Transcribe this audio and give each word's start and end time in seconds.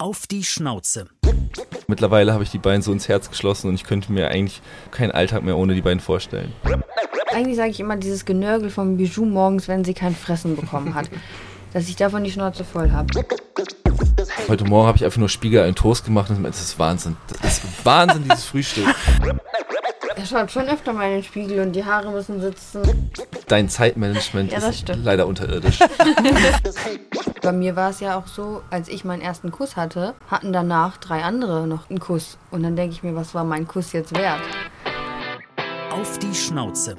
Auf 0.00 0.26
die 0.26 0.44
Schnauze. 0.44 1.08
Mittlerweile 1.86 2.32
habe 2.32 2.42
ich 2.42 2.50
die 2.50 2.56
beiden 2.56 2.80
so 2.80 2.90
ins 2.90 3.06
Herz 3.06 3.28
geschlossen 3.28 3.68
und 3.68 3.74
ich 3.74 3.84
könnte 3.84 4.10
mir 4.12 4.28
eigentlich 4.30 4.62
keinen 4.90 5.10
Alltag 5.10 5.42
mehr 5.42 5.58
ohne 5.58 5.74
die 5.74 5.82
beiden 5.82 6.00
vorstellen. 6.00 6.54
Eigentlich 7.34 7.56
sage 7.56 7.68
ich 7.68 7.80
immer 7.80 7.98
dieses 7.98 8.24
Genörgel 8.24 8.70
vom 8.70 8.96
Bijou 8.96 9.26
morgens, 9.26 9.68
wenn 9.68 9.84
sie 9.84 9.92
kein 9.92 10.16
Fressen 10.16 10.56
bekommen 10.56 10.94
hat. 10.94 11.10
dass 11.74 11.86
ich 11.86 11.96
davon 11.96 12.24
die 12.24 12.32
Schnauze 12.32 12.64
voll 12.64 12.90
habe. 12.92 13.08
Heute 14.48 14.64
Morgen 14.64 14.86
habe 14.88 14.96
ich 14.96 15.04
einfach 15.04 15.18
nur 15.18 15.28
Spiegel 15.28 15.62
einen 15.64 15.74
Toast 15.74 16.06
gemacht 16.06 16.30
und 16.30 16.42
das 16.44 16.62
ist 16.62 16.78
Wahnsinn. 16.78 17.18
Das 17.42 17.62
ist 17.62 17.84
Wahnsinn, 17.84 18.24
dieses 18.24 18.44
Frühstück. 18.44 18.86
Er 20.16 20.26
schaut 20.26 20.50
schon 20.50 20.66
öfter 20.66 20.94
mal 20.94 21.08
in 21.08 21.16
den 21.16 21.24
Spiegel 21.24 21.60
und 21.60 21.72
die 21.72 21.84
Haare 21.84 22.10
müssen 22.10 22.40
sitzen. 22.40 23.10
Dein 23.48 23.68
Zeitmanagement 23.68 24.50
Ja, 24.50 24.58
ist 24.58 24.80
stimmt. 24.80 25.04
leider 25.04 25.26
unterirdisch. 25.26 25.78
Bei 27.42 27.52
mir 27.52 27.74
war 27.74 27.88
es 27.88 28.00
ja 28.00 28.18
auch 28.18 28.26
so, 28.26 28.62
als 28.68 28.88
ich 28.88 29.04
meinen 29.04 29.22
ersten 29.22 29.50
Kuss 29.50 29.76
hatte, 29.76 30.14
hatten 30.30 30.52
danach 30.52 30.98
drei 30.98 31.24
andere 31.24 31.66
noch 31.66 31.88
einen 31.88 31.98
Kuss. 31.98 32.36
Und 32.50 32.62
dann 32.62 32.76
denke 32.76 32.92
ich 32.92 33.02
mir, 33.02 33.16
was 33.16 33.34
war 33.34 33.44
mein 33.44 33.66
Kuss 33.66 33.92
jetzt 33.92 34.14
wert? 34.14 34.42
Auf 35.90 36.18
die 36.18 36.34
Schnauze. 36.34 36.98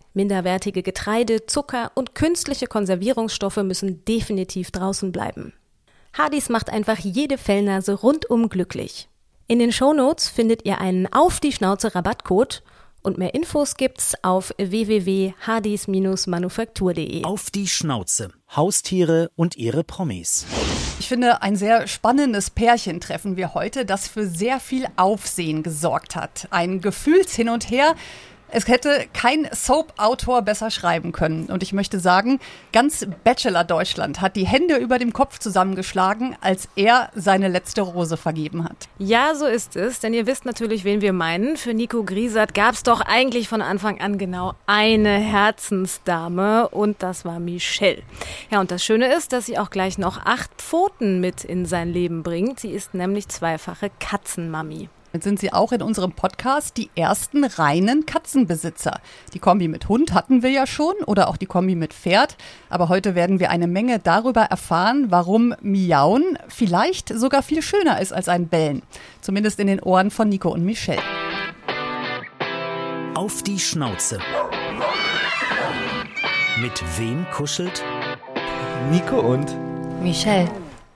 minderwertige 0.13 0.83
Getreide, 0.83 1.45
Zucker 1.45 1.91
und 1.95 2.15
künstliche 2.15 2.67
Konservierungsstoffe 2.67 3.57
müssen 3.57 4.05
definitiv 4.05 4.71
draußen 4.71 5.11
bleiben. 5.11 5.53
Hardys 6.13 6.49
macht 6.49 6.69
einfach 6.69 6.99
jede 6.99 7.37
Fellnase 7.37 7.93
rundum 7.93 8.49
glücklich. 8.49 9.07
In 9.47 9.59
den 9.59 9.71
Shownotes 9.71 10.29
findet 10.29 10.65
ihr 10.65 10.79
einen 10.79 11.11
Auf 11.11 11.39
die 11.39 11.51
Schnauze 11.51 11.95
Rabattcode 11.95 12.63
und 13.01 13.17
mehr 13.17 13.33
Infos 13.33 13.77
gibt's 13.77 14.13
auf 14.21 14.53
www.hardys-manufaktur.de. 14.57 17.23
Auf 17.23 17.49
die 17.49 17.67
Schnauze. 17.67 18.29
Haustiere 18.55 19.31
und 19.35 19.55
ihre 19.55 19.83
Promis. 19.83 20.45
Ich 20.99 21.07
finde, 21.07 21.41
ein 21.41 21.55
sehr 21.55 21.87
spannendes 21.87 22.51
Pärchen 22.51 23.01
treffen 23.01 23.37
wir 23.37 23.55
heute, 23.55 23.85
das 23.85 24.07
für 24.07 24.27
sehr 24.27 24.59
viel 24.59 24.85
Aufsehen 24.97 25.63
gesorgt 25.63 26.15
hat. 26.15 26.47
Ein 26.51 26.79
Gefühlshin 26.79 27.49
und 27.49 27.71
Her. 27.71 27.95
Es 28.53 28.67
hätte 28.67 29.05
kein 29.13 29.47
Soap-Autor 29.51 30.41
besser 30.41 30.71
schreiben 30.71 31.13
können. 31.13 31.45
Und 31.45 31.63
ich 31.63 31.71
möchte 31.71 32.01
sagen, 32.01 32.39
ganz 32.73 33.07
Bachelor 33.23 33.63
Deutschland 33.63 34.19
hat 34.19 34.35
die 34.35 34.45
Hände 34.45 34.75
über 34.75 34.99
dem 34.99 35.13
Kopf 35.13 35.39
zusammengeschlagen, 35.39 36.35
als 36.41 36.67
er 36.75 37.09
seine 37.15 37.47
letzte 37.47 37.81
Rose 37.81 38.17
vergeben 38.17 38.65
hat. 38.65 38.89
Ja, 38.97 39.35
so 39.35 39.45
ist 39.45 39.77
es, 39.77 40.01
denn 40.01 40.13
ihr 40.13 40.27
wisst 40.27 40.43
natürlich, 40.43 40.83
wen 40.83 40.99
wir 40.99 41.13
meinen. 41.13 41.55
Für 41.55 41.73
Nico 41.73 42.03
Griesert 42.03 42.53
gab's 42.53 42.83
doch 42.83 42.99
eigentlich 42.99 43.47
von 43.47 43.61
Anfang 43.61 44.01
an 44.01 44.17
genau 44.17 44.53
eine 44.65 45.17
Herzensdame 45.17 46.67
und 46.67 47.01
das 47.01 47.23
war 47.23 47.39
Michelle. 47.39 48.03
Ja, 48.49 48.59
und 48.59 48.69
das 48.69 48.83
Schöne 48.83 49.15
ist, 49.15 49.31
dass 49.31 49.45
sie 49.45 49.57
auch 49.57 49.69
gleich 49.69 49.97
noch 49.97 50.25
acht 50.25 50.51
Pfoten 50.57 51.21
mit 51.21 51.45
in 51.45 51.65
sein 51.65 51.93
Leben 51.93 52.21
bringt. 52.21 52.59
Sie 52.59 52.71
ist 52.71 52.93
nämlich 52.93 53.29
zweifache 53.29 53.91
Katzenmami. 53.99 54.89
Jetzt 55.13 55.25
sind 55.25 55.39
sie 55.39 55.51
auch 55.51 55.73
in 55.73 55.81
unserem 55.81 56.13
Podcast 56.13 56.77
die 56.77 56.89
ersten 56.95 57.43
reinen 57.43 58.05
Katzenbesitzer. 58.05 59.01
Die 59.33 59.39
Kombi 59.39 59.67
mit 59.67 59.89
Hund 59.89 60.13
hatten 60.13 60.41
wir 60.41 60.51
ja 60.51 60.65
schon 60.65 60.95
oder 61.05 61.27
auch 61.27 61.35
die 61.35 61.45
Kombi 61.45 61.75
mit 61.75 61.93
Pferd. 61.93 62.37
Aber 62.69 62.87
heute 62.87 63.13
werden 63.13 63.39
wir 63.39 63.49
eine 63.49 63.67
Menge 63.67 63.99
darüber 63.99 64.43
erfahren, 64.43 65.07
warum 65.09 65.53
Miauen 65.61 66.37
vielleicht 66.47 67.09
sogar 67.09 67.43
viel 67.43 67.61
schöner 67.61 67.99
ist 67.99 68.13
als 68.13 68.29
ein 68.29 68.47
Bellen. 68.47 68.83
Zumindest 69.19 69.59
in 69.59 69.67
den 69.67 69.81
Ohren 69.81 70.11
von 70.11 70.29
Nico 70.29 70.49
und 70.49 70.63
Michelle. 70.63 71.01
Auf 73.13 73.43
die 73.43 73.59
Schnauze. 73.59 74.19
Mit 76.61 76.83
wem 76.97 77.25
kuschelt? 77.31 77.83
Nico 78.91 79.19
und 79.19 79.55
Michelle. 80.01 80.49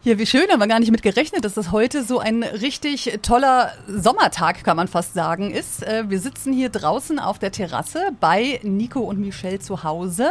Ja, 0.06 0.20
wie 0.20 0.28
schön, 0.28 0.48
haben 0.52 0.60
wir 0.60 0.68
gar 0.68 0.80
nicht 0.80 0.92
mit 0.92 1.02
gerechnet, 1.02 1.44
dass 1.46 1.56
das 1.56 1.72
heute 1.72 2.04
so 2.04 2.20
ein 2.20 2.44
richtig 2.44 3.18
toller 3.24 3.74
Sommertag, 3.88 4.64
kann 4.64 4.78
man 4.78 4.88
fast 4.88 5.16
sagen, 5.16 5.50
ist. 5.50 5.82
Äh, 5.82 6.04
Wir 6.10 6.20
sitzen 6.20 6.54
hier 6.54 6.70
draußen 6.70 7.18
auf 7.18 7.40
der 7.40 7.52
Terrasse 7.52 8.10
bei 8.20 8.60
Nico 8.62 9.00
und 9.00 9.20
Michelle 9.20 9.58
zu 9.58 9.84
Hause 9.84 10.30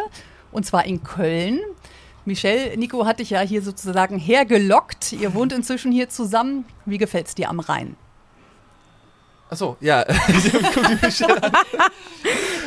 und 0.52 0.64
zwar 0.64 0.84
in 0.84 1.02
Köln. 1.02 1.58
Michelle, 2.24 2.76
Nico 2.76 3.04
hat 3.04 3.18
dich 3.18 3.30
ja 3.30 3.40
hier 3.40 3.62
sozusagen 3.62 4.16
hergelockt. 4.16 5.12
Ihr 5.12 5.34
wohnt 5.34 5.52
inzwischen 5.52 5.90
hier 5.90 6.08
zusammen. 6.08 6.64
Wie 6.84 6.98
gefällt's 6.98 7.34
dir 7.34 7.50
am 7.50 7.58
Rhein? 7.58 7.96
Ja. 9.80 10.04
Die 10.04 11.04
Michelle 11.04 11.42
an. 11.42 11.52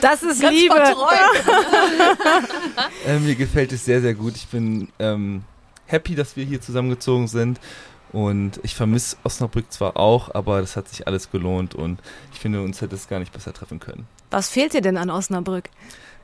Das 0.02 0.24
ist 0.24 0.42
Ganz 0.42 0.54
Liebe. 0.54 0.76
verträumt. 0.76 1.44
äh, 3.08 3.18
mir 3.20 3.36
gefällt 3.36 3.72
es 3.72 3.86
sehr, 3.86 4.02
sehr 4.02 4.14
gut. 4.14 4.36
Ich 4.36 4.48
bin 4.48 4.90
ähm, 5.00 5.44
happy, 5.88 6.16
dass 6.16 6.36
wir 6.36 6.46
hier 6.46 6.62
zusammengezogen 6.62 7.28
sind. 7.28 7.60
Und 8.14 8.60
ich 8.64 8.76
vermisse 8.76 9.18
Osnabrück 9.24 9.72
zwar 9.72 9.98
auch, 9.98 10.34
aber 10.34 10.62
das 10.62 10.78
hat 10.78 10.88
sich 10.88 11.08
alles 11.08 11.30
gelohnt 11.30 11.76
und 11.76 12.00
ich 12.32 12.40
finde, 12.40 12.62
uns 12.62 12.82
hätte 12.82 12.96
es 12.96 13.10
gar 13.10 13.20
nicht 13.20 13.34
besser 13.34 13.52
treffen 13.52 13.80
können. 13.80 14.08
Was 14.32 14.50
fehlt 14.50 14.74
dir 14.74 14.82
denn 14.82 14.96
an 14.96 15.10
Osnabrück? 15.10 15.70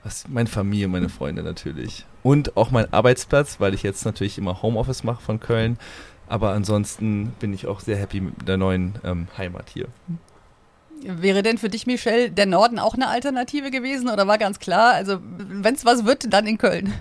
Was, 0.04 0.28
meine 0.30 0.50
Familie, 0.50 0.88
meine 0.88 1.10
Freunde 1.10 1.44
natürlich. 1.44 2.06
Und 2.24 2.56
auch 2.56 2.72
mein 2.72 2.92
Arbeitsplatz, 2.94 3.60
weil 3.60 3.74
ich 3.74 3.84
jetzt 3.84 4.06
natürlich 4.06 4.38
immer 4.38 4.62
Homeoffice 4.62 5.04
mache 5.04 5.22
von 5.22 5.40
Köln. 5.40 5.78
Aber 6.28 6.52
ansonsten 6.52 7.34
bin 7.40 7.54
ich 7.54 7.68
auch 7.68 7.80
sehr 7.82 7.98
happy 7.98 8.22
mit 8.22 8.48
der 8.48 8.58
neuen 8.58 8.96
ähm, 9.04 9.28
Heimat 9.38 9.70
hier. 9.70 9.88
Wäre 11.02 11.44
denn 11.44 11.58
für 11.58 11.70
dich, 11.70 11.86
Michelle, 11.86 12.32
der 12.32 12.46
Norden 12.46 12.80
auch 12.80 12.94
eine 12.94 13.10
Alternative 13.10 13.72
gewesen 13.72 14.10
oder 14.10 14.26
war 14.26 14.38
ganz 14.38 14.60
klar, 14.60 14.94
also 14.94 15.20
wenn 15.22 15.76
es 15.76 15.84
was 15.84 16.06
wird, 16.06 16.32
dann 16.32 16.48
in 16.48 16.58
Köln? 16.58 16.94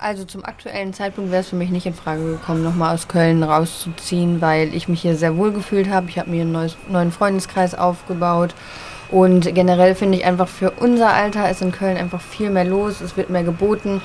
Also 0.00 0.24
zum 0.24 0.44
aktuellen 0.44 0.94
Zeitpunkt 0.94 1.32
wäre 1.32 1.40
es 1.40 1.48
für 1.48 1.56
mich 1.56 1.70
nicht 1.70 1.84
in 1.84 1.92
Frage 1.92 2.22
gekommen, 2.24 2.62
nochmal 2.62 2.94
aus 2.94 3.08
Köln 3.08 3.42
rauszuziehen, 3.42 4.40
weil 4.40 4.72
ich 4.72 4.86
mich 4.86 5.02
hier 5.02 5.16
sehr 5.16 5.36
wohl 5.36 5.50
gefühlt 5.50 5.90
habe. 5.90 6.08
Ich 6.08 6.20
habe 6.20 6.30
mir 6.30 6.42
einen 6.42 6.52
neues, 6.52 6.76
neuen 6.88 7.10
Freundeskreis 7.10 7.74
aufgebaut. 7.74 8.54
Und 9.10 9.52
generell 9.52 9.96
finde 9.96 10.18
ich 10.18 10.24
einfach 10.24 10.46
für 10.46 10.70
unser 10.70 11.12
Alter 11.12 11.50
ist 11.50 11.62
in 11.62 11.72
Köln 11.72 11.96
einfach 11.96 12.20
viel 12.20 12.50
mehr 12.50 12.64
los, 12.64 13.00
es 13.00 13.16
wird 13.16 13.28
mehr 13.28 13.42
geboten. 13.42 14.00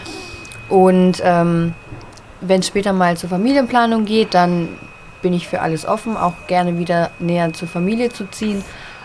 Und 0.68 1.22
ähm, 1.24 1.76
wenn 2.42 2.62
es 2.62 2.68
später 2.68 2.92
mal 2.92 3.16
zur 3.16 3.30
Familienplanung 3.30 4.06
geht, 4.06 4.34
dann 4.34 4.70
bin 5.22 5.34
ich 5.34 5.48
für 5.48 5.62
alles 5.62 5.86
offen, 5.86 6.18
auch 6.18 6.34
gerne 6.48 6.80
wieder 6.80 7.12
näher 7.20 7.54
zur 7.54 7.68
Familie 7.68 8.10
zu 8.10 8.26
ziehen. 8.32 8.64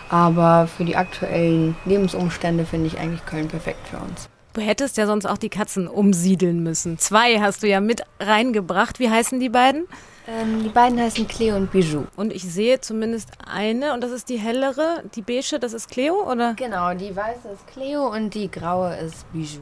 Aber 0.09 0.67
für 0.67 0.85
die 0.85 0.95
aktuellen 0.95 1.75
Lebensumstände 1.85 2.65
finde 2.65 2.87
ich 2.87 2.97
eigentlich 2.97 3.23
Köln 3.27 3.47
perfekt 3.47 3.87
für 3.89 3.97
uns. 3.97 4.27
Du 4.53 4.61
hättest 4.61 4.97
ja 4.97 5.05
sonst 5.05 5.25
auch 5.25 5.37
die 5.37 5.49
Katzen 5.49 5.87
umsiedeln 5.87 6.63
müssen. 6.63 6.97
Zwei 6.97 7.39
hast 7.39 7.61
du 7.61 7.67
ja 7.67 7.81
mit 7.81 8.01
reingebracht. 8.19 8.99
Wie 8.99 9.09
heißen 9.09 9.39
die 9.39 9.49
beiden? 9.49 9.87
Ähm, 10.27 10.63
die 10.63 10.69
beiden 10.69 10.99
heißen 10.99 11.27
Cleo 11.27 11.55
und 11.55 11.71
Bijou. 11.71 12.05
Und 12.15 12.33
ich 12.33 12.43
sehe 12.43 12.81
zumindest 12.81 13.29
eine 13.47 13.93
und 13.93 14.01
das 14.03 14.11
ist 14.11 14.29
die 14.29 14.37
hellere, 14.37 15.03
die 15.15 15.21
beige, 15.21 15.59
das 15.59 15.73
ist 15.73 15.89
Cleo, 15.89 16.29
oder? 16.29 16.53
Genau, 16.55 16.93
die 16.93 17.15
weiße 17.15 17.47
ist 17.53 17.67
Cleo 17.67 18.07
und 18.07 18.33
die 18.33 18.49
graue 18.49 18.95
ist 18.95 19.31
Bijou. 19.31 19.61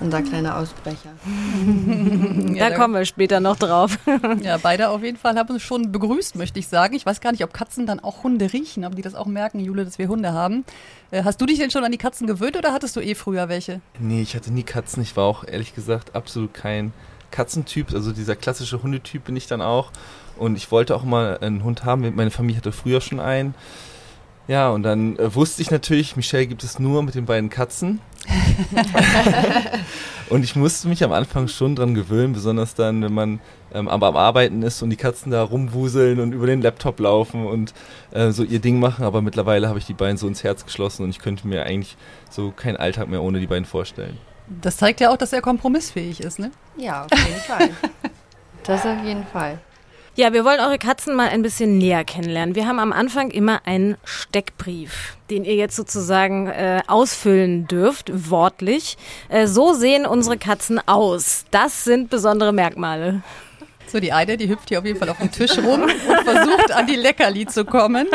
Unser 0.00 0.22
kleiner 0.22 0.56
Ausbrecher. 0.56 1.10
da 2.58 2.70
kommen 2.70 2.94
wir 2.94 3.04
später 3.04 3.40
noch 3.40 3.56
drauf. 3.56 3.98
Ja, 4.42 4.56
beide 4.58 4.90
auf 4.90 5.02
jeden 5.02 5.16
Fall 5.16 5.36
haben 5.36 5.48
uns 5.48 5.62
schon 5.62 5.90
begrüßt, 5.90 6.36
möchte 6.36 6.58
ich 6.58 6.68
sagen. 6.68 6.94
Ich 6.94 7.04
weiß 7.04 7.20
gar 7.20 7.32
nicht, 7.32 7.42
ob 7.44 7.52
Katzen 7.52 7.86
dann 7.86 7.98
auch 8.00 8.22
Hunde 8.22 8.52
riechen, 8.52 8.84
ob 8.84 8.94
die 8.94 9.02
das 9.02 9.14
auch 9.14 9.26
merken, 9.26 9.58
Jule, 9.58 9.84
dass 9.84 9.98
wir 9.98 10.08
Hunde 10.08 10.32
haben. 10.32 10.64
Äh, 11.10 11.24
Hast 11.24 11.40
du 11.40 11.46
dich 11.46 11.58
denn 11.58 11.70
schon 11.70 11.84
an 11.84 11.92
die 11.92 11.98
Katzen 11.98 12.26
gewöhnt 12.26 12.56
oder 12.56 12.72
hattest 12.72 12.94
du 12.96 13.00
eh 13.00 13.14
früher 13.14 13.48
welche? 13.48 13.80
Nee, 13.98 14.22
ich 14.22 14.34
hatte 14.36 14.52
nie 14.52 14.62
Katzen. 14.62 15.02
Ich 15.02 15.16
war 15.16 15.24
auch 15.24 15.44
ehrlich 15.44 15.74
gesagt 15.74 16.14
absolut 16.14 16.54
kein 16.54 16.92
Katzentyp, 17.30 17.92
also 17.92 18.12
dieser 18.12 18.36
klassische 18.36 18.82
Hundetyp 18.82 19.24
bin 19.24 19.36
ich 19.36 19.46
dann 19.46 19.60
auch. 19.60 19.90
Und 20.36 20.56
ich 20.56 20.70
wollte 20.70 20.94
auch 20.94 21.04
mal 21.04 21.38
einen 21.38 21.64
Hund 21.64 21.84
haben. 21.84 22.14
Meine 22.14 22.30
Familie 22.30 22.58
hatte 22.58 22.72
früher 22.72 23.00
schon 23.00 23.20
einen. 23.20 23.54
Ja, 24.46 24.70
und 24.70 24.82
dann 24.82 25.18
äh, 25.18 25.34
wusste 25.34 25.60
ich 25.60 25.70
natürlich, 25.70 26.16
Michelle 26.16 26.46
gibt 26.46 26.64
es 26.64 26.78
nur 26.78 27.02
mit 27.02 27.14
den 27.14 27.26
beiden 27.26 27.50
Katzen. 27.50 28.00
und 30.28 30.44
ich 30.44 30.56
musste 30.56 30.88
mich 30.88 31.02
am 31.04 31.12
Anfang 31.12 31.48
schon 31.48 31.76
dran 31.76 31.94
gewöhnen, 31.94 32.32
besonders 32.32 32.74
dann, 32.74 33.02
wenn 33.02 33.14
man 33.14 33.40
ähm, 33.72 33.88
aber 33.88 34.08
am 34.08 34.16
Arbeiten 34.16 34.62
ist 34.62 34.82
und 34.82 34.90
die 34.90 34.96
Katzen 34.96 35.32
da 35.32 35.42
rumwuseln 35.42 36.20
und 36.20 36.32
über 36.32 36.46
den 36.46 36.62
Laptop 36.62 37.00
laufen 37.00 37.46
und 37.46 37.74
äh, 38.12 38.30
so 38.30 38.42
ihr 38.42 38.60
Ding 38.60 38.80
machen. 38.80 39.04
Aber 39.04 39.22
mittlerweile 39.22 39.68
habe 39.68 39.78
ich 39.78 39.86
die 39.86 39.94
beiden 39.94 40.16
so 40.16 40.26
ins 40.26 40.44
Herz 40.44 40.64
geschlossen 40.64 41.04
und 41.04 41.10
ich 41.10 41.18
könnte 41.18 41.46
mir 41.46 41.64
eigentlich 41.64 41.96
so 42.30 42.50
keinen 42.50 42.76
Alltag 42.76 43.08
mehr 43.08 43.22
ohne 43.22 43.40
die 43.40 43.46
beiden 43.46 43.64
vorstellen. 43.64 44.18
Das 44.62 44.78
zeigt 44.78 45.00
ja 45.00 45.10
auch, 45.10 45.16
dass 45.16 45.32
er 45.32 45.42
kompromissfähig 45.42 46.20
ist, 46.20 46.38
ne? 46.38 46.50
Ja, 46.76 47.04
auf 47.04 47.10
jeden 47.12 47.40
Fall. 47.40 47.70
Das 48.64 48.84
auf 48.84 49.02
jeden 49.02 49.24
Fall. 49.24 49.58
Ja, 50.18 50.32
wir 50.32 50.44
wollen 50.44 50.58
eure 50.58 50.78
Katzen 50.78 51.14
mal 51.14 51.28
ein 51.28 51.42
bisschen 51.42 51.78
näher 51.78 52.02
kennenlernen. 52.02 52.56
Wir 52.56 52.66
haben 52.66 52.80
am 52.80 52.92
Anfang 52.92 53.30
immer 53.30 53.60
einen 53.66 53.96
Steckbrief, 54.02 55.16
den 55.30 55.44
ihr 55.44 55.54
jetzt 55.54 55.76
sozusagen 55.76 56.48
äh, 56.48 56.82
ausfüllen 56.88 57.68
dürft, 57.68 58.10
wortlich. 58.28 58.98
Äh, 59.28 59.46
so 59.46 59.74
sehen 59.74 60.06
unsere 60.06 60.36
Katzen 60.36 60.80
aus. 60.88 61.44
Das 61.52 61.84
sind 61.84 62.10
besondere 62.10 62.52
Merkmale. 62.52 63.22
So, 63.86 64.00
die 64.00 64.10
eine, 64.10 64.36
die 64.36 64.48
hüpft 64.48 64.70
hier 64.70 64.80
auf 64.80 64.84
jeden 64.84 64.98
Fall 64.98 65.08
auf 65.08 65.18
dem 65.18 65.30
Tisch 65.30 65.56
rum 65.56 65.82
und 65.82 66.24
versucht 66.24 66.72
an 66.72 66.88
die 66.88 66.96
Leckerli 66.96 67.46
zu 67.46 67.64
kommen. 67.64 68.08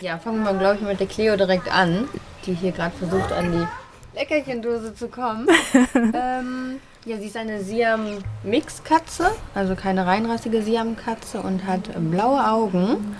Ja, 0.00 0.18
fangen 0.18 0.44
wir, 0.44 0.54
glaube 0.54 0.76
ich, 0.76 0.86
mit 0.86 1.00
der 1.00 1.08
Cleo 1.08 1.36
direkt 1.36 1.74
an, 1.74 2.06
die 2.46 2.54
hier 2.54 2.70
gerade 2.70 2.96
versucht, 2.96 3.32
an 3.32 3.50
die 3.50 4.16
Leckerchendose 4.16 4.94
zu 4.94 5.08
kommen. 5.08 5.48
ähm, 6.14 6.80
ja, 7.06 7.18
sie 7.18 7.26
ist 7.26 7.36
eine 7.36 7.62
Siam-Mix-Katze, 7.62 9.30
also 9.54 9.74
keine 9.74 10.06
reinrassige 10.06 10.62
Siam-Katze 10.62 11.40
und 11.40 11.66
hat 11.66 11.88
äh, 11.88 11.98
blaue 11.98 12.46
Augen. 12.46 13.16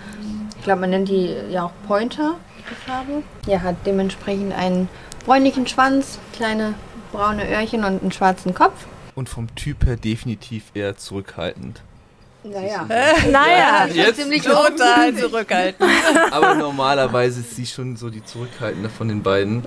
Ich 0.57 0.65
glaube, 0.65 0.81
man 0.83 0.91
nennt 0.91 1.09
die 1.09 1.35
ja 1.51 1.65
auch 1.65 1.73
Pointer, 1.87 2.37
die 2.71 2.75
Farbe. 2.87 3.23
Ja, 3.47 3.61
hat 3.61 3.77
dementsprechend 3.85 4.55
einen 4.55 4.89
bräunlichen 5.27 5.67
Schwanz, 5.67 6.19
kleine 6.33 6.75
braune 7.13 7.47
Öhrchen 7.49 7.85
und 7.85 8.01
einen 8.01 8.13
schwarzen 8.13 8.55
Kopf. 8.55 8.87
Und 9.15 9.29
vom 9.29 9.55
Typ 9.55 9.85
her 9.85 9.97
definitiv 9.97 10.65
eher 10.75 10.97
zurückhaltend. 10.97 11.83
Naja. 12.43 12.87
Naja, 13.31 13.87
Ich 13.89 13.97
jetzt 13.97 14.21
ziemlich 14.21 14.43
Total 14.43 15.15
zurückhaltend. 15.15 15.91
Aber 16.31 16.55
normalerweise 16.55 17.41
ist 17.41 17.57
sie 17.57 17.67
schon 17.67 17.97
so 17.97 18.11
die 18.11 18.25
zurückhaltende 18.25 18.89
von 18.89 19.09
den 19.09 19.23
beiden. 19.23 19.65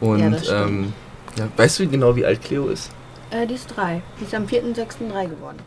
Und 0.00 0.42
Ja, 0.44 0.64
ähm, 0.64 0.92
ja, 1.36 1.48
weißt 1.56 1.78
du 1.80 1.88
genau, 1.88 2.16
wie 2.16 2.24
alt 2.26 2.42
Cleo 2.42 2.68
ist? 2.68 2.90
Äh, 3.30 3.46
die 3.46 3.54
ist 3.54 3.66
drei. 3.68 4.02
Die 4.20 4.24
ist 4.24 4.34
am 4.34 4.46
4.6. 4.46 5.10
drei 5.10 5.26
geworden. 5.26 5.58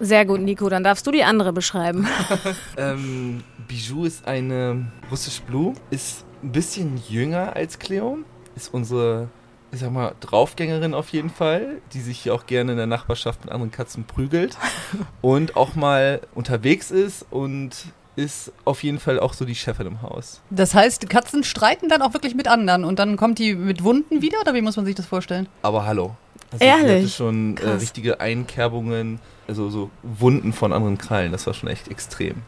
sehr 0.00 0.24
gut, 0.24 0.40
Nico. 0.40 0.68
Dann 0.68 0.84
darfst 0.84 1.06
du 1.06 1.10
die 1.10 1.24
andere 1.24 1.52
beschreiben. 1.52 2.06
Ähm, 2.76 3.44
Bijou 3.68 4.04
ist 4.04 4.26
eine 4.26 4.86
russisch 5.10 5.40
Blue, 5.40 5.74
ist 5.90 6.24
ein 6.42 6.52
bisschen 6.52 7.00
jünger 7.08 7.54
als 7.56 7.78
Cleo, 7.78 8.18
ist 8.56 8.74
unsere, 8.74 9.28
ich 9.72 9.80
sag 9.80 9.90
mal, 9.92 10.14
Draufgängerin 10.20 10.92
auf 10.92 11.08
jeden 11.10 11.30
Fall, 11.30 11.80
die 11.92 12.00
sich 12.00 12.20
hier 12.20 12.34
auch 12.34 12.46
gerne 12.46 12.72
in 12.72 12.78
der 12.78 12.86
Nachbarschaft 12.86 13.44
mit 13.44 13.52
anderen 13.52 13.70
Katzen 13.70 14.04
prügelt 14.04 14.56
und 15.22 15.56
auch 15.56 15.74
mal 15.76 16.20
unterwegs 16.34 16.90
ist 16.90 17.24
und 17.30 17.70
ist 18.16 18.52
auf 18.64 18.82
jeden 18.82 18.98
Fall 19.00 19.18
auch 19.18 19.32
so 19.32 19.44
die 19.44 19.54
Chefin 19.54 19.86
im 19.86 20.02
Haus. 20.02 20.40
Das 20.50 20.74
heißt, 20.74 21.08
Katzen 21.08 21.42
streiten 21.42 21.88
dann 21.88 22.02
auch 22.02 22.12
wirklich 22.12 22.34
mit 22.34 22.46
anderen 22.48 22.84
und 22.84 22.98
dann 22.98 23.16
kommt 23.16 23.38
die 23.38 23.54
mit 23.54 23.82
Wunden 23.82 24.20
wieder 24.20 24.40
oder 24.40 24.52
wie 24.54 24.62
muss 24.62 24.76
man 24.76 24.84
sich 24.84 24.94
das 24.94 25.06
vorstellen? 25.06 25.48
Aber 25.62 25.86
hallo. 25.86 26.16
Also 26.54 26.64
Ehrlich? 26.64 26.86
Sie 26.86 26.92
hatte 26.92 27.08
schon 27.08 27.56
äh, 27.56 27.70
richtige 27.70 28.20
Einkerbungen, 28.20 29.18
also 29.48 29.70
so 29.70 29.90
Wunden 30.02 30.52
von 30.52 30.72
anderen 30.72 30.98
Krallen. 30.98 31.32
Das 31.32 31.46
war 31.46 31.54
schon 31.54 31.68
echt 31.68 31.88
extrem. 31.88 32.42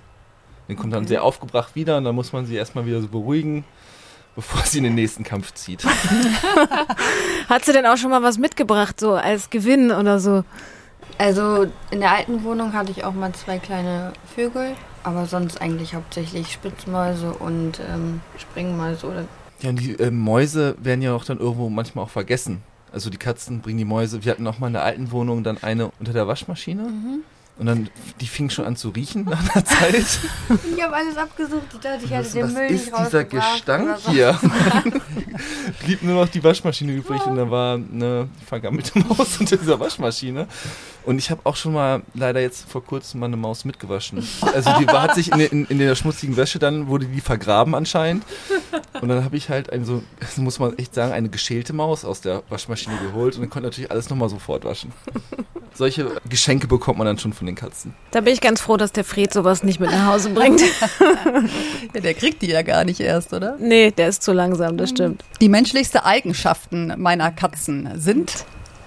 Die 0.69 0.77
kommt 0.77 0.93
dann 0.93 1.07
sehr 1.07 1.25
aufgebracht 1.25 1.75
wieder 1.75 1.97
und 1.97 2.05
dann 2.05 2.15
muss 2.15 2.33
man 2.33 2.47
sie 2.47 2.55
erstmal 2.55 2.87
wieder 2.87 3.01
so 3.01 3.09
beruhigen, 3.09 3.65
bevor 4.37 4.63
sie 4.63 4.79
in 4.79 4.85
den 4.85 4.95
nächsten 4.95 5.25
Kampf 5.25 5.55
zieht. 5.55 5.85
Hat 7.49 7.65
sie 7.65 7.73
denn 7.73 7.87
auch 7.87 7.97
schon 7.97 8.11
mal 8.11 8.23
was 8.23 8.39
mitgebracht, 8.39 9.01
so 9.01 9.15
als 9.15 9.51
Gewinn 9.51 9.91
oder 9.91 10.21
so? 10.21 10.45
Also 11.19 11.67
in 11.91 12.01
der 12.01 12.13
alten 12.13 12.45
Wohnung 12.45 12.73
hatte 12.73 12.93
ich 12.93 13.05
auch 13.05 13.15
mal 13.15 13.33
zwei 13.33 13.59
kleine 13.59 14.13
Vögel, 14.35 14.75
aber 15.03 15.27
sonst 15.27 15.61
eigentlich 15.61 15.95
hauptsächlich 15.95 16.53
Spitzmäuse 16.53 17.33
und 17.33 17.81
ähm, 17.93 18.21
Springmäuse 18.39 19.07
oder 19.07 19.25
Ja, 19.63 19.71
und 19.71 19.81
die 19.81 19.99
äh, 19.99 20.11
Mäuse 20.11 20.77
werden 20.79 21.03
ja 21.03 21.15
auch 21.15 21.25
dann 21.25 21.39
irgendwo 21.39 21.71
manchmal 21.71 22.05
auch 22.05 22.11
vergessen. 22.11 22.63
Also 22.93 23.11
die 23.11 23.19
Katzen 23.19 23.61
bringen 23.61 23.79
die 23.79 23.85
Mäuse. 23.85 24.25
Wir 24.25 24.33
hatten 24.33 24.47
auch 24.47 24.59
mal 24.59 24.69
in 24.69 24.73
der 24.75 24.85
alten 24.85 25.11
Wohnung 25.11 25.43
dann 25.45 25.63
eine 25.63 25.91
unter 25.99 26.13
der 26.13 26.27
Waschmaschine. 26.27 26.89
Und 27.59 27.65
dann, 27.67 27.89
die 28.21 28.27
fing 28.27 28.51
schon 28.51 28.67
an 28.67 28.77
zu 28.77 28.91
riechen 28.91 29.25
nach 29.25 29.55
einer 29.55 29.65
Zeit. 29.65 30.05
Ich 30.77 30.83
habe 30.83 30.95
alles 30.95 31.17
abgesucht. 31.17 31.63
Ich 31.73 31.81
dachte, 31.81 32.05
ich 32.05 32.11
hätte 32.11 32.25
Was, 32.27 32.33
den 32.33 32.45
was 32.45 32.53
Müll 32.53 32.63
ist 32.65 32.71
nicht 32.71 32.87
dieser 32.87 33.21
rausgebracht 33.23 33.53
Gestank 33.55 33.85
oder 33.85 33.99
so. 33.99 34.11
hier? 34.11 34.41
Blieb 35.85 36.03
nur 36.03 36.25
noch 36.25 36.29
die 36.29 36.45
Waschmaschine 36.45 36.93
übrig 36.93 37.25
und 37.27 37.37
da 37.37 37.51
war 37.51 37.75
eine 37.77 38.29
vergammelte 38.47 38.99
Maus 38.99 39.39
unter 39.41 39.57
dieser 39.57 39.81
Waschmaschine. 39.81 40.47
Und 41.07 41.19
ich 41.19 41.31
habe 41.31 41.41
auch 41.45 41.55
schon 41.55 41.73
mal 41.73 42.03
leider 42.15 42.41
jetzt 42.41 42.69
vor 42.69 42.85
kurzem 42.85 43.21
mal 43.21 43.27
eine 43.27 43.37
Maus 43.37 43.65
mitgewaschen. 43.65 44.27
Also 44.53 44.71
die 44.81 44.89
war, 44.89 45.03
hat 45.03 45.15
sich 45.15 45.31
in, 45.31 45.41
in, 45.41 45.65
in 45.67 45.79
der 45.79 45.95
schmutzigen 45.95 46.37
Wäsche, 46.37 46.59
dann 46.59 46.89
wurde 46.89 47.07
die 47.07 47.21
vergraben 47.21 47.77
anscheinend. 47.77 48.25
Und 49.01 49.09
dann 49.09 49.25
habe 49.25 49.37
ich 49.37 49.49
halt 49.49 49.73
ein 49.73 49.85
so, 49.85 50.03
muss 50.37 50.59
man 50.59 50.77
echt 50.79 50.95
sagen, 50.95 51.13
eine 51.13 51.29
geschälte 51.29 51.73
Maus 51.73 52.05
aus 52.05 52.23
der 52.23 52.43
Waschmaschine 52.49 52.97
geholt 52.99 53.37
und 53.37 53.43
dann 53.43 53.51
konnte 53.51 53.69
natürlich 53.69 53.91
alles 53.91 54.11
nochmal 54.11 54.29
sofort 54.29 54.65
waschen. 54.65 54.93
Solche 55.75 56.11
Geschenke 56.29 56.67
bekommt 56.67 56.99
man 56.99 57.07
dann 57.07 57.19
schon 57.19 57.33
von 57.33 57.47
den 57.47 57.55
Katzen. 57.55 57.95
Da 58.11 58.23
bin 58.23 58.33
ich 58.33 58.41
ganz 58.41 58.61
froh, 58.61 58.77
dass 58.77 58.93
der 58.93 59.05
Fred 59.05 59.33
sowas 59.33 59.63
nicht 59.63 59.79
mit 59.79 59.91
nach 59.91 60.07
Hause 60.07 60.31
bringt. 60.31 60.63
Ja, 61.95 62.01
der 62.01 62.15
kriegt 62.15 62.43
die 62.43 62.49
ja 62.49 62.63
gar 62.63 62.85
nicht 62.85 63.01
erst, 63.01 63.33
oder? 63.33 63.57
nee, 63.59 63.91
der 63.91 64.09
ist 64.09 64.23
zu 64.23 64.33
langsam, 64.33 64.77
das 64.77 64.91
stimmt. 64.91 65.25
Die 65.41 65.49
menschlichste 65.49 66.05
Eigenschaften 66.05 66.93
meiner 66.97 67.31
Katzen 67.31 67.91
sind 67.95 68.45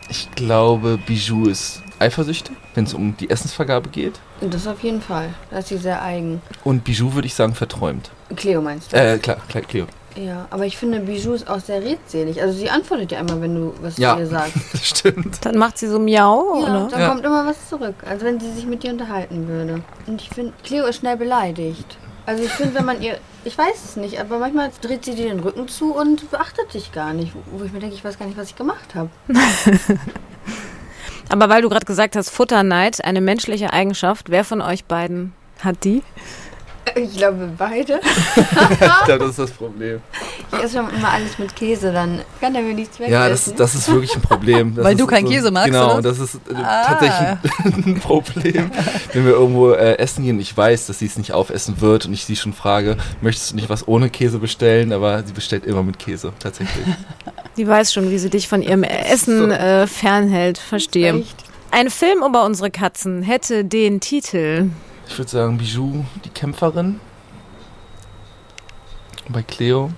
Ich 0.10 0.30
glaube, 0.32 0.98
Bijou 1.06 1.46
ist 1.48 1.82
eifersüchtig, 2.00 2.56
wenn 2.76 2.86
es 2.86 2.94
um 2.94 3.16
die 3.18 3.30
Essensvergabe 3.30 3.90
geht. 3.90 4.20
Das 4.42 4.66
auf 4.68 4.82
jeden 4.82 5.02
Fall. 5.02 5.30
Da 5.52 5.60
ist 5.60 5.68
sie 5.68 5.78
sehr 5.78 6.02
eigen. 6.02 6.42
Und 6.64 6.84
Bijou 6.84 7.14
würde 7.14 7.28
ich 7.28 7.36
sagen 7.36 7.54
verträumt. 7.54 8.10
Cleo 8.36 8.62
meinst 8.62 8.92
du? 8.94 8.98
Äh, 8.98 9.18
klar, 9.20 9.38
klar, 9.50 9.64
Cleo. 9.64 9.86
Ja, 10.16 10.48
aber 10.50 10.66
ich 10.66 10.78
finde, 10.78 11.02
Bijou 11.02 11.34
ist 11.34 11.48
auch 11.48 11.60
sehr 11.60 11.82
redselig. 11.84 12.42
Also 12.42 12.58
sie 12.58 12.70
antwortet 12.70 13.12
ja 13.12 13.20
immer, 13.20 13.40
wenn 13.42 13.54
du 13.56 13.74
was 13.82 13.98
Ja. 13.98 14.16
zu 14.16 14.22
ihr 14.22 14.28
sagst. 14.28 14.54
Das 14.72 14.86
stimmt. 14.88 15.46
Dann 15.46 15.58
macht 15.58 15.78
sie 15.78 15.88
so 15.88 16.00
Miau, 16.00 16.56
Ja, 16.62 16.64
oder? 16.64 16.88
dann 16.90 17.00
Ja. 17.02 17.10
kommt 17.10 17.24
immer 17.26 17.46
was 17.46 17.70
zurück. 17.70 17.96
Also 18.10 18.26
wenn 18.26 18.40
sie 18.40 18.52
sich 18.52 18.66
mit 18.66 18.82
dir 18.84 18.92
unterhalten 18.92 19.48
würde. 19.48 19.82
Und 20.08 20.22
ich 20.22 20.30
finde, 20.30 20.54
Cleo 20.64 20.86
ist 20.88 20.98
schnell 20.98 21.18
beleidigt. 21.18 21.98
Also 22.30 22.44
ich 22.44 22.52
finde, 22.52 22.76
wenn 22.76 22.86
man 22.86 23.02
ihr, 23.02 23.18
ich 23.44 23.58
weiß 23.58 23.86
es 23.86 23.96
nicht, 23.96 24.20
aber 24.20 24.38
manchmal 24.38 24.70
dreht 24.82 25.04
sie 25.04 25.16
dir 25.16 25.30
den 25.30 25.40
Rücken 25.40 25.68
zu 25.68 25.96
und 25.96 26.30
beachtet 26.30 26.72
dich 26.76 26.92
gar 26.92 27.12
nicht. 27.12 27.34
Wo 27.48 27.64
ich 27.64 27.72
mir 27.72 27.80
denke, 27.80 27.96
ich 27.96 28.04
weiß 28.04 28.20
gar 28.20 28.28
nicht, 28.28 28.38
was 28.38 28.50
ich 28.50 28.56
gemacht 28.56 28.94
habe. 28.94 29.10
Aber 31.30 31.50
weil 31.50 31.64
du 31.64 31.70
gerade 31.70 31.88
gesagt 31.88 32.16
hast, 32.16 32.30
Futterneid, 32.30 33.04
eine 33.04 33.20
menschliche 33.20 33.74
Eigenschaft, 33.74 34.30
wer 34.30 34.44
von 34.44 34.62
euch 34.62 34.86
beiden 34.86 35.34
hat 35.64 35.84
die? 35.84 36.04
Ich 36.96 37.18
glaube, 37.18 37.50
beide. 37.58 38.00
ich 38.36 39.06
glaube, 39.06 39.20
das 39.20 39.30
ist 39.32 39.40
das 39.40 39.52
Problem. 39.52 40.00
Ich 40.52 40.64
esse 40.64 40.78
schon 40.78 40.90
immer 40.90 41.10
alles 41.12 41.38
mit 41.38 41.56
Käse, 41.56 41.92
dann 41.94 42.22
kann 42.42 42.56
er 42.56 42.62
mir 42.62 42.74
nichts 42.74 43.00
weglassen. 43.00 43.14
Ja, 43.14 43.30
das, 43.30 43.54
das 43.56 43.76
ist 43.76 43.92
wirklich 43.92 44.16
ein 44.16 44.22
Problem. 44.22 44.76
Das 44.76 44.86
Weil 44.86 44.96
du 44.96 45.06
keinen 45.08 45.28
Käse 45.28 45.52
magst, 45.52 45.68
Genau, 45.72 45.94
oder? 45.94 46.02
das 46.02 46.20
ist 46.20 46.36
äh, 46.36 46.56
Ah. 46.64 46.86
tatsächlich 46.88 47.86
ein 47.86 48.00
Problem. 48.02 48.72
Wenn 49.14 49.26
wir 49.26 49.34
irgendwo 49.34 49.72
äh, 49.72 49.98
essen 49.98 50.24
gehen 50.24 50.36
und 50.36 50.42
ich 50.42 50.56
weiß, 50.56 50.88
dass 50.88 51.00
sie 51.00 51.06
es 51.06 51.18
nicht 51.18 51.34
aufessen 51.34 51.82
wird 51.82 52.06
und 52.06 52.14
ich 52.14 52.26
sie 52.26 52.36
schon 52.36 52.54
frage, 52.54 52.98
möchtest 53.22 53.52
du 53.52 53.56
nicht 53.56 53.70
was 53.70 53.88
ohne 53.88 54.10
Käse 54.10 54.40
bestellen? 54.40 54.92
Aber 54.94 55.24
sie 55.24 55.34
bestellt 55.34 55.66
immer 55.66 55.84
mit 55.84 56.00
Käse, 56.00 56.34
tatsächlich. 56.40 56.86
Die 57.58 57.68
weiß 57.68 57.94
schon, 57.94 58.10
wie 58.10 58.18
sie 58.18 58.30
dich 58.30 58.48
von 58.48 58.62
ihrem 58.62 58.84
Essen 58.84 59.52
äh, 59.52 59.86
fernhält. 59.88 60.58
Verstehe. 60.58 61.14
Echt? 61.20 61.36
Ein 61.72 61.90
Film 61.92 62.24
über 62.28 62.46
unsere 62.46 62.72
Katzen 62.72 63.22
hätte 63.22 63.64
den 63.66 64.00
Titel. 64.00 64.70
Ich 65.10 65.18
würde 65.18 65.32
sagen, 65.32 65.58
Bijou, 65.58 66.06
die 66.24 66.30
Kämpferin. 66.30 67.00
Und 69.26 69.34
bei 69.34 69.42
Cleo. 69.42 69.90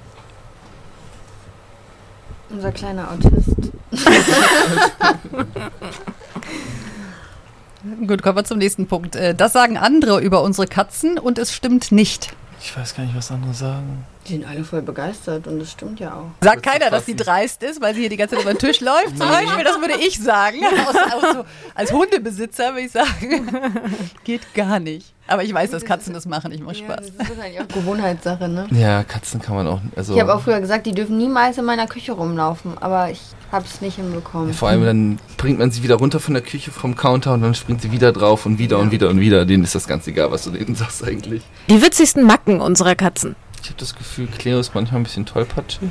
Unser 2.49 2.71
kleiner 2.71 3.11
Autist. 3.11 3.55
Gut, 8.07 8.23
kommen 8.23 8.37
wir 8.37 8.43
zum 8.45 8.57
nächsten 8.57 8.87
Punkt. 8.87 9.15
Äh, 9.17 9.35
Das 9.35 9.51
sagen 9.53 9.77
andere 9.77 10.21
über 10.21 10.41
unsere 10.43 10.65
Katzen 10.67 11.19
und 11.19 11.37
es 11.37 11.53
stimmt 11.53 11.91
nicht. 11.91 12.33
Ich 12.63 12.77
weiß 12.77 12.93
gar 12.95 13.03
nicht, 13.03 13.15
was 13.15 13.31
andere 13.31 13.53
sagen. 13.55 14.05
Die 14.27 14.33
sind 14.33 14.45
alle 14.45 14.63
voll 14.63 14.83
begeistert 14.83 15.47
und 15.47 15.59
das 15.59 15.71
stimmt 15.71 15.99
ja 15.99 16.13
auch. 16.13 16.29
Sagt 16.41 16.63
Das 16.63 16.71
keiner, 16.73 16.91
dass 16.91 17.07
sie 17.07 17.15
dreist 17.15 17.63
ist, 17.63 17.81
weil 17.81 17.95
sie 17.95 18.01
hier 18.01 18.09
die 18.09 18.17
ganze 18.17 18.35
Zeit 18.35 18.43
über 18.43 18.53
den 18.53 18.59
Tisch 18.59 18.81
läuft. 18.81 19.17
Zum 19.17 19.27
Beispiel, 19.27 19.63
das 19.63 19.79
würde 19.79 19.95
ich 19.99 20.19
sagen. 20.19 20.59
Aus, 20.87 20.95
aus 20.95 21.33
so, 21.33 21.45
als 21.73 21.91
Hundebesitzer 21.91 22.73
würde 22.73 22.81
ich 22.81 22.91
sagen, 22.91 23.79
geht 24.23 24.53
gar 24.53 24.79
nicht. 24.79 25.11
Aber 25.31 25.43
ich 25.43 25.53
weiß, 25.53 25.71
dass 25.71 25.85
Katzen 25.85 26.13
das 26.13 26.25
machen, 26.25 26.51
ich 26.51 26.61
mache 26.61 26.75
Ja, 26.75 26.83
Spaß. 26.85 26.97
das 26.97 27.07
ist 27.07 27.19
wahrscheinlich 27.37 27.61
auch 27.61 27.67
Gewohnheitssache, 27.67 28.47
ne? 28.49 28.67
Ja, 28.71 29.03
Katzen 29.03 29.41
kann 29.41 29.55
man 29.55 29.67
auch. 29.67 29.79
Also, 29.95 30.13
Ich 30.15 30.19
habe 30.21 30.33
auch 30.35 30.41
früher 30.41 30.59
gesagt, 30.59 30.85
die 30.85 30.91
dürfen 30.91 31.17
niemals 31.17 31.57
in 31.57 31.65
meiner 31.65 31.87
Küche 31.87 32.11
rumlaufen, 32.11 32.77
aber 32.79 33.09
ich 33.11 33.21
habe 33.51 33.65
es 33.65 33.81
nicht 33.81 33.95
hinbekommen. 33.95 34.53
vor 34.53 34.69
allem 34.69 34.83
dann 34.85 35.19
bringt 35.37 35.59
man 35.59 35.71
sie 35.71 35.83
wieder 35.83 35.95
runter 35.95 36.19
von 36.19 36.33
der 36.33 36.43
Küche 36.43 36.71
vom 36.71 36.95
Counter 36.95 37.33
und 37.33 37.41
dann 37.41 37.53
springt 37.55 37.81
sie 37.81 37.91
wieder 37.91 38.11
drauf 38.11 38.45
und 38.45 38.59
wieder 38.59 38.79
und 38.79 38.91
wieder 38.91 39.09
und 39.09 39.19
wieder. 39.19 39.45
Denen 39.45 39.63
ist 39.63 39.75
das 39.75 39.87
ganz 39.87 40.07
egal, 40.07 40.31
was 40.31 40.43
du 40.45 40.51
denen 40.51 40.75
sagst 40.75 41.03
eigentlich. 41.03 41.43
Die 41.69 41.81
witzigsten 41.81 42.23
Macken 42.23 42.61
unserer 42.61 42.95
Katzen. 42.95 43.35
Ich 43.61 43.67
habe 43.69 43.79
das 43.79 43.95
Gefühl, 43.95 44.27
Cleo 44.27 44.59
ist 44.59 44.73
manchmal 44.73 45.01
ein 45.01 45.03
bisschen 45.03 45.25
tollpatschig. 45.25 45.89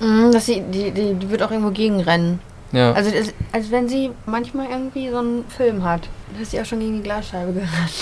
Mhm, 0.00 0.32
dass 0.32 0.46
sie, 0.46 0.62
die, 0.72 0.90
die, 0.90 1.14
die 1.14 1.30
wird 1.30 1.42
auch 1.42 1.50
irgendwo 1.50 1.70
gegenrennen. 1.70 2.40
Ja. 2.72 2.92
Also 2.92 3.10
als 3.52 3.70
wenn 3.70 3.88
sie 3.88 4.10
manchmal 4.26 4.66
irgendwie 4.70 5.10
so 5.10 5.18
einen 5.18 5.44
Film 5.48 5.84
hat. 5.84 6.08
Da 6.34 6.40
ist 6.40 6.50
sie 6.50 6.60
auch 6.60 6.64
schon 6.64 6.80
gegen 6.80 6.96
die 6.98 7.02
Glasscheibe 7.02 7.52
gerannt. 7.52 7.92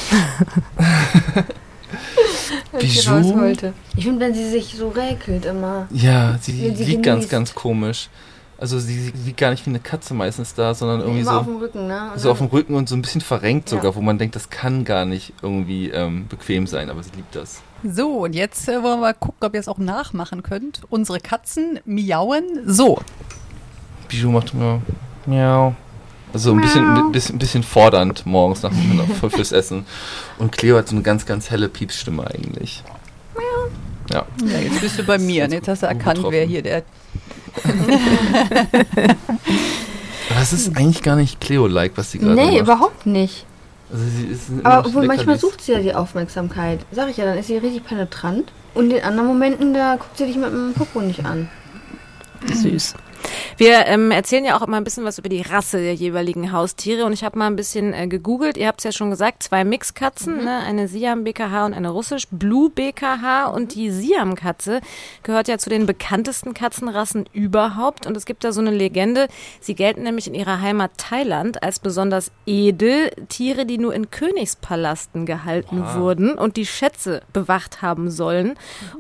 Als 2.73 2.85
ich 2.85 3.03
finde, 4.05 4.21
wenn 4.21 4.35
sie 4.35 4.49
sich 4.49 4.77
so 4.77 4.89
räkelt 4.89 5.45
immer. 5.45 5.87
ja, 5.91 6.39
sie, 6.41 6.53
sie 6.75 6.85
liegt 6.85 7.03
ganz, 7.03 7.23
genießt. 7.23 7.31
ganz 7.31 7.55
komisch. 7.55 8.09
Also 8.59 8.79
sie, 8.79 9.13
liegt 9.25 9.39
gar 9.39 9.51
nicht 9.51 9.65
wie 9.65 9.71
eine 9.71 9.81
Katze 9.81 10.13
meistens 10.13 10.55
da, 10.55 10.75
sondern 10.75 11.01
irgendwie 11.01 11.21
immer 11.21 11.39
auf 11.39 11.47
so, 11.47 11.53
dem 11.53 11.61
Rücken, 11.61 11.87
ne? 11.89 12.11
Und 12.13 12.21
so 12.21 12.31
auf 12.31 12.39
dem 12.39 12.49
Rücken 12.49 12.75
und 12.75 12.89
so 12.91 12.95
ein 12.95 13.01
bisschen 13.01 13.23
verrenkt 13.23 13.71
Ja. 13.71 13.79
sogar, 13.79 13.95
wo 13.95 14.03
man 14.03 14.19
denkt, 14.19 14.37
das 14.37 14.51
kann 14.51 14.85
gar 14.85 15.07
nicht 15.07 15.33
irgendwie 15.41 15.89
ähm, 15.89 16.27
bequem 16.29 16.67
sein, 16.67 16.91
aber 16.91 17.03
sie 17.03 17.11
liebt 17.17 17.35
das. 17.35 17.63
So, 17.83 18.25
und 18.25 18.35
jetzt 18.35 18.69
äh, 18.69 18.75
wollen 18.83 18.97
wir 18.97 18.97
mal 18.99 19.15
gucken, 19.15 19.39
ob 19.47 19.55
ihr 19.55 19.61
es 19.61 19.69
auch 19.69 19.79
nachmachen 19.79 20.43
könnt. 20.43 20.83
Unsere 20.91 21.21
Katzen 21.21 21.81
miauen 21.87 22.45
so. 22.67 22.99
Bijou 24.09 24.31
macht 24.31 24.53
immer 24.53 24.83
miau. 25.25 25.75
Also 26.33 26.53
ein 26.53 26.61
bisschen, 26.61 26.85
ein 26.89 27.13
bisschen, 27.13 27.37
ein 27.37 27.39
bisschen 27.39 27.63
fordernd 27.63 28.25
morgens 28.27 28.63
nach 28.63 28.73
für- 29.21 29.31
fürs 29.31 29.53
Essen. 29.53 29.85
Und 30.39 30.53
Cleo 30.53 30.77
hat 30.79 30.89
so 30.89 30.95
eine 30.95 31.03
ganz, 31.03 31.27
ganz 31.27 31.51
helle 31.51 31.69
Piepsstimme 31.69 32.27
eigentlich. 32.27 32.83
Ja. 34.13 34.25
Ja, 34.45 34.59
jetzt 34.59 34.81
bist 34.81 34.99
du 34.99 35.05
bei 35.05 35.19
mir. 35.19 35.45
Und 35.45 35.53
jetzt 35.53 35.69
hast 35.69 35.83
du 35.83 35.87
erkannt, 35.87 36.21
wer 36.29 36.45
hier 36.47 36.63
der. 36.63 36.83
Es 40.41 40.53
ist 40.53 40.77
eigentlich 40.77 41.03
gar 41.03 41.17
nicht 41.17 41.41
Cleo-like, 41.41 41.93
was 41.97 42.13
sie 42.13 42.19
gerade 42.19 42.35
Nee, 42.37 42.53
macht. 42.53 42.61
überhaupt 42.61 43.07
nicht. 43.07 43.45
Also 43.93 44.05
sie 44.05 44.25
ist 44.27 44.49
immer 44.49 44.65
Aber 44.65 44.87
obwohl 44.87 45.07
manchmal 45.07 45.39
sucht 45.39 45.61
sie 45.63 45.73
ja 45.73 45.81
die 45.81 45.95
Aufmerksamkeit. 45.95 46.81
Sag 46.93 47.09
ich 47.11 47.17
ja, 47.17 47.25
dann 47.25 47.37
ist 47.37 47.49
sie 47.49 47.57
richtig 47.57 47.85
penetrant. 47.85 48.53
Und 48.75 48.93
in 48.93 49.03
anderen 49.03 49.27
Momenten, 49.29 49.75
da 49.75 49.97
guckt 49.97 50.17
sie 50.17 50.27
dich 50.27 50.37
mit 50.37 50.47
dem 50.53 50.73
Popo 50.75 51.01
nicht 51.01 51.25
an. 51.27 51.49
Süß. 52.53 52.95
Wir 53.57 53.87
ähm, 53.87 54.11
erzählen 54.11 54.45
ja 54.45 54.57
auch 54.57 54.63
immer 54.67 54.79
ein 54.79 54.85
bisschen 54.85 55.05
was 55.05 55.19
über 55.19 55.29
die 55.29 55.43
Rasse 55.43 55.79
der 55.79 55.95
jeweiligen 55.95 56.51
Haustiere 56.51 57.05
und 57.05 57.13
ich 57.13 57.25
habe 57.25 57.39
mal 57.39 57.47
ein 57.47 57.57
bisschen 57.57 57.93
äh, 57.93 58.07
gegoogelt. 58.07 58.57
Ihr 58.57 58.67
habt 58.67 58.81
es 58.81 58.85
ja 58.85 58.93
schon 58.93 59.11
gesagt, 59.11 59.43
zwei 59.43 59.65
Mixkatzen, 59.65 60.45
ne? 60.45 60.61
eine 60.61 60.89
Siam 60.89 61.25
BKH 61.25 61.67
und 61.67 61.75
eine 61.75 61.91
russisch 61.91 62.27
Blue 62.31 62.71
BKH 62.71 63.49
und 63.49 63.75
die 63.75 63.91
Siam 63.91 64.35
Katze 64.35 64.81
gehört 65.23 65.49
ja 65.49 65.59
zu 65.59 65.69
den 65.69 65.85
bekanntesten 65.85 66.55
Katzenrassen 66.55 67.29
überhaupt. 67.35 68.07
Und 68.07 68.17
es 68.17 68.25
gibt 68.25 68.45
da 68.45 68.53
so 68.53 68.63
eine 68.63 68.71
Legende, 68.71 69.29
sie 69.61 69.75
gelten 69.75 70.05
nämlich 70.05 70.27
in 70.27 70.35
ihrer 70.35 70.63
Heimat 70.63 70.93
Thailand 70.97 71.63
als 71.63 71.81
besonders 71.81 72.33
edel, 72.47 73.11
Tiere, 73.29 73.67
die 73.67 73.79
nur 73.79 73.95
in 73.95 74.11
Königspalasten 74.11 75.27
gehalten 75.27 75.85
wurden 75.95 76.33
und 76.39 76.57
die 76.57 76.67
Schätze 76.67 77.21
bewacht 77.35 77.83
haben 77.83 78.11
sollen. 78.11 78.55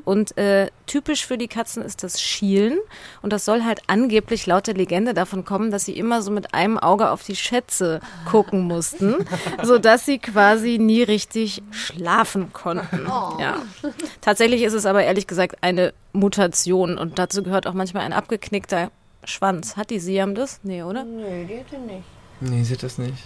Und 0.04 0.36
äh, 0.36 0.68
typisch 0.86 1.26
für 1.26 1.38
die 1.38 1.48
Katzen 1.48 1.82
ist 1.82 2.02
das 2.02 2.20
Schielen. 2.20 2.78
Und 3.22 3.32
das 3.32 3.44
soll 3.46 3.64
halt 3.64 3.80
angeblich 3.86 4.09
laut 4.46 4.66
der 4.66 4.74
Legende 4.74 5.14
davon 5.14 5.44
kommen, 5.44 5.70
dass 5.70 5.84
sie 5.84 5.96
immer 5.96 6.22
so 6.22 6.30
mit 6.30 6.54
einem 6.54 6.78
Auge 6.78 7.10
auf 7.10 7.22
die 7.22 7.36
Schätze 7.36 8.00
gucken 8.30 8.62
mussten, 8.62 9.16
sodass 9.62 10.04
sie 10.04 10.18
quasi 10.18 10.78
nie 10.78 11.02
richtig 11.02 11.62
schlafen 11.70 12.52
konnten. 12.52 13.06
Ja. 13.06 13.62
Tatsächlich 14.20 14.62
ist 14.62 14.74
es 14.74 14.86
aber 14.86 15.04
ehrlich 15.04 15.26
gesagt 15.26 15.56
eine 15.62 15.92
Mutation 16.12 16.98
und 16.98 17.18
dazu 17.18 17.42
gehört 17.42 17.66
auch 17.66 17.74
manchmal 17.74 18.04
ein 18.04 18.12
abgeknickter 18.12 18.90
Schwanz. 19.24 19.76
Hat 19.76 19.90
die 19.90 20.00
Siam 20.00 20.34
das? 20.34 20.60
Nee, 20.62 20.82
oder? 20.82 21.04
Nö, 21.04 21.46
die 21.46 21.54
hätte 21.54 21.78
nicht. 21.78 22.04
Nee, 22.40 22.62
sie 22.62 22.74
hat 22.74 22.82
das 22.82 22.98
nicht. 22.98 23.22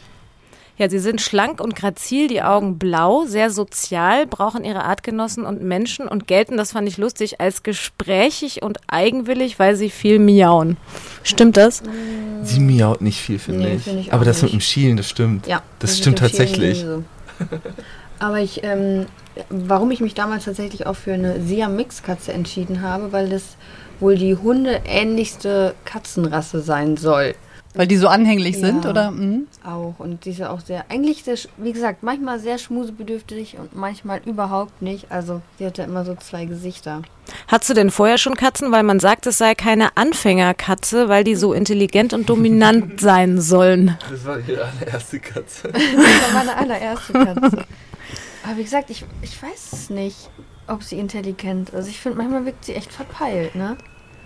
Ja, 0.76 0.90
sie 0.90 0.99
sind 0.99 1.21
schlank 1.21 1.61
und 1.61 1.76
grazil, 1.76 2.26
die 2.26 2.43
Augen 2.43 2.78
blau, 2.78 3.26
sehr 3.26 3.50
sozial, 3.50 4.26
brauchen 4.26 4.64
ihre 4.64 4.85
Artgenossen 4.85 5.45
und 5.45 5.62
Menschen 5.62 6.09
und 6.09 6.26
gelten, 6.26 6.57
das 6.57 6.73
fand 6.73 6.88
ich 6.88 6.99
lustig, 6.99 7.40
als 7.40 7.62
gesprächig 7.62 8.62
und 8.62 8.78
eigenwillig, 8.88 9.61
weil 9.61 9.76
sie 9.76 9.88
viel 9.88 10.19
miauen. 10.19 10.76
Stimmt 11.23 11.57
das? 11.57 11.83
Sie 12.43 12.59
miaut 12.59 13.02
nicht 13.02 13.21
viel, 13.21 13.38
finde 13.38 13.61
Nee, 13.69 13.75
ich. 13.76 13.83
finde 13.85 14.00
ich 14.00 14.12
Aber 14.12 14.25
das 14.25 14.43
mit 14.43 14.52
nicht. 14.52 14.54
dem 14.54 14.61
Schielen, 14.66 14.97
das 14.97 15.09
stimmt. 15.09 15.47
Ja, 15.47 15.62
Das 15.78 15.93
ist 15.93 15.99
stimmt 15.99 16.21
mit 16.21 16.31
tatsächlich. 16.31 16.81
sowieso. 16.81 17.04
Aber 18.19 18.38
ich, 18.40 18.64
ähm, 18.64 19.07
warum 19.50 19.93
ich 19.93 20.00
mich 20.00 20.14
damals 20.14 20.45
tatsächlich 20.45 20.87
auch 20.87 20.97
für 20.97 21.12
eine 21.12 21.40
Siam-Mix-Katze 21.40 22.33
entschieden 22.33 22.83
habe, 22.83 23.12
weil 23.12 23.28
das 23.28 23.57
wohl 24.00 24.16
die 24.16 24.35
hundeähnlichste 24.37 25.75
Katzenrasse 25.85 26.61
sein 26.61 26.97
soll. 26.97 27.35
Weil 27.76 27.88
die 27.88 27.97
so 27.97 28.07
anhänglich 28.07 28.57
sind, 28.59 28.85
Ja. 28.85 28.90
oder? 28.90 29.11
Mhm. 29.11 29.49
Auch. 29.64 29.95
Und 29.99 30.25
die 30.25 30.31
ist 30.31 30.38
ja 30.38 30.50
auch 30.50 30.61
sehr, 30.61 30.85
eigentlich 30.90 31.25
sehr, 31.25 31.37
wie 31.57 31.73
gesagt, 31.73 32.04
manchmal 32.04 32.38
sehr 32.38 32.59
schmusebedürftig 32.59 33.57
und 33.59 33.75
manchmal 33.75 34.21
überhaupt 34.25 34.81
nicht. 34.81 35.11
Also, 35.11 35.43
sie 35.59 35.66
hat 35.66 35.76
ja 35.78 35.85
immer 35.85 36.04
so 36.04 36.14
zwei 36.14 36.45
Gesichter. 36.45 37.02
Hattest 37.49 37.71
du 37.71 37.75
denn 37.75 37.90
vorher 37.90 38.16
schon 38.19 38.37
Katzen? 38.37 38.71
Weil 38.71 38.85
man 38.85 39.00
sagt, 39.00 39.26
es 39.26 39.38
sei 39.38 39.54
keine 39.57 39.97
Anfängerkatze, 39.97 41.09
weil 41.09 41.25
die 41.25 41.35
so 41.35 41.52
intelligent 41.52 42.12
und 42.12 42.28
dominant 42.28 43.00
sein 43.00 43.40
sollen. 43.40 43.99
Das 44.09 44.25
war 44.25 44.38
ihre 44.47 44.64
allererste 44.64 45.19
Katze. 45.19 45.69
Das 45.73 45.83
war 45.83 46.45
meine 46.45 46.57
allererste 46.57 47.12
Katze. 47.12 47.64
Aber 48.47 48.57
wie 48.57 48.62
gesagt, 48.64 48.90
ich, 48.90 49.04
ich 49.23 49.43
weiß 49.43 49.73
es 49.73 49.90
nicht, 49.90 50.31
ob 50.69 50.83
sie 50.83 50.99
intelligent 50.99 51.71
ist. 51.71 51.75
Also, 51.75 51.88
ich 51.88 51.99
finde, 52.00 52.19
manchmal 52.19 52.45
wirkt 52.45 52.64
sie 52.66 52.75
echt 52.75 52.93
verpeilt, 52.93 53.54
ne? 53.57 53.76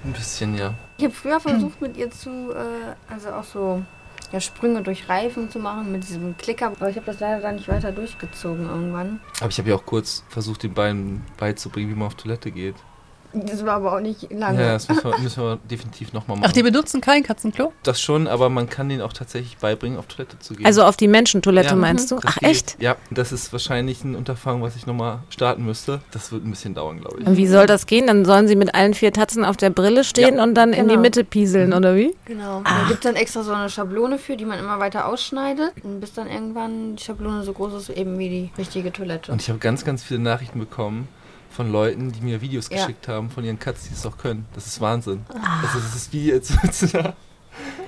Ein 0.04 0.12
bisschen, 0.12 0.56
ja. 0.56 0.74
Ich 0.96 1.04
habe 1.04 1.14
früher 1.14 1.40
versucht, 1.40 1.80
mit 1.80 1.96
ihr 1.96 2.10
zu, 2.10 2.52
äh, 2.52 3.12
also 3.12 3.30
auch 3.30 3.44
so 3.44 3.82
ja, 4.32 4.40
Sprünge 4.40 4.82
durch 4.82 5.08
Reifen 5.08 5.50
zu 5.50 5.58
machen 5.58 5.90
mit 5.90 6.06
diesem 6.08 6.36
Klicker. 6.36 6.66
Aber 6.66 6.90
ich 6.90 6.96
habe 6.96 7.06
das 7.06 7.20
leider 7.20 7.40
dann 7.40 7.56
nicht 7.56 7.68
weiter 7.68 7.92
durchgezogen 7.92 8.68
irgendwann. 8.68 9.20
Aber 9.40 9.48
ich 9.48 9.58
habe 9.58 9.70
ja 9.70 9.76
auch 9.76 9.86
kurz 9.86 10.24
versucht, 10.28 10.62
den 10.62 10.74
beiden 10.74 11.22
beizubringen, 11.36 11.90
wie 11.90 11.94
man 11.94 12.08
auf 12.08 12.14
Toilette 12.14 12.50
geht. 12.50 12.76
Das 13.32 13.64
war 13.66 13.74
aber 13.74 13.94
auch 13.96 14.00
nicht 14.00 14.32
lange. 14.32 14.60
Ja, 14.60 14.72
das 14.72 14.88
müssen 14.88 15.04
wir, 15.04 15.18
müssen 15.18 15.42
wir 15.42 15.58
definitiv 15.70 16.12
nochmal 16.12 16.36
machen. 16.38 16.48
Ach, 16.48 16.52
die 16.52 16.62
benutzen 16.62 17.00
kein 17.00 17.22
Katzenklo? 17.22 17.72
das 17.82 18.00
schon, 18.00 18.26
aber 18.26 18.48
man 18.48 18.68
kann 18.68 18.88
denen 18.88 19.02
auch 19.02 19.12
tatsächlich 19.12 19.58
beibringen, 19.58 19.98
auf 19.98 20.06
Toilette 20.06 20.38
zu 20.38 20.54
gehen. 20.54 20.64
Also 20.66 20.82
auf 20.84 20.96
die 20.96 21.08
Menschentoilette 21.08 21.70
Ja. 21.70 21.76
meinst 21.76 22.10
du? 22.10 22.18
Ach 22.24 22.36
geht. 22.38 22.48
echt? 22.48 22.76
Ja, 22.80 22.96
das 23.10 23.32
ist 23.32 23.52
wahrscheinlich 23.52 24.02
ein 24.04 24.14
Unterfangen, 24.16 24.62
was 24.62 24.76
ich 24.76 24.86
nochmal 24.86 25.20
starten 25.30 25.64
müsste. 25.64 26.00
Das 26.10 26.32
wird 26.32 26.44
ein 26.44 26.50
bisschen 26.50 26.74
dauern, 26.74 27.00
glaube 27.00 27.20
ich. 27.20 27.26
Und 27.26 27.36
wie 27.36 27.46
soll 27.46 27.66
das 27.66 27.86
gehen? 27.86 28.06
Dann 28.06 28.24
sollen 28.24 28.48
sie 28.48 28.56
mit 28.56 28.74
allen 28.74 28.94
vier 28.94 29.12
Tatzen 29.12 29.44
auf 29.44 29.56
der 29.56 29.70
Brille 29.70 30.04
stehen 30.04 30.40
und 30.40 30.54
dann 30.54 30.72
in 30.72 30.84
die 30.88 30.94
Genau. 30.94 31.02
Mitte 31.02 31.24
pieseln, 31.24 31.72
oder 31.74 31.94
wie? 31.96 32.14
Genau. 32.24 32.62
Da 32.64 32.84
gibt 32.88 33.04
es 33.04 33.10
dann 33.10 33.16
extra 33.16 33.42
so 33.42 33.52
eine 33.52 33.68
Schablone 33.68 34.18
für, 34.18 34.36
die 34.36 34.44
man 34.44 34.58
immer 34.58 34.78
weiter 34.80 35.06
ausschneidet. 35.06 35.72
Und 35.84 36.00
bis 36.00 36.12
dann 36.14 36.28
irgendwann 36.28 36.96
die 36.96 37.02
Schablone 37.04 37.42
so 37.44 37.52
groß 37.52 37.74
ist, 37.74 37.90
eben 37.90 38.18
wie 38.18 38.28
die 38.28 38.50
richtige 38.58 38.92
Toilette. 38.92 39.30
Und 39.32 39.40
ich 39.42 39.48
habe 39.48 39.58
ganz, 39.58 39.84
ganz 39.84 40.02
viele 40.02 40.20
Nachrichten 40.20 40.58
bekommen 40.58 41.08
von 41.58 41.72
Leuten, 41.72 42.12
die 42.12 42.20
mir 42.20 42.40
Videos 42.40 42.68
Ja. 42.70 42.76
geschickt 42.76 43.08
haben 43.08 43.30
von 43.30 43.42
ihren 43.44 43.58
Katzen, 43.58 43.88
die 43.90 43.96
es 43.96 44.06
auch 44.06 44.16
können. 44.16 44.46
Das 44.54 44.68
ist 44.68 44.80
Wahnsinn. 44.80 45.26
Ah. 45.30 45.62
Also 45.66 45.80
das 45.80 45.96
ist 45.96 46.12
wie 46.12 46.26
jetzt 46.28 46.52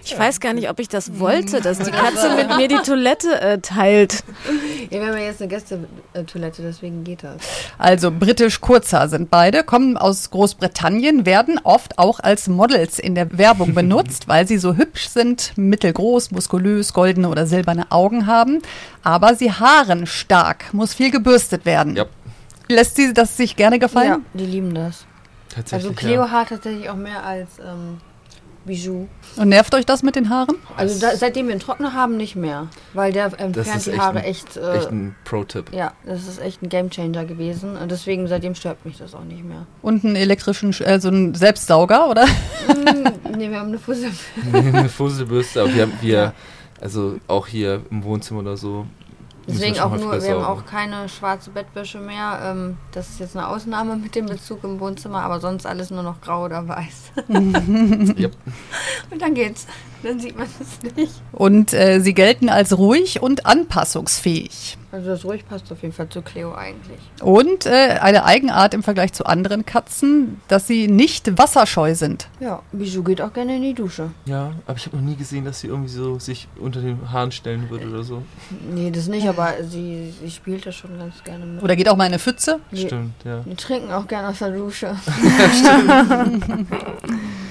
Ich 0.03 0.19
weiß 0.19 0.41
gar 0.41 0.55
nicht, 0.55 0.69
ob 0.69 0.81
ich 0.81 0.89
das 0.89 1.21
wollte, 1.21 1.61
dass 1.61 1.79
die 1.79 1.91
Katze 1.93 2.35
mit 2.35 2.57
mir 2.57 2.67
die 2.67 2.83
Toilette 2.85 3.41
äh, 3.41 3.59
teilt. 3.61 4.25
Ja, 4.91 4.99
wir 5.01 5.07
haben 5.07 5.17
ja 5.19 5.25
jetzt 5.25 5.41
eine 5.41 5.49
Gästetoilette, 5.49 6.63
deswegen 6.63 7.05
geht 7.05 7.23
das. 7.23 7.37
Also 7.79 8.11
britisch 8.11 8.61
Kurzhaar 8.61 9.09
sind 9.09 9.31
beide, 9.31 9.63
kommen 9.63 9.97
aus 9.97 10.31
Großbritannien, 10.31 11.27
werden 11.27 11.61
oft 11.63 11.99
auch 11.99 12.19
als 12.19 12.49
Models 12.49 12.99
in 12.99 13.15
der 13.15 13.39
Werbung 13.39 13.73
benutzt, 13.77 14.27
weil 14.27 14.49
sie 14.49 14.59
so 14.59 14.75
hübsch 14.75 15.09
sind, 15.09 15.53
mittelgroß, 15.55 16.33
muskulös, 16.33 16.93
goldene 16.93 17.29
oder 17.29 17.47
silberne 17.47 17.93
Augen 17.93 18.27
haben. 18.27 18.63
Aber 19.05 19.37
sie 19.37 19.53
haaren 19.53 20.07
stark, 20.07 20.75
muss 20.75 20.93
viel 20.95 21.13
gebürstet 21.13 21.65
werden. 21.65 21.95
Ja. 21.95 22.07
Lässt 22.71 22.97
sie 22.97 23.13
das 23.13 23.37
sich 23.37 23.57
gerne 23.57 23.79
gefallen? 23.79 24.09
Ja, 24.09 24.21
die 24.35 24.47
lieben 24.47 24.75
das. 24.75 25.05
tatsächlich. 25.55 25.89
Also 25.91 25.93
Cleo 26.01 26.31
hat 26.31 26.49
tatsächlich 26.49 26.89
auch 26.91 26.97
mehr 26.97 27.25
als 27.25 27.59
ähm, 27.59 27.99
Bijou. 28.65 29.09
Und 29.37 29.49
nervt 29.49 29.75
euch 29.75 29.87
das 29.87 30.03
mit 30.03 30.17
den 30.17 30.29
Haaren? 30.29 30.55
Also 30.77 31.01
da, 31.01 31.17
seitdem 31.17 31.47
wir 31.47 31.53
einen 31.53 31.61
Trockner 31.63 31.95
haben, 31.95 32.17
nicht 32.19 32.37
mehr. 32.37 32.69
Weil 32.93 33.11
der 33.13 33.25
entfernt 33.41 33.77
ist 33.79 33.87
die 33.87 33.99
Haare 33.99 34.19
ein- 34.19 34.25
echt. 34.25 34.57
ja, 34.57 34.73
Äh, 34.75 34.77
echt 34.79 34.91
ein 34.91 35.15
Pro-Tipp. 35.25 35.73
ja, 35.73 35.93
das 36.05 36.29
ist 36.29 36.41
echt 36.41 36.63
ein 36.63 36.69
Gamechanger 36.69 37.25
gewesen. 37.25 37.77
Und 37.77 37.91
deswegen, 37.91 38.29
seitdem 38.29 38.55
stört 38.55 38.85
mich 38.85 38.99
das 38.99 39.15
auch 39.15 39.25
nicht 39.25 39.45
mehr. 39.45 39.67
Und 39.81 40.05
einen 40.05 40.15
elektrischen, 40.15 40.73
Sch- 40.75 40.85
also 40.85 41.09
einen 41.09 41.35
Selbstsauger, 41.35 42.09
oder? 42.11 42.27
Mm, 42.27 43.37
nee, 43.39 43.51
wir 43.51 43.59
haben 43.61 43.69
eine 43.69 43.79
Fussel. 43.79 44.11
eine 44.53 44.89
Fusselbürste, 44.91 45.63
aber 45.63 45.75
wir 45.75 45.83
haben 45.83 45.93
wir, 46.03 46.35
also 46.83 47.17
auch 47.29 47.47
hier 47.47 47.81
im 47.91 48.05
Wohnzimmer 48.05 48.41
oder 48.41 48.57
so. 48.59 48.87
Deswegen 49.53 49.79
auch 49.81 49.97
nur, 49.97 50.23
wir 50.23 50.35
haben 50.35 50.45
auch 50.45 50.65
keine 50.67 51.09
schwarze 51.09 51.51
Bettwäsche 51.51 51.99
mehr. 51.99 52.41
Ähm, 52.43 52.77
das 52.93 53.11
ist 53.11 53.21
jetzt 53.21 53.37
eine 53.37 53.49
Ausnahme 53.49 53.97
mit 53.97 54.15
dem 54.15 54.27
Bezug 54.27 54.65
im 54.65 54.81
Wohnzimmer, 54.81 55.23
aber 55.23 55.41
sonst 55.41 55.67
alles 55.67 55.91
nur 55.91 56.03
noch 56.03 56.21
grau 56.21 56.45
oder 56.45 56.67
weiß. 56.67 57.13
Yep. 58.21 58.33
Und 59.11 59.23
dann 59.23 59.35
geht's. 59.35 59.67
Dann 60.03 60.19
sieht 60.19 60.37
man 60.37 60.47
es 60.47 60.97
nicht. 60.97 61.13
Und 61.33 61.75
äh, 61.75 62.01
sie 62.01 62.15
gelten 62.15 62.49
als 62.49 62.77
ruhig 62.77 63.23
und 63.23 63.47
anpassungsfähig. 63.47 64.79
Also 64.93 65.11
das 65.11 65.25
ruhig 65.25 65.47
passt 65.47 65.71
auf 65.71 65.83
jeden 65.83 65.95
Fall 65.95 66.09
zu 66.09 66.21
Cleo 66.21 66.53
eigentlich. 66.53 66.99
Und 67.23 67.67
äh, 67.67 67.99
eine 68.01 68.25
Eigenart 68.25 68.75
im 68.75 68.83
Vergleich 68.83 69.13
zu 69.13 69.25
anderen 69.25 69.65
Katzen, 69.65 70.41
dass 70.49 70.67
sie 70.67 70.89
nicht 70.89 71.39
wasserscheu 71.39 71.95
sind. 71.95 72.29
Ja, 72.41 72.63
Bijou 72.73 73.05
geht 73.05 73.23
auch 73.23 73.33
gerne 73.33 73.57
in 73.57 73.63
die 73.63 73.75
Dusche. 73.75 74.11
Ja, 74.25 74.53
aber 74.67 74.77
ich 74.77 74.87
habe 74.87 74.97
noch 74.97 75.05
nie 75.05 75.15
gesehen, 75.15 75.45
dass 75.45 75.61
sie 75.61 75.69
irgendwie 75.69 75.91
so 75.91 76.19
sich 76.19 76.49
unter 76.59 76.81
den 76.81 77.13
Haaren 77.13 77.31
stellen 77.31 77.71
würde 77.71 77.89
oder 77.89 78.03
so. 78.03 78.23
Nee, 78.75 78.91
das 78.91 79.07
nicht, 79.07 79.29
aber 79.29 79.55
sie, 79.63 80.13
sie 80.21 80.31
spielt 80.31 80.67
das 80.67 80.75
schon 80.75 80.99
ganz 80.99 81.23
gerne 81.23 81.47
mit. 81.47 81.63
Oder 81.63 81.77
geht 81.77 81.89
auch 81.89 81.97
mal 81.97 82.07
in 82.07 82.13
eine 82.13 82.19
Pfütze. 82.19 82.59
Stimmt, 82.73 83.15
ja. 83.25 83.47
wir 83.47 83.57
trinken 83.57 83.93
auch 83.93 84.09
gerne 84.09 84.29
aus 84.29 84.39
der 84.39 84.51
Dusche. 84.51 84.97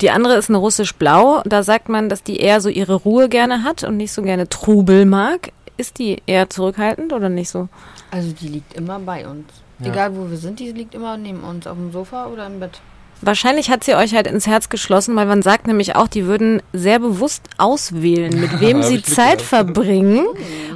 Die 0.00 0.10
andere 0.10 0.34
ist 0.34 0.48
eine 0.48 0.58
russisch-blau. 0.58 1.42
Da 1.44 1.62
sagt 1.62 1.88
man, 1.88 2.08
dass 2.08 2.22
die 2.22 2.38
eher 2.38 2.60
so 2.60 2.68
ihre 2.68 2.94
Ruhe 2.94 3.28
gerne 3.28 3.62
hat 3.62 3.84
und 3.84 3.96
nicht 3.96 4.12
so 4.12 4.22
gerne 4.22 4.48
Trubel 4.48 5.06
mag. 5.06 5.52
Ist 5.76 5.98
die 5.98 6.22
eher 6.26 6.50
zurückhaltend 6.50 7.12
oder 7.12 7.28
nicht 7.28 7.50
so? 7.50 7.68
Also 8.10 8.32
die 8.32 8.48
liegt 8.48 8.74
immer 8.74 8.98
bei 8.98 9.26
uns. 9.26 9.46
Ja. 9.80 9.90
Egal 9.90 10.16
wo 10.16 10.30
wir 10.30 10.36
sind, 10.36 10.60
die 10.60 10.70
liegt 10.70 10.94
immer 10.94 11.16
neben 11.16 11.42
uns, 11.42 11.66
auf 11.66 11.76
dem 11.76 11.92
Sofa 11.92 12.26
oder 12.26 12.46
im 12.46 12.60
Bett. 12.60 12.80
Wahrscheinlich 13.20 13.70
hat 13.70 13.84
sie 13.84 13.94
euch 13.94 14.14
halt 14.14 14.26
ins 14.26 14.46
Herz 14.46 14.68
geschlossen, 14.68 15.16
weil 15.16 15.26
man 15.26 15.40
sagt 15.40 15.66
nämlich 15.66 15.96
auch, 15.96 16.08
die 16.08 16.26
würden 16.26 16.60
sehr 16.72 16.98
bewusst 16.98 17.42
auswählen, 17.56 18.38
mit 18.38 18.60
wem 18.60 18.82
sie 18.82 19.02
Zeit 19.02 19.40
verbringen. 19.40 20.26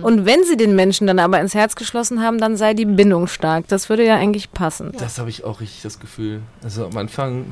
Und 0.02 0.24
wenn 0.24 0.44
sie 0.44 0.56
den 0.56 0.74
Menschen 0.74 1.06
dann 1.06 1.18
aber 1.18 1.40
ins 1.40 1.54
Herz 1.54 1.76
geschlossen 1.76 2.22
haben, 2.22 2.38
dann 2.38 2.56
sei 2.56 2.74
die 2.74 2.86
Bindung 2.86 3.26
stark. 3.26 3.68
Das 3.68 3.88
würde 3.88 4.06
ja 4.06 4.16
eigentlich 4.16 4.52
passen. 4.52 4.92
Das 4.98 5.18
habe 5.18 5.28
ich 5.30 5.44
auch 5.44 5.60
richtig 5.60 5.82
das 5.82 6.00
Gefühl. 6.00 6.40
Also 6.62 6.86
am 6.86 6.96
Anfang 6.96 7.46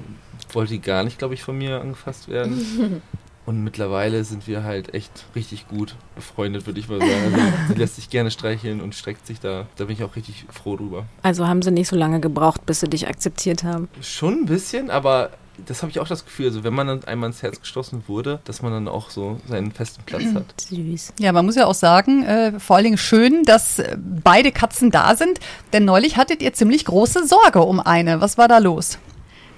wollte 0.53 0.75
die 0.75 0.81
gar 0.81 1.05
nicht, 1.05 1.19
glaube 1.19 1.35
ich, 1.35 1.43
von 1.43 1.57
mir 1.57 1.81
angefasst 1.81 2.29
werden. 2.29 3.03
Und 3.47 3.63
mittlerweile 3.63 4.25
sind 4.25 4.49
wir 4.49 4.65
halt 4.65 4.93
echt 4.93 5.25
richtig 5.37 5.69
gut 5.69 5.95
befreundet, 6.17 6.67
würde 6.67 6.81
ich 6.81 6.89
mal 6.89 6.99
sagen. 6.99 7.33
Also, 7.33 7.47
sie 7.69 7.75
lässt 7.79 7.95
sich 7.95 8.11
gerne 8.11 8.33
streicheln 8.33 8.81
und 8.81 8.97
streckt 8.97 9.25
sich 9.25 9.39
da. 9.39 9.67
Da 9.77 9.85
bin 9.85 9.95
ich 9.95 10.03
auch 10.03 10.17
richtig 10.17 10.47
froh 10.51 10.77
drüber. 10.77 11.07
Also 11.23 11.47
haben 11.47 11.63
sie 11.63 11.71
nicht 11.71 11.87
so 11.87 11.95
lange 11.95 12.19
gebraucht, 12.19 12.67
bis 12.67 12.81
sie 12.81 12.89
dich 12.89 13.07
akzeptiert 13.07 13.63
haben. 13.63 13.89
Schon 14.01 14.41
ein 14.41 14.47
bisschen, 14.47 14.91
aber 14.91 15.31
das 15.65 15.83
habe 15.83 15.91
ich 15.91 16.01
auch 16.01 16.09
das 16.09 16.25
Gefühl. 16.25 16.47
Also 16.47 16.65
wenn 16.65 16.75
man 16.75 16.89
dann 16.89 17.05
einmal 17.05 17.31
ins 17.31 17.43
Herz 17.43 17.61
geschlossen 17.61 18.03
wurde, 18.09 18.41
dass 18.45 18.63
man 18.63 18.73
dann 18.73 18.89
auch 18.89 19.11
so 19.11 19.41
seinen 19.49 19.71
festen 19.71 20.03
Platz 20.05 20.25
hat. 20.35 20.61
Süß. 20.69 21.15
Ja, 21.21 21.33
man 21.33 21.47
muss 21.47 21.55
ja 21.55 21.67
auch 21.67 21.75
sagen, 21.75 22.25
äh, 22.25 22.59
vor 22.59 22.77
allen 22.77 22.85
Dingen 22.85 22.99
schön, 22.99 23.45
dass 23.45 23.79
äh, 23.79 23.97
beide 23.97 24.51
Katzen 24.51 24.91
da 24.91 25.15
sind. 25.15 25.39
Denn 25.73 25.85
neulich 25.85 26.17
hattet 26.17 26.43
ihr 26.43 26.53
ziemlich 26.53 26.85
große 26.85 27.27
Sorge 27.27 27.61
um 27.61 27.79
eine. 27.79 28.21
Was 28.21 28.39
war 28.39 28.49
da 28.49 28.59
los? 28.59 28.99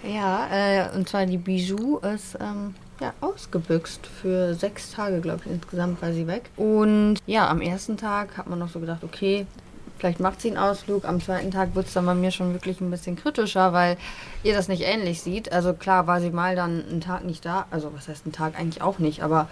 Ja, 0.02 0.48
äh, 0.50 0.96
und 0.96 1.08
zwar 1.08 1.26
die 1.26 1.38
Bijou 1.38 1.98
ist 1.98 2.36
ähm, 2.40 2.74
ja, 3.00 3.12
ausgebüxt 3.20 4.06
für 4.06 4.54
sechs 4.54 4.92
Tage, 4.92 5.20
glaube 5.20 5.42
ich, 5.44 5.52
insgesamt 5.52 6.00
war 6.02 6.12
sie 6.12 6.26
weg. 6.26 6.50
Und 6.56 7.18
ja, 7.26 7.48
am 7.48 7.60
ersten 7.60 7.96
Tag 7.96 8.36
hat 8.36 8.48
man 8.48 8.58
noch 8.58 8.68
so 8.68 8.80
gedacht, 8.80 9.02
okay, 9.04 9.46
vielleicht 9.98 10.20
macht 10.20 10.40
sie 10.40 10.48
einen 10.48 10.58
Ausflug. 10.58 11.04
Am 11.04 11.20
zweiten 11.20 11.50
Tag 11.50 11.74
wird 11.74 11.86
es 11.86 11.92
dann 11.92 12.06
bei 12.06 12.14
mir 12.14 12.30
schon 12.30 12.52
wirklich 12.52 12.80
ein 12.80 12.90
bisschen 12.90 13.16
kritischer, 13.16 13.72
weil 13.72 13.96
ihr 14.42 14.54
das 14.54 14.68
nicht 14.68 14.82
ähnlich 14.82 15.20
sieht. 15.22 15.52
Also 15.52 15.74
klar 15.74 16.06
war 16.06 16.20
sie 16.20 16.30
mal 16.30 16.56
dann 16.56 16.84
einen 16.88 17.00
Tag 17.00 17.24
nicht 17.24 17.44
da. 17.44 17.66
Also 17.70 17.92
was 17.94 18.08
heißt 18.08 18.24
einen 18.24 18.32
Tag 18.32 18.58
eigentlich 18.58 18.82
auch 18.82 18.98
nicht, 18.98 19.22
aber 19.22 19.48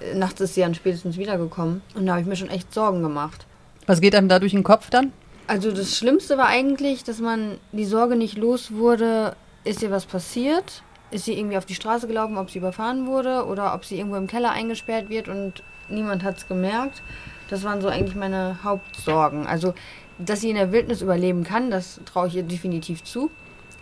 äh, 0.00 0.14
nachts 0.16 0.40
ist 0.40 0.54
sie 0.54 0.60
dann 0.60 0.74
spätestens 0.74 1.16
wiedergekommen. 1.16 1.82
Und 1.94 2.06
da 2.06 2.12
habe 2.12 2.22
ich 2.22 2.26
mir 2.26 2.36
schon 2.36 2.50
echt 2.50 2.74
Sorgen 2.74 3.02
gemacht. 3.02 3.46
Was 3.86 4.00
geht 4.00 4.14
einem 4.14 4.28
da 4.28 4.38
durch 4.38 4.52
den 4.52 4.64
Kopf 4.64 4.90
dann? 4.90 5.12
Also 5.46 5.70
das 5.70 5.96
Schlimmste 5.96 6.36
war 6.38 6.48
eigentlich, 6.48 7.04
dass 7.04 7.20
man 7.20 7.58
die 7.70 7.84
Sorge 7.84 8.16
nicht 8.16 8.36
los 8.36 8.72
wurde, 8.72 9.36
ist 9.66 9.82
ihr 9.82 9.90
was 9.90 10.06
passiert? 10.06 10.82
Ist 11.10 11.24
sie 11.24 11.38
irgendwie 11.38 11.58
auf 11.58 11.66
die 11.66 11.74
Straße 11.74 12.06
gelaufen, 12.06 12.38
ob 12.38 12.50
sie 12.50 12.58
überfahren 12.58 13.06
wurde 13.06 13.46
oder 13.46 13.74
ob 13.74 13.84
sie 13.84 13.98
irgendwo 13.98 14.16
im 14.16 14.26
Keller 14.26 14.50
eingesperrt 14.52 15.08
wird 15.08 15.28
und 15.28 15.62
niemand 15.88 16.24
hat 16.24 16.38
es 16.38 16.48
gemerkt. 16.48 17.02
Das 17.48 17.62
waren 17.64 17.80
so 17.80 17.88
eigentlich 17.88 18.16
meine 18.16 18.58
Hauptsorgen. 18.64 19.46
Also, 19.46 19.74
dass 20.18 20.40
sie 20.40 20.50
in 20.50 20.56
der 20.56 20.72
Wildnis 20.72 21.02
überleben 21.02 21.44
kann, 21.44 21.70
das 21.70 22.00
traue 22.04 22.28
ich 22.28 22.36
ihr 22.36 22.42
definitiv 22.42 23.04
zu, 23.04 23.30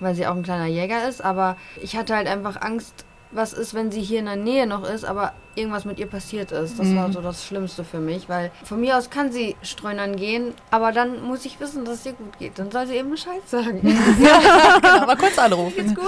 weil 0.00 0.14
sie 0.14 0.26
auch 0.26 0.36
ein 0.36 0.42
kleiner 0.42 0.66
Jäger 0.66 1.08
ist. 1.08 1.22
Aber 1.22 1.56
ich 1.80 1.96
hatte 1.96 2.14
halt 2.14 2.28
einfach 2.28 2.60
Angst, 2.60 3.04
was 3.34 3.52
ist, 3.52 3.74
wenn 3.74 3.90
sie 3.90 4.00
hier 4.00 4.20
in 4.20 4.26
der 4.26 4.36
Nähe 4.36 4.66
noch 4.66 4.88
ist, 4.88 5.04
aber 5.04 5.32
irgendwas 5.56 5.84
mit 5.84 5.98
ihr 5.98 6.06
passiert 6.06 6.52
ist. 6.52 6.78
Das 6.78 6.94
war 6.94 7.12
so 7.12 7.20
das 7.20 7.44
Schlimmste 7.44 7.84
für 7.84 7.98
mich, 7.98 8.28
weil 8.28 8.50
von 8.64 8.80
mir 8.80 8.96
aus 8.96 9.10
kann 9.10 9.32
sie 9.32 9.56
streunern 9.62 10.16
gehen, 10.16 10.52
aber 10.70 10.92
dann 10.92 11.22
muss 11.22 11.44
ich 11.44 11.60
wissen, 11.60 11.84
dass 11.84 12.00
es 12.00 12.06
ihr 12.06 12.12
gut 12.12 12.38
geht. 12.38 12.58
Dann 12.58 12.70
soll 12.70 12.86
sie 12.86 12.94
eben 12.94 13.10
Bescheid 13.10 13.42
sagen. 13.46 13.80
Genau, 14.14 15.06
mal 15.06 15.16
kurz 15.16 15.38
anrufen. 15.38 15.96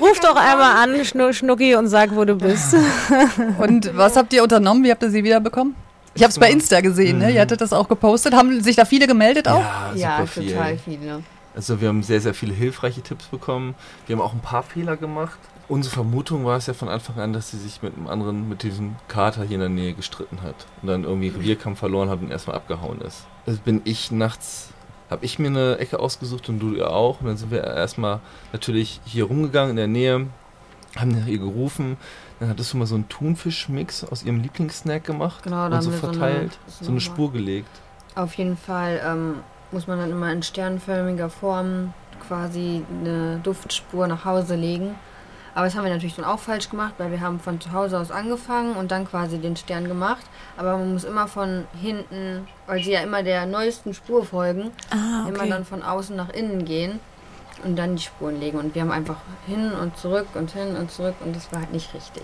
Ruf 0.00 0.20
doch 0.20 0.36
einmal 0.36 0.76
an, 0.82 1.04
Schnu 1.04 1.32
Schnucki, 1.32 1.74
und 1.74 1.88
sag, 1.88 2.14
wo 2.14 2.24
du 2.24 2.34
bist. 2.34 2.74
Und 3.58 3.96
was 3.96 4.16
habt 4.16 4.32
ihr 4.32 4.42
unternommen? 4.42 4.84
Wie 4.84 4.90
habt 4.90 5.02
ihr 5.02 5.10
sie 5.10 5.22
wiederbekommen? 5.22 5.74
Ich 6.14 6.22
habe 6.22 6.30
es 6.30 6.38
bei 6.38 6.50
Insta 6.50 6.80
gesehen, 6.80 7.18
ne? 7.18 7.30
Ihr 7.30 7.40
hattet 7.40 7.60
das 7.60 7.72
auch 7.72 7.88
gepostet. 7.88 8.34
Haben 8.34 8.62
sich 8.62 8.76
da 8.76 8.84
viele 8.84 9.06
gemeldet 9.06 9.48
auch? 9.48 9.60
Ja, 9.60 9.90
super 9.92 9.98
ja, 9.98 10.26
viel. 10.26 10.52
total 10.52 10.78
viele. 10.78 11.22
Also 11.54 11.80
wir 11.80 11.88
haben 11.88 12.02
sehr, 12.02 12.20
sehr 12.20 12.34
viele 12.34 12.54
hilfreiche 12.54 13.02
Tipps 13.02 13.26
bekommen. 13.26 13.74
Wir 14.06 14.16
haben 14.16 14.22
auch 14.22 14.32
ein 14.34 14.40
paar 14.40 14.62
Fehler 14.62 14.96
gemacht. 14.96 15.38
Unsere 15.68 15.94
Vermutung 15.94 16.44
war 16.44 16.56
es 16.56 16.66
ja 16.66 16.74
von 16.74 16.88
Anfang 16.88 17.18
an, 17.18 17.32
dass 17.32 17.50
sie 17.50 17.58
sich 17.58 17.82
mit 17.82 17.96
einem 17.96 18.06
anderen, 18.06 18.48
mit 18.48 18.62
diesem 18.62 18.94
Kater 19.08 19.42
hier 19.42 19.54
in 19.56 19.60
der 19.60 19.68
Nähe 19.68 19.94
gestritten 19.94 20.42
hat 20.42 20.54
und 20.80 20.88
dann 20.88 21.02
irgendwie 21.02 21.28
Revierkampf 21.28 21.80
verloren 21.80 22.08
hat 22.08 22.20
und 22.20 22.30
erstmal 22.30 22.56
abgehauen 22.56 23.00
ist. 23.00 23.26
Also 23.46 23.60
bin 23.64 23.82
ich 23.84 24.12
nachts, 24.12 24.68
habe 25.10 25.24
ich 25.24 25.40
mir 25.40 25.48
eine 25.48 25.78
Ecke 25.78 25.98
ausgesucht 25.98 26.48
und 26.48 26.60
du 26.60 26.76
ja 26.76 26.86
auch. 26.86 27.20
Und 27.20 27.26
dann 27.26 27.36
sind 27.36 27.50
wir 27.50 27.64
erstmal 27.64 28.20
natürlich 28.52 29.00
hier 29.04 29.24
rumgegangen 29.24 29.70
in 29.70 29.76
der 29.76 29.86
Nähe, 29.88 30.26
haben 30.96 31.10
nach 31.18 31.26
ihr 31.26 31.38
gerufen. 31.38 31.96
Dann 32.38 32.48
hattest 32.48 32.72
du 32.72 32.76
mal 32.76 32.86
so 32.86 32.94
einen 32.94 33.08
Thunfischmix 33.08 34.04
aus 34.04 34.22
ihrem 34.22 34.40
Lieblingssnack 34.42 35.02
gemacht 35.02 35.42
Genau, 35.42 35.66
und 35.66 35.82
so 35.82 35.90
wir 35.90 35.98
so 35.98 36.06
eine- 36.06 36.16
verteilt, 36.18 36.58
so 36.80 36.90
eine- 36.92 37.00
Spur 37.00 37.32
gelegt. 37.32 37.70
Auf 38.14 38.34
jeden 38.34 38.56
Fall 38.56 39.00
ähm, 39.04 39.34
muss 39.72 39.88
man 39.88 39.98
dann 39.98 40.10
immer 40.12 40.30
in 40.32 40.42
sternförmiger 40.44 41.28
Form 41.28 41.92
quasi 42.28 42.82
eine 43.00 43.40
Duftspur 43.42 44.06
nach 44.06 44.24
Hause 44.24 44.54
legen. 44.54 44.94
Aber 45.56 45.64
das 45.64 45.74
haben 45.74 45.84
wir 45.84 45.90
natürlich 45.90 46.14
dann 46.14 46.26
auch 46.26 46.38
falsch 46.38 46.68
gemacht, 46.68 46.92
weil 46.98 47.10
wir 47.10 47.22
haben 47.22 47.40
von 47.40 47.58
zu 47.58 47.72
Hause 47.72 47.98
aus 47.98 48.10
angefangen 48.10 48.76
und 48.76 48.90
dann 48.90 49.08
quasi 49.08 49.38
den 49.38 49.56
Stern 49.56 49.88
gemacht. 49.88 50.20
Aber 50.58 50.76
man 50.76 50.92
muss 50.92 51.04
immer 51.04 51.28
von 51.28 51.64
hinten, 51.80 52.46
weil 52.66 52.84
sie 52.84 52.92
ja 52.92 53.00
immer 53.00 53.22
der 53.22 53.46
neuesten 53.46 53.94
Spur 53.94 54.26
folgen, 54.26 54.70
Ah, 54.90 55.26
immer 55.26 55.46
dann 55.46 55.64
von 55.64 55.82
außen 55.82 56.14
nach 56.14 56.28
innen 56.28 56.66
gehen 56.66 57.00
und 57.64 57.74
dann 57.76 57.96
die 57.96 58.02
Spuren 58.02 58.38
legen. 58.38 58.58
Und 58.58 58.74
wir 58.74 58.82
haben 58.82 58.90
einfach 58.90 59.16
hin 59.46 59.72
und 59.72 59.96
zurück 59.96 60.26
und 60.34 60.50
hin 60.50 60.76
und 60.76 60.90
zurück 60.90 61.14
und 61.24 61.34
das 61.34 61.50
war 61.50 61.60
halt 61.60 61.72
nicht 61.72 61.94
richtig. 61.94 62.22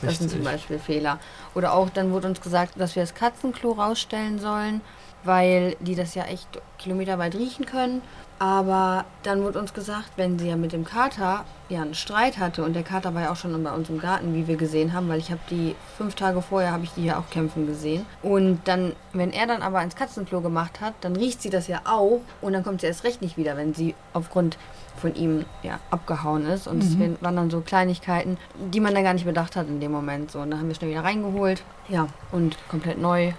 Das 0.00 0.18
sind 0.18 0.30
zum. 0.30 0.44
Beispiel 0.44 0.78
Fehler. 0.78 1.18
Oder 1.56 1.74
auch 1.74 1.90
dann 1.90 2.12
wurde 2.12 2.28
uns 2.28 2.40
gesagt, 2.40 2.74
dass 2.80 2.94
wir 2.94 3.02
das 3.02 3.16
Katzenklo 3.16 3.72
rausstellen 3.72 4.38
sollen, 4.38 4.82
weil 5.24 5.74
die 5.80 5.96
das 5.96 6.14
ja 6.14 6.22
echt 6.26 6.46
kilometerweit 6.78 7.34
riechen 7.34 7.66
können. 7.66 8.02
Aber 8.38 9.04
dann 9.24 9.42
wurde 9.42 9.58
uns 9.58 9.74
gesagt, 9.74 10.10
wenn 10.16 10.38
sie 10.38 10.48
ja 10.48 10.56
mit 10.56 10.72
dem 10.72 10.84
Kater 10.84 11.44
ja 11.68 11.82
einen 11.82 11.94
Streit 11.94 12.38
hatte 12.38 12.64
und 12.64 12.74
der 12.74 12.84
Kater 12.84 13.12
war 13.14 13.22
ja 13.22 13.32
auch 13.32 13.36
schon 13.36 13.62
bei 13.62 13.72
uns 13.72 13.88
im 13.88 13.98
Garten, 13.98 14.34
wie 14.34 14.46
wir 14.46 14.56
gesehen 14.56 14.92
haben, 14.92 15.08
weil 15.08 15.18
ich 15.18 15.30
habe 15.30 15.40
die 15.50 15.74
fünf 15.96 16.14
Tage 16.14 16.40
vorher 16.40 16.70
habe 16.70 16.84
ich 16.84 16.92
die 16.92 17.04
ja 17.04 17.18
auch 17.18 17.28
kämpfen 17.30 17.66
gesehen. 17.66 18.06
Und 18.22 18.60
dann, 18.64 18.94
wenn 19.12 19.32
er 19.32 19.46
dann 19.46 19.62
aber 19.62 19.82
ins 19.82 19.96
Katzenklo 19.96 20.40
gemacht 20.40 20.80
hat, 20.80 20.94
dann 21.00 21.16
riecht 21.16 21.42
sie 21.42 21.50
das 21.50 21.66
ja 21.66 21.80
auch 21.84 22.20
und 22.40 22.52
dann 22.52 22.62
kommt 22.62 22.80
sie 22.80 22.86
erst 22.86 23.04
recht 23.04 23.22
nicht 23.22 23.36
wieder, 23.36 23.56
wenn 23.56 23.74
sie 23.74 23.94
aufgrund 24.12 24.56
von 24.98 25.14
ihm 25.14 25.44
ja 25.62 25.78
abgehauen 25.90 26.46
ist. 26.46 26.66
Und 26.66 26.82
es 26.82 26.98
waren 26.98 27.36
dann 27.36 27.50
so 27.50 27.60
Kleinigkeiten, 27.60 28.36
die 28.72 28.80
man 28.80 28.94
da 28.94 29.02
gar 29.02 29.14
nicht 29.14 29.26
bedacht 29.26 29.56
hat 29.56 29.68
in 29.68 29.80
dem 29.80 29.92
Moment. 29.92 30.30
So, 30.30 30.40
und 30.40 30.50
dann 30.50 30.60
haben 30.60 30.68
wir 30.68 30.74
schnell 30.74 30.90
wieder 30.90 31.04
reingeholt. 31.04 31.62
Ja, 31.88 32.08
und 32.32 32.56
komplett 32.68 32.98
neu 32.98 33.32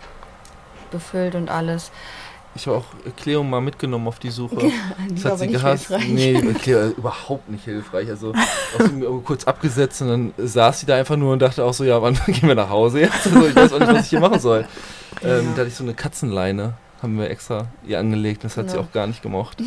befüllt 0.91 1.35
und 1.35 1.49
alles. 1.49 1.91
Ich 2.59 2.67
habe 2.67 2.77
auch 2.77 2.85
Cleo 3.15 3.41
mal 3.41 3.61
mitgenommen 3.61 4.07
auf 4.07 4.19
die 4.19 4.31
Suche. 4.31 4.57
Die 5.09 5.15
Das 5.15 5.25
hat 5.31 5.39
sie 5.39 5.47
gehasst. 5.47 5.87
hilfreich. 5.87 6.09
Nee, 6.09 6.41
Cleo 6.61 6.79
ist 6.81 6.97
überhaupt 6.97 7.49
nicht 7.49 7.63
hilfreich. 7.63 8.09
Also 8.09 8.33
auch 8.33 8.85
sie 8.85 8.91
mir 8.91 9.07
kurz 9.23 9.45
abgesetzt 9.45 10.01
und 10.01 10.07
dann 10.09 10.33
saß 10.37 10.81
sie 10.81 10.85
da 10.85 10.95
einfach 10.97 11.15
nur 11.15 11.31
und 11.33 11.41
dachte 11.41 11.63
auch 11.63 11.73
so, 11.73 11.83
ja, 11.85 12.01
wann 12.01 12.15
gehen 12.25 12.47
wir 12.47 12.55
nach 12.55 12.69
Hause 12.69 12.99
jetzt? 13.01 13.27
Also 13.27 13.47
ich 13.47 13.55
weiß 13.55 13.71
auch 13.73 13.79
nicht, 13.79 13.93
was 13.93 14.03
ich 14.03 14.09
hier 14.09 14.19
machen 14.19 14.39
soll. 14.39 14.65
Ähm, 15.21 15.29
Ja. 15.29 15.41
Da 15.41 15.51
hatte 15.61 15.67
ich 15.67 15.75
so 15.75 15.83
eine 15.83 15.93
Katzenleine, 15.95 16.73
haben 17.01 17.17
wir 17.17 17.29
extra 17.29 17.67
ihr 17.85 17.99
angelegt. 17.99 18.43
Das 18.43 18.55
hat 18.57 18.69
sie 18.69 18.75
Ja. 18.77 18.81
auch 18.83 18.91
gar 18.93 19.05
nicht 19.07 19.21
gemocht. 19.21 19.57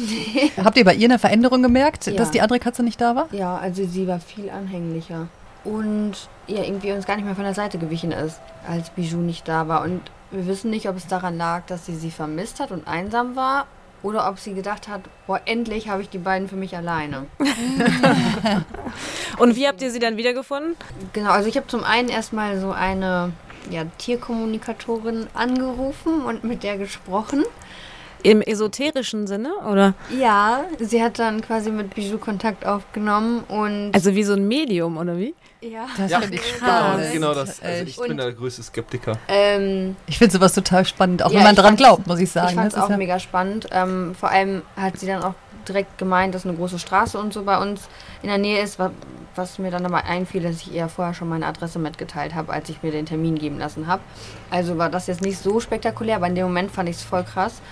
Habt 0.62 0.76
ihr 0.78 0.84
bei 0.84 0.94
ihr 0.94 1.06
eine 1.08 1.18
Veränderung 1.18 1.62
gemerkt, 1.62 2.06
Ja. 2.06 2.12
dass 2.14 2.30
die 2.30 2.40
andere 2.40 2.58
Katze 2.58 2.82
nicht 2.82 3.00
da 3.00 3.16
war? 3.16 3.26
Ja, 3.32 3.56
also 3.56 3.84
sie 3.86 4.06
war 4.06 4.18
viel 4.20 4.48
anhänglicher. 4.50 5.26
Und 5.64 6.12
ja, 6.46 6.62
irgendwie 6.62 6.92
uns 6.92 7.06
gar 7.06 7.16
nicht 7.16 7.24
mehr 7.24 7.34
von 7.34 7.44
der 7.44 7.54
Seite 7.54 7.76
gewichen 7.78 8.12
ist, 8.12 8.40
als 8.66 8.90
Bijou 8.90 9.18
nicht 9.18 9.46
da 9.48 9.68
war. 9.68 9.82
Und 9.82 10.00
wir 10.32 10.46
wissen 10.46 10.70
nicht, 10.70 10.88
ob 10.88 10.96
es 10.96 11.06
daran 11.06 11.36
lag, 11.36 11.66
dass 11.66 11.86
sie 11.86 11.94
sie 11.94 12.10
vermisst 12.10 12.60
hat 12.60 12.70
und 12.70 12.88
einsam 12.88 13.36
war. 13.36 13.66
Oder 14.02 14.28
ob 14.28 14.40
sie 14.40 14.52
gedacht 14.52 14.88
hat, 14.88 15.02
boah, 15.28 15.40
endlich 15.44 15.88
habe 15.88 16.02
ich 16.02 16.08
die 16.08 16.18
beiden 16.18 16.48
für 16.48 16.56
mich 16.56 16.76
alleine. 16.76 17.26
Und 19.38 19.54
wie 19.54 19.68
habt 19.68 19.80
ihr 19.80 19.92
sie 19.92 20.00
dann 20.00 20.16
wiedergefunden? 20.16 20.74
Genau, 21.12 21.30
also 21.30 21.48
ich 21.48 21.56
habe 21.56 21.68
zum 21.68 21.84
einen 21.84 22.08
erstmal 22.08 22.58
so 22.58 22.72
eine 22.72 23.32
ja, 23.70 23.84
Tierkommunikatorin 23.98 25.28
angerufen 25.34 26.22
und 26.22 26.42
mit 26.42 26.64
der 26.64 26.78
gesprochen. 26.78 27.44
Im 28.22 28.40
esoterischen 28.40 29.26
Sinne, 29.26 29.52
oder? 29.70 29.94
Ja, 30.18 30.64
sie 30.78 31.02
hat 31.02 31.18
dann 31.18 31.40
quasi 31.40 31.70
mit 31.70 31.94
Bijou 31.94 32.18
Kontakt 32.18 32.64
aufgenommen 32.66 33.44
und. 33.48 33.90
Also 33.94 34.14
wie 34.14 34.22
so 34.22 34.34
ein 34.34 34.46
Medium, 34.46 34.96
oder 34.96 35.16
wie? 35.18 35.34
ja. 35.60 35.86
Das 35.96 36.10
Ja, 36.10 36.20
finde 36.20 36.36
ich 36.36 36.46
spannend. 36.56 37.12
genau 37.12 37.34
das. 37.34 37.60
Also 37.62 37.84
ich 37.84 37.96
bin 37.96 38.16
der 38.16 38.32
größte 38.32 38.62
Skeptiker. 38.62 39.18
Ähm, 39.28 39.96
Ich 40.06 40.18
finde 40.18 40.32
sowas 40.32 40.52
total 40.54 40.84
spannend, 40.84 41.22
auch 41.22 41.30
Ja, 41.30 41.38
wenn 41.38 41.44
man 41.44 41.56
dran 41.56 41.76
glaubt, 41.76 42.06
muss 42.06 42.18
ich 42.20 42.30
sagen. 42.30 42.48
ich 42.50 42.54
fand 42.54 42.68
es 42.68 42.74
Das 42.74 42.82
ist 42.82 42.86
auch 42.86 42.90
ja- 42.90 42.96
mega 42.96 43.18
spannend. 43.18 43.68
Ähm, 43.70 44.14
vor 44.18 44.30
allem 44.30 44.62
hat 44.76 44.98
sie 44.98 45.06
dann 45.06 45.22
auch 45.22 45.34
direkt 45.68 45.98
gemeint, 45.98 46.34
dass 46.34 46.44
eine 46.44 46.56
große 46.56 46.78
Straße 46.80 47.16
und 47.18 47.32
so 47.32 47.42
bei 47.44 47.56
uns 47.58 47.82
in 48.22 48.28
der 48.28 48.38
Nähe 48.38 48.60
ist, 48.62 48.78
wa- 48.80 48.90
was 49.36 49.58
mir 49.60 49.70
dann 49.70 49.86
aber 49.86 50.04
einfiel, 50.04 50.42
dass 50.42 50.56
ich 50.56 50.74
ihr 50.74 50.88
vorher 50.88 51.14
schon 51.14 51.28
meine 51.28 51.46
Adresse 51.46 51.78
mitgeteilt 51.78 52.34
habe, 52.34 52.52
als 52.52 52.68
ich 52.68 52.82
mir 52.82 52.90
den 52.90 53.06
Termin 53.06 53.36
geben 53.38 53.58
lassen 53.60 53.86
habe. 53.86 54.02
Also 54.50 54.76
war 54.78 54.90
das 54.90 55.06
jetzt 55.06 55.22
nicht 55.22 55.38
so 55.38 55.60
spektakulär, 55.60 56.16
aber 56.16 56.26
in 56.26 56.34
dem 56.34 56.44
Moment 56.46 56.72
fand 56.72 56.88
ich 56.88 56.96
es 56.96 57.02
voll 57.02 57.22
krass. 57.24 57.62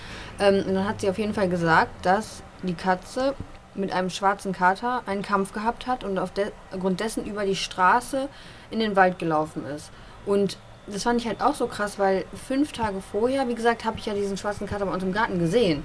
Ähm, 0.41 0.65
und 0.67 0.73
dann 0.73 0.87
hat 0.87 0.99
sie 0.99 1.09
auf 1.09 1.17
jeden 1.17 1.33
Fall 1.33 1.47
gesagt, 1.47 2.05
dass 2.05 2.43
die 2.63 2.73
Katze 2.73 3.35
mit 3.75 3.93
einem 3.93 4.09
schwarzen 4.09 4.51
Kater 4.51 5.03
einen 5.05 5.21
Kampf 5.21 5.53
gehabt 5.53 5.87
hat 5.87 6.03
und 6.03 6.17
aufgrund 6.17 6.99
dessen 6.99 7.25
über 7.25 7.45
die 7.45 7.55
Straße 7.55 8.27
in 8.69 8.79
den 8.79 8.97
Wald 8.97 9.19
gelaufen 9.19 9.65
ist. 9.65 9.91
Und 10.25 10.57
das 10.87 11.03
fand 11.03 11.21
ich 11.21 11.27
halt 11.27 11.41
auch 11.41 11.55
so 11.55 11.67
krass, 11.67 11.99
weil 11.99 12.25
fünf 12.47 12.73
Tage 12.73 13.01
vorher, 13.11 13.47
wie 13.47 13.55
gesagt, 13.55 13.85
habe 13.85 13.97
ich 13.99 14.07
ja 14.07 14.13
diesen 14.13 14.35
schwarzen 14.35 14.67
Kater 14.67 14.85
bei 14.85 14.93
uns 14.93 15.03
im 15.03 15.13
Garten 15.13 15.39
gesehen. 15.39 15.83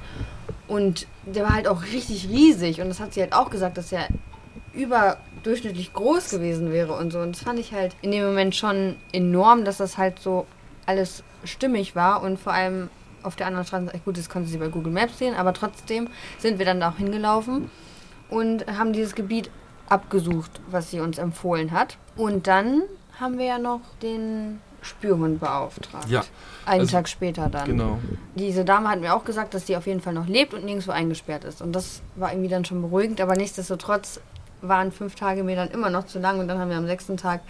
Und 0.67 1.07
der 1.25 1.45
war 1.45 1.55
halt 1.55 1.69
auch 1.69 1.83
richtig 1.83 2.29
riesig. 2.29 2.81
Und 2.81 2.89
das 2.89 2.99
hat 2.99 3.15
sie 3.15 3.21
halt 3.21 3.35
auch 3.35 3.51
gesagt, 3.51 3.79
dass 3.79 3.93
er 3.93 4.09
überdurchschnittlich 4.73 5.93
groß 5.93 6.31
gewesen 6.31 6.73
wäre 6.73 6.95
und 6.95 7.13
so. 7.13 7.21
Und 7.21 7.37
das 7.37 7.45
fand 7.45 7.61
ich 7.61 7.73
halt 7.73 7.95
in 8.03 8.11
dem 8.11 8.25
Moment 8.25 8.57
schon 8.57 8.97
enorm, 9.13 9.65
dass 9.65 9.77
das 9.77 9.97
halt 9.97 10.19
so 10.19 10.47
alles 10.87 11.23
stimmig 11.45 11.95
war. 11.95 12.23
Und 12.23 12.41
vor 12.41 12.53
allem 12.53 12.91
auf 13.27 13.37
der 13.37 13.47
anderen 13.47 13.67
Straße, 13.67 13.87
gut, 14.05 14.17
das 14.17 14.29
konnte 14.29 14.49
sie 14.49 14.59
bei 14.59 14.69
Google 14.69 14.93
Maps 14.93 15.19
sehen, 15.19 15.35
aber 15.35 15.53
trotzdem 15.53 16.09
sind 16.39 16.59
wir 16.59 16.67
dann 16.67 16.81
da 16.81 16.91
auch 16.91 16.97
hingelaufen 16.97 17.71
und 18.31 18.67
haben 18.67 18.93
dieses 18.93 19.15
Gebiet 19.15 19.51
abgesucht, 19.89 20.61
was 20.71 20.91
sie 20.91 21.01
uns 21.01 21.19
empfohlen 21.19 21.71
hat. 21.73 21.99
Und 22.17 22.47
dann 22.47 22.83
haben 23.21 23.39
wir 23.39 23.47
ja 23.47 23.59
noch 23.59 23.81
den 24.03 24.61
Spürhund 24.83 25.41
beauftragt. 25.41 26.09
Ja, 26.09 26.23
Einen 26.65 26.83
also- 26.83 26.93
Tag 26.93 27.09
später 27.09 27.49
dann. 27.49 27.67
Genau. 27.67 27.99
Diese 28.35 28.65
Dame 28.65 28.89
hat 28.89 29.01
mir 29.01 29.15
auch 29.15 29.25
gesagt, 29.25 29.55
dass 29.55 29.67
sie 29.67 29.77
auf 29.77 29.87
jeden 29.87 30.01
Fall 30.01 30.13
noch 30.13 30.27
lebt 30.27 30.55
und 30.55 30.65
nirgendwo 30.65 30.93
eingesperrt 30.93 31.45
ist. 31.45 31.61
Und 31.61 31.73
das 31.73 32.03
war 32.15 32.33
irgendwie 32.33 32.49
dann 32.49 32.65
schon 32.65 32.83
beruhigend, 32.83 33.21
aber 33.21 33.35
nichtsdestotrotz 33.35 34.21
waren 34.63 34.93
fünf 34.93 35.15
Tage 35.15 35.43
mir 35.45 35.57
dann 35.57 35.71
immer 35.71 35.91
noch 35.91 36.07
zu 36.07 36.19
lang 36.19 36.41
und 36.41 36.49
dann 36.49 36.59
haben 36.59 36.71
wir 36.71 36.77
am 36.77 36.87
sechsten 36.87 37.17
Tag 37.17 37.41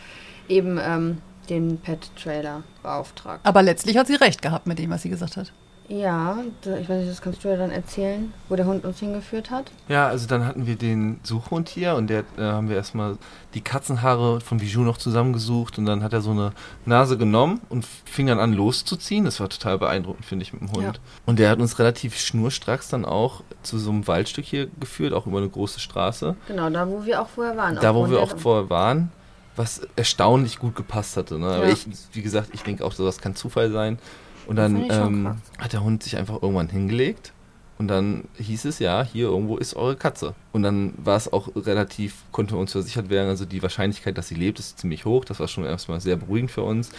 eben 0.49 0.79
ähm, 0.83 1.19
den 1.49 1.79
Pet-Trailer 1.79 2.63
beauftragt. 2.83 3.41
Aber 3.45 3.63
letztlich 3.63 3.97
hat 3.97 4.07
sie 4.07 4.15
recht 4.17 4.43
gehabt 4.43 4.67
mit 4.67 4.79
dem, 4.79 4.91
was 4.91 5.03
sie 5.03 5.11
gesagt 5.11 5.37
hat. 5.37 5.53
Ja, 5.89 6.39
ich 6.63 6.69
weiß 6.89 6.99
nicht, 6.99 7.11
das 7.11 7.21
kannst 7.23 7.45
du 7.45 7.49
ja 7.49 7.57
dann 7.57 7.71
erzählen, 7.71 8.33
wo 8.49 8.57
der 8.57 8.67
Hund 8.67 8.85
uns 8.85 8.99
hingeführt 8.99 9.51
hat. 9.51 9.71
Ja, 9.89 10.09
also 10.09 10.27
dann 10.27 10.45
hatten 10.45 10.67
wir 10.67 10.75
den 10.77 11.21
Suchhund 11.23 11.69
hier 11.69 11.95
und 11.95 12.09
der 12.09 12.25
äh, 12.37 12.43
haben 12.43 12.69
wir 12.69 12.77
erstmal 12.77 13.19
die 13.55 13.61
Katzenhaare 13.61 14.41
von 14.41 14.59
Bijou 14.59 14.81
noch 14.83 14.97
zusammengesucht 14.97 15.79
und 15.79 15.87
dann 15.87 16.03
hat 16.03 16.13
er 16.13 16.23
so 16.23 16.33
eine 16.33 16.53
Nase 16.87 17.17
genommen 17.17 17.61
und 17.69 17.87
fing 18.05 18.27
dann 18.27 18.41
an 18.41 18.53
loszuziehen. 18.53 19.25
Das 19.25 19.39
war 19.39 19.49
total 19.49 19.79
beeindruckend, 19.79 20.25
finde 20.25 20.43
ich, 20.43 20.53
mit 20.53 20.63
dem 20.63 20.73
Hund. 20.73 20.83
Ja. 20.83 20.93
Und 21.25 21.39
der 21.39 21.51
hat 21.51 21.61
uns 21.61 21.79
relativ 21.79 22.19
schnurstracks 22.19 22.89
dann 22.89 23.05
auch 23.05 23.43
zu 23.63 23.79
so 23.79 23.91
einem 23.91 24.07
Waldstück 24.09 24.45
hier 24.45 24.67
geführt, 24.81 25.13
auch 25.13 25.27
über 25.27 25.39
eine 25.39 25.49
große 25.49 25.79
Straße. 25.79 26.35
Genau, 26.49 26.69
da 26.69 26.89
wo 26.89 27.05
wir 27.05 27.23
auch 27.23 27.29
vorher 27.29 27.57
waren. 27.57 27.77
da, 27.81 27.95
wo 27.95 28.11
wir 28.11 28.21
auch 28.21 28.37
vorher 28.37 28.69
waren, 28.71 29.13
was 29.55 29.87
erstaunlich 29.97 30.59
gut 30.59 30.75
gepasst 30.75 31.17
hatte. 31.17 31.39
Ne? 31.39 31.47
Aber 31.47 31.67
Ja. 31.67 31.73
ich, 31.73 31.87
wie 32.13 32.23
gesagt, 32.23 32.51
ich 32.53 32.63
denke 32.63 32.85
auch, 32.85 32.93
sowas 32.93 33.19
kann 33.19 33.35
Zufall 33.37 33.71
sein. 33.71 33.99
Und 34.47 34.57
dann 34.57 34.91
ähm, 34.91 35.37
hat 35.59 35.73
der 35.73 35.83
Hund 35.83 36.03
sich 36.03 36.17
einfach 36.17 36.43
irgendwann 36.43 36.69
hingelegt. 36.69 37.33
Und 37.79 37.89
dann 37.89 38.25
hieß 38.39 38.65
es 38.65 38.79
ja, 38.79 39.05
hier 39.05 39.27
irgendwo 39.27 39.59
ist 39.59 39.77
eure 39.77 39.97
Katze. 39.97 40.35
Und 40.53 40.63
dann 40.63 40.95
war 40.97 41.17
es 41.17 41.31
auch 41.31 41.49
relativ, 41.55 42.25
konnte 42.33 42.57
uns 42.57 42.73
versichert 42.73 43.11
werden, 43.11 43.29
also 43.29 43.45
die 43.45 43.63
Wahrscheinlichkeit, 43.63 44.17
dass 44.17 44.29
sie 44.29 44.35
lebt, 44.35 44.59
ist 44.59 44.79
ziemlich 44.79 45.05
hoch. 45.05 45.27
Das 45.27 45.41
war 45.41 45.49
schon 45.49 45.65
erstmal 45.65 46.01
sehr 46.01 46.17
beruhigend 46.17 46.51
für 46.51 46.63
uns. 46.63 46.91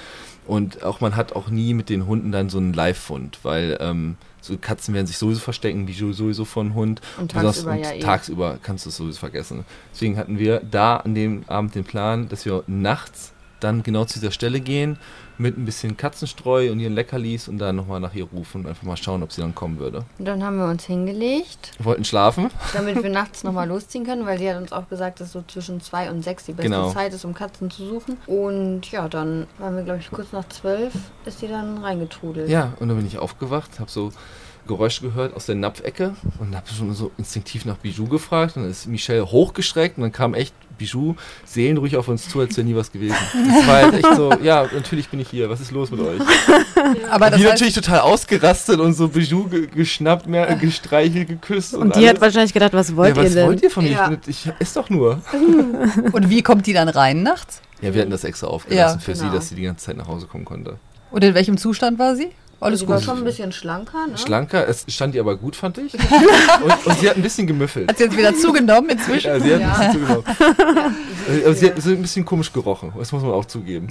Und 0.45 0.83
auch 0.83 1.01
man 1.01 1.15
hat 1.15 1.33
auch 1.33 1.49
nie 1.49 1.73
mit 1.73 1.89
den 1.89 2.05
Hunden 2.05 2.31
dann 2.31 2.49
so 2.49 2.59
einen 2.59 2.73
Live-Fund, 2.73 3.39
weil 3.41 3.77
ähm, 3.81 4.17
so 4.39 4.55
Katzen 4.55 4.93
werden 4.93 5.07
sich 5.07 5.17
sowieso 5.17 5.39
verstecken, 5.39 5.87
wie 5.87 5.93
sowieso 5.93 6.45
von 6.45 6.75
Hund. 6.75 7.01
Und 7.17 7.31
tagsüber 7.31 7.71
und 7.71 7.79
ja 7.79 7.93
eh. 7.93 7.99
tagsüber 7.99 8.59
kannst 8.61 8.85
du 8.85 8.89
es 8.89 8.97
sowieso 8.97 9.17
vergessen. 9.17 9.65
Deswegen 9.93 10.15
hatten 10.17 10.37
wir 10.37 10.59
da 10.59 10.97
an 10.97 11.15
dem 11.15 11.43
Abend 11.47 11.73
den 11.73 11.85
Plan, 11.85 12.29
dass 12.29 12.45
wir 12.45 12.63
nachts 12.67 13.33
dann 13.59 13.83
genau 13.83 14.05
zu 14.05 14.19
dieser 14.19 14.31
Stelle 14.31 14.59
gehen, 14.59 14.97
mit 15.39 15.57
ein 15.57 15.65
bisschen 15.65 15.97
Katzenstreu 15.97 16.71
und 16.71 16.79
ihren 16.79 16.93
Leckerlis 16.93 17.47
und 17.47 17.57
dann 17.59 17.75
nochmal 17.75 17.99
nach 17.99 18.13
ihr 18.15 18.25
rufen 18.25 18.61
und 18.61 18.67
einfach 18.67 18.83
mal 18.83 18.97
schauen, 18.97 19.21
ob 19.23 19.31
sie 19.31 19.41
dann 19.41 19.53
kommen 19.53 19.77
würde. 19.79 20.03
Und 20.17 20.25
dann 20.25 20.43
haben 20.43 20.57
wir 20.57 20.65
uns 20.65 20.85
hingelegt, 20.85 21.73
Wir 21.77 21.85
wollten 21.85 22.03
schlafen. 22.05 22.49
damit 22.73 23.01
wir 23.03 23.09
nachts 23.11 23.43
nochmal 23.43 23.67
losziehen 23.67 24.05
können, 24.05 24.25
weil 24.25 24.39
sie 24.39 24.49
hat 24.49 24.57
uns 24.59 24.71
auch 24.71 24.89
gesagt, 24.89 25.19
dass 25.21 25.31
so 25.31 25.43
zwischen 25.47 25.79
zwei 25.81 26.09
und 26.09 26.23
sechs 26.23 26.45
die 26.45 26.53
beste 26.53 26.69
Genau. 26.71 26.91
Zeit 26.91 27.13
ist, 27.13 27.23
um 27.25 27.33
Katzen 27.33 27.69
zu 27.69 27.85
suchen. 27.87 28.17
Und 28.25 28.91
ja, 28.91 29.07
dann 29.07 29.45
waren 29.59 29.75
wir, 29.75 29.83
glaube 29.83 29.99
ich, 29.99 30.09
kurz 30.09 30.31
nach 30.31 30.47
zwölf, 30.49 30.93
ist 31.25 31.39
sie 31.39 31.47
dann 31.47 31.77
reingetrudelt. 31.79 32.49
Ja, 32.49 32.73
und 32.79 32.87
dann 32.87 32.97
bin 32.97 33.05
ich 33.05 33.17
aufgewacht, 33.19 33.79
habe 33.79 33.91
so 33.91 34.11
Geräusche 34.67 35.01
gehört 35.01 35.35
aus 35.35 35.45
der 35.45 35.55
Napfecke 35.55 36.15
und 36.39 36.55
habe 36.55 36.67
schon 36.69 36.93
so 36.93 37.11
instinktiv 37.17 37.65
nach 37.65 37.77
Bijou 37.77 38.05
gefragt. 38.07 38.55
Und 38.57 38.63
dann 38.63 38.71
ist 38.71 38.87
Michelle 38.87 39.25
hochgestreckt 39.25 39.97
und 39.97 40.03
dann 40.03 40.11
kam 40.11 40.33
echt 40.33 40.53
Bijou 40.77 41.15
seelenruhig 41.45 41.97
auf 41.97 42.07
uns 42.07 42.29
zu, 42.29 42.39
als 42.39 42.55
wäre 42.55 42.67
nie 42.67 42.75
was 42.75 42.91
gewesen. 42.91 43.15
Das 43.33 43.67
war 43.67 43.75
halt 43.81 43.93
echt 43.95 44.15
so, 44.15 44.31
ja, 44.43 44.67
natürlich 44.71 45.09
bin 45.09 45.19
ich 45.19 45.29
hier, 45.29 45.49
was 45.49 45.59
ist 45.59 45.71
los 45.71 45.89
mit 45.91 45.99
euch? 46.01 46.21
Aber 47.09 47.31
die 47.31 47.43
natürlich 47.43 47.73
total 47.73 48.01
ausgerastet 48.01 48.79
und 48.79 48.93
so 48.93 49.07
Bijou 49.07 49.45
ge 49.45 49.67
geschnappt, 49.67 50.27
mehr 50.27 50.55
gestreichelt, 50.55 51.27
geküsst. 51.27 51.73
Und, 51.73 51.81
Und 51.81 51.95
die 51.95 52.01
hat 52.01 52.09
alles. 52.09 52.21
wahrscheinlich 52.21 52.53
gedacht, 52.53 52.73
was 52.73 52.95
wollt 52.95 53.15
ja, 53.15 53.23
ihr 53.23 53.27
was 53.27 53.33
denn? 53.33 53.47
wollt 53.47 53.63
ihr 53.63 53.71
von 53.71 53.83
mir? 53.83 53.91
Ja. 53.91 54.11
Ich, 54.27 54.45
ich 54.45 54.53
ess 54.59 54.73
doch 54.73 54.89
nur. 54.89 55.21
und 56.11 56.29
wie 56.29 56.41
kommt 56.43 56.67
die 56.67 56.73
dann 56.73 56.89
rein 56.89 57.23
nachts? 57.23 57.61
Ja, 57.81 57.93
wir 57.93 58.01
hatten 58.01 58.11
das 58.11 58.23
extra 58.23 58.47
aufgelassen 58.47 58.99
Ja, 58.99 59.03
für 59.03 59.15
sie, 59.15 59.23
genau. 59.23 59.33
dass 59.35 59.49
sie 59.49 59.55
die 59.55 59.63
ganze 59.63 59.85
Zeit 59.85 59.97
nach 59.97 60.07
Hause 60.07 60.27
kommen 60.27 60.45
konnte. 60.45 60.77
Und 61.11 61.23
in 61.23 61.33
welchem 61.33 61.57
Zustand 61.57 61.99
war 61.99 62.15
sie? 62.15 62.29
Alles 62.59 62.79
sie 62.79 62.87
war 62.87 62.97
gut. 62.97 63.05
schon 63.05 63.17
ein 63.19 63.23
bisschen 63.23 63.51
schlanker, 63.51 64.07
ne? 64.07 64.17
Schlanker, 64.17 64.67
es 64.67 64.85
stand 64.87 65.13
ihr 65.15 65.21
aber 65.21 65.37
gut, 65.37 65.55
fand 65.55 65.77
ich. 65.77 65.93
und, 66.63 66.85
und 66.87 66.99
sie 66.99 67.09
hat 67.09 67.15
ein 67.15 67.21
bisschen 67.21 67.45
gemüffelt. 67.45 67.89
Hat 67.89 67.97
sie 67.97 68.05
jetzt 68.05 68.17
wieder 68.17 68.35
zugenommen 68.35 68.89
inzwischen? 68.89 69.27
Ja, 69.27 69.39
sie 69.39 69.53
hat 69.53 69.61
Ja. 69.61 69.73
ein 69.73 69.91
bisschen 69.91 70.07
zugenommen. 70.07 70.95
Aber 71.45 71.53
sie 71.53 71.65
hat 71.69 71.81
so 71.81 71.89
ein 71.91 72.01
bisschen 72.01 72.25
komisch 72.25 72.51
gerochen, 72.51 72.91
das 72.97 73.11
muss 73.11 73.21
man 73.21 73.31
auch 73.31 73.45
zugeben. 73.45 73.89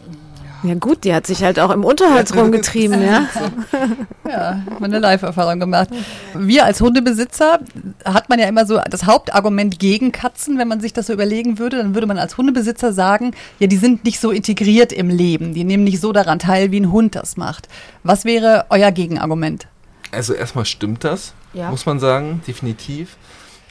Ja 0.69 0.75
gut, 0.75 1.05
die 1.05 1.15
hat 1.15 1.27
sich 1.27 1.43
halt 1.45 1.59
auch 1.61 1.71
im 1.71 1.85
Unterholz 1.85 2.35
rumgetrieben, 2.37 3.03
ja. 3.03 3.27
Ja, 4.29 4.61
hat 4.69 4.81
man 4.81 4.91
eine 4.91 4.99
Live-Erfahrung 4.99 5.61
gemacht. 5.61 5.89
Wir 6.35 6.65
als 6.65 6.81
Hundebesitzer 6.81 7.61
hat 8.05 8.29
man 8.29 8.41
ja 8.41 8.47
immer 8.49 8.67
so 8.67 8.81
das 8.91 9.05
Hauptargument 9.07 9.79
gegen 9.79 10.11
Katzen, 10.11 10.59
wenn 10.59 10.67
man 10.67 10.81
sich 10.81 10.93
das 10.93 11.07
so 11.07 11.13
überlegen 11.13 11.59
würde, 11.61 11.77
dann 11.79 11.95
würde 11.95 12.09
man 12.09 12.19
als 12.19 12.37
Hundebesitzer 12.37 12.93
sagen, 12.93 13.33
ja, 13.61 13.69
die 13.69 13.77
sind 13.77 14.05
nicht 14.05 14.19
so 14.19 14.33
integriert 14.33 14.93
im 14.93 15.09
Leben, 15.11 15.55
die 15.55 15.63
nehmen 15.63 15.85
nicht 15.85 16.01
so 16.01 16.13
daran 16.13 16.41
teil, 16.41 16.73
wie 16.73 16.81
ein 16.81 16.91
Hund 16.91 17.15
das 17.15 17.37
macht. 17.37 17.69
Was 18.03 18.25
wäre 18.25 18.67
euer 18.71 18.91
Gegenargument? 18.91 19.69
Also 20.11 20.35
erstmal 20.35 20.65
stimmt 20.65 21.05
das, 21.05 21.33
Ja. 21.53 21.71
muss 21.71 21.87
man 21.87 22.01
sagen, 22.01 22.43
definitiv. 22.49 23.17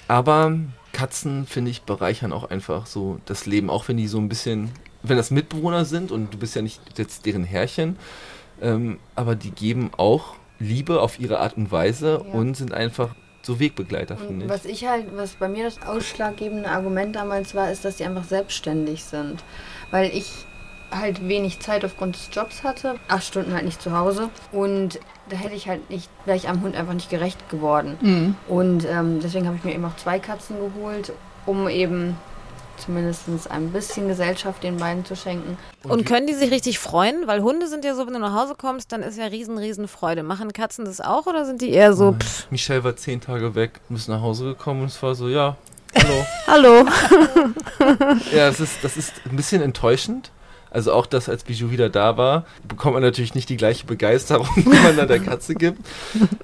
Aber 0.08 0.54
Katzen, 0.94 1.46
finde 1.48 1.72
ich, 1.72 1.82
bereichern 1.82 2.32
auch 2.32 2.50
einfach 2.50 2.86
so 2.86 3.20
das 3.26 3.46
Leben, 3.46 3.70
auch 3.70 3.88
wenn 3.90 3.98
die 3.98 4.08
so 4.08 4.20
ein 4.20 4.30
bisschen, 4.30 4.70
wenn 5.10 5.18
das 5.18 5.32
Mitbewohner 5.32 5.86
sind 5.86 6.12
und 6.12 6.34
du 6.34 6.38
bist 6.38 6.56
ja 6.56 6.62
nicht 6.62 6.80
jetzt 6.98 7.26
deren 7.26 7.44
Herrchen, 7.44 7.98
ähm, 8.62 9.00
aber 9.16 9.36
die 9.36 9.52
geben 9.52 9.92
auch 9.98 10.36
Liebe 10.60 11.02
auf 11.02 11.20
ihre 11.20 11.40
Art 11.40 11.58
und 11.58 11.72
Weise 11.72 12.24
Ja. 12.26 12.34
und 12.34 12.56
sind 12.56 12.74
einfach 12.74 13.16
so 13.42 13.60
Wegbegleiter, 13.60 14.18
finde 14.18 14.46
ich. 14.46 14.52
was 14.52 14.66
ich 14.66 14.88
halt, 14.88 15.06
was 15.16 15.34
bei 15.36 15.48
mir 15.48 15.66
das 15.66 15.82
ausschlaggebende 15.84 16.68
Argument 16.70 17.16
damals 17.16 17.54
war, 17.54 17.72
ist, 17.72 17.86
dass 17.86 17.98
die 17.98 18.06
einfach 18.06 18.24
selbstständig 18.24 19.04
sind. 19.04 19.44
Weil 19.92 20.10
ich 20.16 20.32
halt 20.92 21.28
wenig 21.28 21.60
Zeit 21.60 21.84
aufgrund 21.84 22.16
des 22.16 22.30
Jobs 22.32 22.64
hatte, 22.64 22.96
acht 23.08 23.24
Stunden 23.26 23.54
halt 23.54 23.66
nicht 23.66 23.82
zu 23.82 23.92
Hause 23.96 24.30
und 24.52 25.00
da 25.30 25.36
hätte 25.36 25.56
ich 25.56 25.68
halt 25.68 25.90
nicht, 25.90 26.10
wäre 26.26 26.38
ich 26.38 26.48
am 26.48 26.62
Hund 26.62 26.76
einfach 26.76 26.94
nicht 26.94 27.10
gerecht 27.10 27.50
geworden. 27.50 27.98
Mhm. 28.02 28.36
Und 28.48 28.86
ähm, 28.90 29.20
deswegen 29.22 29.46
habe 29.48 29.58
ich 29.58 29.64
mir 29.64 29.74
eben 29.74 29.84
auch 29.86 29.96
zwei 29.98 30.20
Katzen 30.20 30.56
geholt, 30.60 31.12
um 31.46 31.68
eben 31.68 32.16
zumindest 32.78 33.24
ein 33.50 33.72
bisschen 33.72 34.08
Gesellschaft 34.08 34.64
den 34.64 34.78
beiden 34.78 35.06
zu 35.06 35.16
schenken. 35.16 35.58
Und 35.84 36.06
können 36.06 36.28
die 36.28 36.34
sich 36.34 36.52
richtig 36.52 36.80
freuen? 36.80 37.28
Weil 37.28 37.42
Hunde 37.42 37.68
sind 37.68 37.86
ja 37.86 37.96
so, 37.96 38.06
wenn 38.06 38.14
du 38.14 38.20
nach 38.20 38.34
Hause 38.34 38.56
kommst, 38.58 38.92
dann 38.92 39.04
ist 39.04 39.18
ja 39.18 39.26
riesen, 39.26 39.58
riesen 39.58 39.88
Freude. 39.88 40.24
Machen 40.24 40.54
Katzen 40.54 40.86
das 40.86 41.02
auch 41.02 41.26
oder 41.26 41.46
sind 41.46 41.62
die 41.62 41.72
eher 41.72 41.94
so, 41.94 42.14
pff, 42.14 42.50
Michelle 42.52 42.84
war 42.84 42.96
zehn 42.96 43.22
Tage 43.22 43.56
weg, 43.56 43.82
ist 43.90 44.10
nach 44.10 44.22
Hause 44.22 44.46
gekommen 44.46 44.82
und 44.82 44.88
es 44.88 45.02
war 45.02 45.16
so, 45.16 45.28
ja, 45.28 45.56
hallo. 45.96 46.26
hallo? 46.48 46.86
Ja, 48.32 48.48
das 48.48 48.60
ist, 48.60 48.84
das 48.84 48.98
ist 48.98 49.14
ein 49.30 49.36
bisschen 49.36 49.62
enttäuschend, 49.62 50.32
Also 50.72 50.92
auch 50.94 51.06
das, 51.06 51.30
als 51.30 51.44
Bijou 51.44 51.72
wieder 51.72 51.90
da 51.90 52.18
war, 52.18 52.46
bekommt 52.68 52.96
man 52.96 53.04
natürlich 53.04 53.34
nicht 53.34 53.48
die 53.50 53.58
gleiche 53.58 53.86
Begeisterung, 53.86 54.48
die 54.56 54.68
man 54.68 54.98
dann 54.98 55.08
der 55.08 55.20
Katze 55.20 55.56
gibt. 55.56 55.80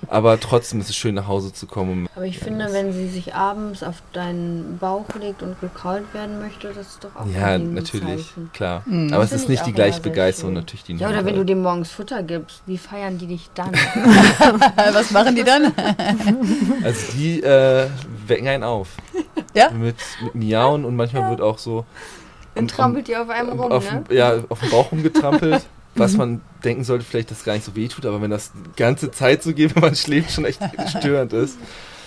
Aber 0.08 0.40
trotzdem 0.40 0.80
ist 0.80 0.90
es 0.90 0.96
schön, 0.96 1.16
nach 1.16 1.28
Hause 1.28 1.52
zu 1.54 1.68
kommen. 1.68 2.08
Aber 2.16 2.26
ich 2.26 2.40
finde, 2.40 2.72
wenn 2.72 2.94
sie 2.94 3.10
sich 3.10 3.36
abends 3.36 3.84
auf 3.84 4.02
deinen 4.14 4.78
Bauch 4.80 5.06
legt 5.20 5.44
und 5.44 5.60
gekrault 5.60 6.14
werden 6.14 6.40
möchte, 6.40 6.70
das 6.70 6.88
ist 6.88 7.04
doch 7.04 7.16
auch 7.16 7.26
Ja, 7.28 7.58
natürlich, 7.58 8.28
Zeichen. 8.28 8.50
klar. 8.54 8.84
Mhm. 8.86 9.14
Aber 9.14 9.24
es 9.24 9.30
Finde 9.30 9.36
ist 9.36 9.44
ich 9.44 9.50
nicht 9.50 9.66
die 9.66 9.74
gleiche 9.74 10.02
Begeisterung, 10.02 10.52
schön. 10.52 10.62
natürlich, 10.62 10.84
die 10.84 10.96
Ja, 10.96 11.10
oder 11.10 11.26
wenn 11.26 11.36
du 11.36 11.44
dem 11.44 11.62
morgens 11.62 11.92
Futter 11.92 12.24
gibst, 12.24 12.62
wie 12.66 12.78
feiern 12.78 13.18
die 13.18 13.28
dich 13.28 13.50
dann? 13.54 13.72
Was 14.94 15.12
machen 15.12 15.36
die 15.36 15.44
dann? 15.44 15.74
Also 16.84 17.12
die 17.14 17.42
äh, 17.44 17.88
wecken 18.28 18.48
einen 18.48 18.64
auf. 18.64 18.90
Ja? 19.54 19.70
Mit, 19.72 19.96
mit 20.24 20.36
Miauen 20.36 20.86
und 20.86 20.96
manchmal 20.96 21.30
wird 21.30 21.42
auch 21.42 21.58
so 21.58 21.86
Und 22.56 22.72
trampelt 22.72 23.08
die 23.08 23.16
auf 23.16 23.30
einem 23.30 23.60
rum, 23.60 23.72
auf, 23.72 23.92
ne? 23.92 24.04
ja, 24.10 24.44
auf 24.50 24.60
dem 24.60 24.70
Bauch 24.70 24.92
rumgetrampelt. 24.92 25.66
was 25.96 26.16
man 26.16 26.42
denken 26.64 26.84
sollte, 26.84 27.04
vielleicht, 27.04 27.32
dass 27.32 27.40
es 27.40 27.44
gar 27.44 27.54
nicht 27.54 27.66
so 27.66 27.76
weh 27.76 27.88
tut, 27.88 28.06
aber 28.06 28.22
wenn 28.22 28.32
das 28.32 28.52
die 28.54 28.78
ganze 28.78 29.12
Zeit 29.12 29.44
so 29.44 29.54
geht, 29.54 29.76
wenn 29.76 29.82
man 29.82 29.96
schläft, 29.96 30.32
schon 30.32 30.46
echt 30.46 30.62
störend 30.98 31.34
ist. 31.34 31.58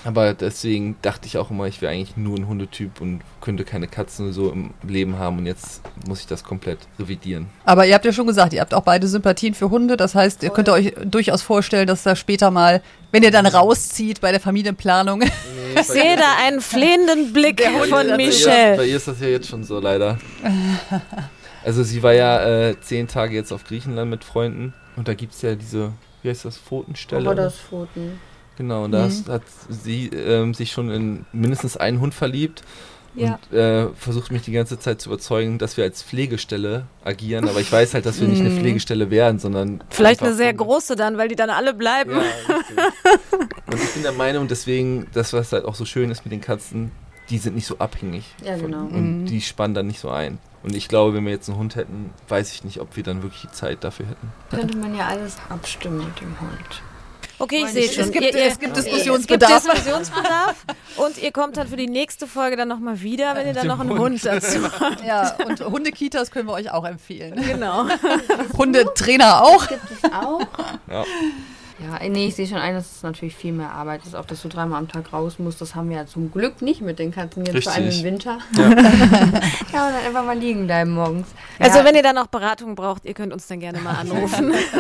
Aber 0.04 0.34
deswegen 0.34 0.96
dachte 1.02 1.26
ich 1.26 1.38
auch 1.38 1.50
immer, 1.50 1.66
ich 1.66 1.80
wäre 1.80 1.92
eigentlich 1.92 2.16
nur 2.16 2.36
ein 2.36 2.46
Hundetyp 2.46 3.00
und 3.00 3.22
könnte 3.40 3.64
keine 3.64 3.86
Katzen 3.88 4.32
so 4.32 4.50
im 4.50 4.74
Leben 4.86 5.18
haben 5.18 5.38
und 5.38 5.46
jetzt 5.46 5.80
muss 6.06 6.20
ich 6.20 6.26
das 6.26 6.44
komplett 6.44 6.78
revidieren. 6.98 7.46
Aber 7.64 7.86
ihr 7.86 7.94
habt 7.94 8.04
ja 8.04 8.12
schon 8.12 8.26
gesagt, 8.26 8.52
ihr 8.52 8.60
habt 8.60 8.74
auch 8.74 8.82
beide 8.82 9.08
Sympathien 9.08 9.54
für 9.54 9.70
Hunde. 9.70 9.96
Das 9.96 10.14
heißt, 10.14 10.42
ihr 10.42 10.50
könnt 10.50 10.68
euch 10.68 10.94
durchaus 11.04 11.40
vorstellen, 11.42 11.86
dass 11.86 12.02
da 12.02 12.16
später 12.16 12.50
mal, 12.50 12.82
wenn 13.12 13.22
ihr 13.22 13.30
dann 13.30 13.46
rauszieht 13.46 14.20
bei 14.20 14.30
der 14.30 14.40
Familienplanung, 14.40 15.22
Ich 15.76 15.86
sehe 15.86 16.16
da 16.16 16.36
einen 16.46 16.60
flehenden 16.60 17.32
Blick 17.32 17.60
von 17.88 18.16
Michelle. 18.16 18.76
bei 18.76 18.86
ihr 18.86 18.96
ist 18.96 19.08
das 19.08 19.20
ja 19.20 19.26
jetzt 19.26 19.48
schon 19.48 19.64
so, 19.64 19.80
leider. 19.80 20.18
Also 21.64 21.82
sie 21.82 22.02
war 22.02 22.12
ja 22.12 22.68
äh, 22.68 22.80
zehn 22.80 23.08
Tage 23.08 23.34
jetzt 23.34 23.52
auf 23.52 23.64
Griechenland 23.64 24.10
mit 24.10 24.22
Freunden 24.22 24.74
und 24.96 25.08
da 25.08 25.14
gibt 25.14 25.32
es 25.32 25.42
ja 25.42 25.54
diese, 25.54 25.92
wie 26.22 26.28
heißt 26.28 26.44
das, 26.44 26.58
Pfotenstelle? 26.58 27.26
Aber 27.26 27.34
das 27.34 27.56
Pfoten. 27.58 28.20
Genau, 28.56 28.84
und 28.84 28.92
da 28.92 29.02
hast- 29.04 29.28
hat 29.28 29.42
sie 29.68 30.06
ähm, 30.08 30.54
sich 30.54 30.72
schon 30.72 30.90
in 30.90 31.26
mindestens 31.32 31.76
einen 31.76 32.00
Hund 32.00 32.14
verliebt 32.14 32.62
Ja. 33.16 33.38
und 33.50 33.56
äh, 33.56 33.88
versucht 33.96 34.30
mich 34.30 34.42
die 34.42 34.52
ganze 34.52 34.78
Zeit 34.78 35.00
zu 35.00 35.08
überzeugen, 35.08 35.58
dass 35.58 35.76
wir 35.76 35.84
als 35.84 36.02
Pflegestelle 36.02 36.86
agieren. 37.04 37.48
Aber 37.48 37.60
ich 37.60 37.70
weiß 37.72 37.94
halt, 37.94 38.06
dass 38.06 38.20
wir 38.20 38.28
nicht 38.28 38.40
eine 38.40 38.50
Mhm. 38.50 38.58
Pflegestelle 38.58 39.10
werden, 39.10 39.38
sondern. 39.38 39.82
Vielleicht 39.90 40.22
eine 40.22 40.34
sehr 40.34 40.52
große 40.54 40.94
dann, 40.96 41.16
weil 41.18 41.28
die 41.28 41.36
dann 41.36 41.50
alle 41.50 41.74
bleiben. 41.74 42.12
Ja, 42.12 42.18
und 43.66 43.74
ich 43.82 43.90
bin 43.94 44.02
der 44.02 44.12
Meinung, 44.12 44.48
deswegen, 44.48 45.06
das, 45.12 45.32
was 45.32 45.52
halt 45.52 45.64
auch 45.64 45.74
so 45.74 45.84
schön 45.84 46.10
ist 46.10 46.24
mit 46.24 46.32
den 46.32 46.40
Katzen, 46.40 46.92
die 47.30 47.38
sind 47.38 47.54
nicht 47.54 47.66
so 47.66 47.78
abhängig. 47.78 48.24
Ja, 48.44 48.56
von- 48.56 48.66
genau. 48.70 48.84
Und 48.84 49.22
Mhm. 49.22 49.26
die 49.26 49.40
spannen 49.40 49.74
dann 49.74 49.86
nicht 49.86 49.98
so 50.00 50.10
ein. 50.10 50.38
Und 50.62 50.74
ich 50.74 50.88
glaube, 50.88 51.14
wenn 51.14 51.24
wir 51.24 51.32
jetzt 51.32 51.48
einen 51.48 51.58
Hund 51.58 51.76
hätten, 51.76 52.10
weiß 52.28 52.52
ich 52.52 52.64
nicht, 52.64 52.80
ob 52.80 52.96
wir 52.96 53.02
dann 53.02 53.22
wirklich 53.22 53.42
die 53.42 53.50
Zeit 53.50 53.84
dafür 53.84 54.06
hätten. 54.06 54.32
Könnte 54.50 54.76
man 54.78 54.94
ja 54.96 55.08
alles 55.08 55.36
abstimmen 55.50 55.98
mit 55.98 56.20
dem 56.20 56.40
Hund. 56.40 56.82
Okay, 57.38 57.64
ich 57.64 57.70
sehe 57.70 57.92
schon. 57.92 58.04
es 58.04 58.12
gibt, 58.12 58.24
ihr, 58.24 58.34
ihr, 58.34 58.44
es 58.46 58.58
gibt 58.58 58.76
es 58.76 58.84
gibt 58.84 58.96
Diskussionsbedarf. 58.96 59.64
Diskussionsbedarf 59.64 60.56
und 60.96 61.18
ihr 61.18 61.32
kommt 61.32 61.56
dann 61.56 61.66
für 61.68 61.76
die 61.76 61.88
nächste 61.88 62.26
Folge 62.26 62.56
dann 62.56 62.68
nochmal 62.68 63.00
wieder, 63.00 63.34
wenn 63.34 63.46
ihr 63.46 63.52
dann 63.52 63.66
noch 63.66 63.80
einen 63.80 63.90
Hund, 63.90 64.00
Hund. 64.00 64.24
dazu 64.24 64.58
habt. 64.80 65.04
Ja, 65.04 65.36
und 65.46 65.60
Hundekitas 65.60 66.30
können 66.30 66.48
wir 66.48 66.52
euch 66.52 66.70
auch 66.70 66.84
empfehlen. 66.84 67.34
Genau. 67.46 67.86
Hundetrainer 68.56 69.42
auch. 69.42 69.66
Gibt 69.66 69.82
es 69.90 70.12
auch? 70.12 70.40
Ja. 70.90 71.04
Ja, 71.80 72.08
nee, 72.08 72.28
ich 72.28 72.36
sehe 72.36 72.46
schon 72.46 72.58
ein, 72.58 72.74
dass 72.74 72.96
es 72.98 73.02
natürlich 73.02 73.34
viel 73.34 73.52
mehr 73.52 73.72
Arbeit 73.72 74.02
ist, 74.06 74.14
auch 74.14 74.24
dass 74.24 74.40
du 74.42 74.48
dreimal 74.48 74.78
am 74.78 74.86
Tag 74.86 75.12
raus 75.12 75.40
musst. 75.40 75.60
Das 75.60 75.74
haben 75.74 75.90
wir 75.90 75.96
ja 75.96 76.06
zum 76.06 76.30
Glück 76.30 76.62
nicht 76.62 76.80
mit 76.82 77.00
den 77.00 77.10
Katzen 77.10 77.44
jetzt, 77.44 77.64
vor 77.64 77.72
allem 77.72 77.82
im 77.82 77.88
Richtig. 77.88 78.04
Winter. 78.04 78.38
Ja. 78.56 78.68
Ja, 79.72 79.88
und 79.88 79.92
dann 79.94 80.04
einfach 80.06 80.24
mal 80.24 80.38
liegen 80.38 80.66
bleiben 80.66 80.92
morgens. 80.92 81.26
Also 81.58 81.78
ja, 81.78 81.84
wenn 81.84 81.96
ihr 81.96 82.02
dann 82.04 82.14
noch 82.14 82.28
Beratung 82.28 82.76
braucht, 82.76 83.04
ihr 83.04 83.12
könnt 83.14 83.32
uns 83.32 83.48
dann 83.48 83.58
gerne 83.58 83.80
mal 83.80 83.90
anrufen. 84.00 84.52
ich 84.54 84.72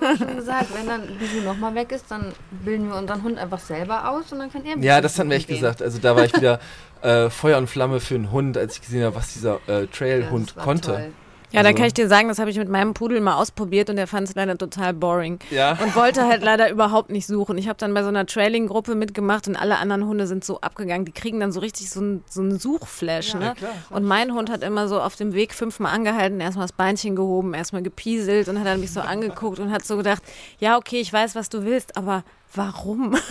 habe 0.00 0.16
schon 0.16 0.36
gesagt, 0.36 0.68
wenn 0.74 0.86
dann 0.86 1.02
Bisu 1.18 1.42
nochmal 1.44 1.74
weg 1.74 1.92
ist, 1.92 2.06
dann 2.10 2.32
bilden 2.64 2.88
wir 2.88 2.96
unseren 2.96 3.22
Hund 3.22 3.36
einfach 3.38 3.58
selber 3.58 4.08
aus 4.10 4.32
und 4.32 4.38
dann 4.38 4.50
kann 4.50 4.64
er 4.64 4.72
ein 4.72 4.82
Ja, 4.82 5.02
das 5.02 5.18
hat 5.18 5.26
mir 5.26 5.34
echt 5.34 5.48
gesagt. 5.48 5.82
Also 5.82 5.98
da 5.98 6.16
war 6.16 6.24
ich 6.24 6.34
wieder 6.34 6.60
äh, 7.02 7.28
Feuer 7.28 7.58
und 7.58 7.66
Flamme 7.68 8.00
für 8.00 8.14
einen 8.14 8.32
Hund, 8.32 8.56
als 8.56 8.76
ich 8.76 8.80
gesehen 8.80 9.04
habe, 9.04 9.16
was 9.16 9.34
dieser 9.34 9.60
äh, 9.68 9.82
Ja, 9.82 9.86
Trailhund 9.86 10.56
war 10.56 10.64
konnte. 10.64 10.92
toll. 10.92 11.12
Ja, 11.50 11.62
dann 11.62 11.66
Also- 11.68 11.76
kann 11.78 11.86
ich 11.86 11.94
dir 11.94 12.08
sagen, 12.08 12.28
das 12.28 12.38
habe 12.38 12.50
ich 12.50 12.58
mit 12.58 12.68
meinem 12.68 12.94
Pudel 12.94 13.20
mal 13.20 13.34
ausprobiert 13.36 13.88
und 13.90 13.96
der 13.96 14.06
fand 14.06 14.28
es 14.28 14.34
leider 14.34 14.58
total 14.58 14.92
boring. 14.92 15.38
Ja. 15.50 15.78
Und 15.82 15.96
wollte 15.96 16.26
halt 16.26 16.42
leider 16.42 16.70
überhaupt 16.70 17.10
nicht 17.10 17.26
suchen. 17.26 17.56
Ich 17.58 17.68
habe 17.68 17.78
dann 17.78 17.94
bei 17.94 18.02
so 18.02 18.08
einer 18.08 18.26
Trailing-Gruppe 18.26 18.94
mitgemacht 18.94 19.48
und 19.48 19.56
alle 19.56 19.78
anderen 19.78 20.06
Hunde 20.06 20.26
sind 20.26 20.44
so 20.44 20.60
abgegangen. 20.60 21.04
Die 21.06 21.12
kriegen 21.12 21.40
dann 21.40 21.50
so 21.52 21.60
richtig 21.60 21.90
so 21.90 22.00
einen 22.00 22.24
so 22.28 22.40
einen 22.42 22.58
Suchflash. 22.58 23.34
ne? 23.34 23.54
klar. 23.56 23.70
Und 23.90 24.04
mein 24.04 24.34
Hund 24.34 24.50
hat 24.50 24.62
immer 24.62 24.88
so 24.88 25.00
auf 25.00 25.16
dem 25.16 25.32
Weg 25.32 25.54
fünfmal 25.54 25.94
angehalten, 25.94 26.40
erstmal 26.40 26.64
das 26.66 26.72
Beinchen 26.76 27.16
gehoben, 27.16 27.54
erstmal 27.54 27.82
gepieselt 27.82 28.48
und 28.48 28.58
hat 28.58 28.66
dann 28.66 28.80
mich 28.80 28.92
so 28.92 29.00
angeguckt 29.00 29.58
und 29.58 29.72
hat 29.72 29.84
so 29.86 29.96
gedacht, 29.96 30.22
ja, 30.58 30.76
okay, 30.76 31.00
ich 31.00 31.12
weiß, 31.12 31.34
was 31.34 31.48
du 31.48 31.64
willst, 31.64 31.96
aber 31.96 32.24
warum? 32.54 33.16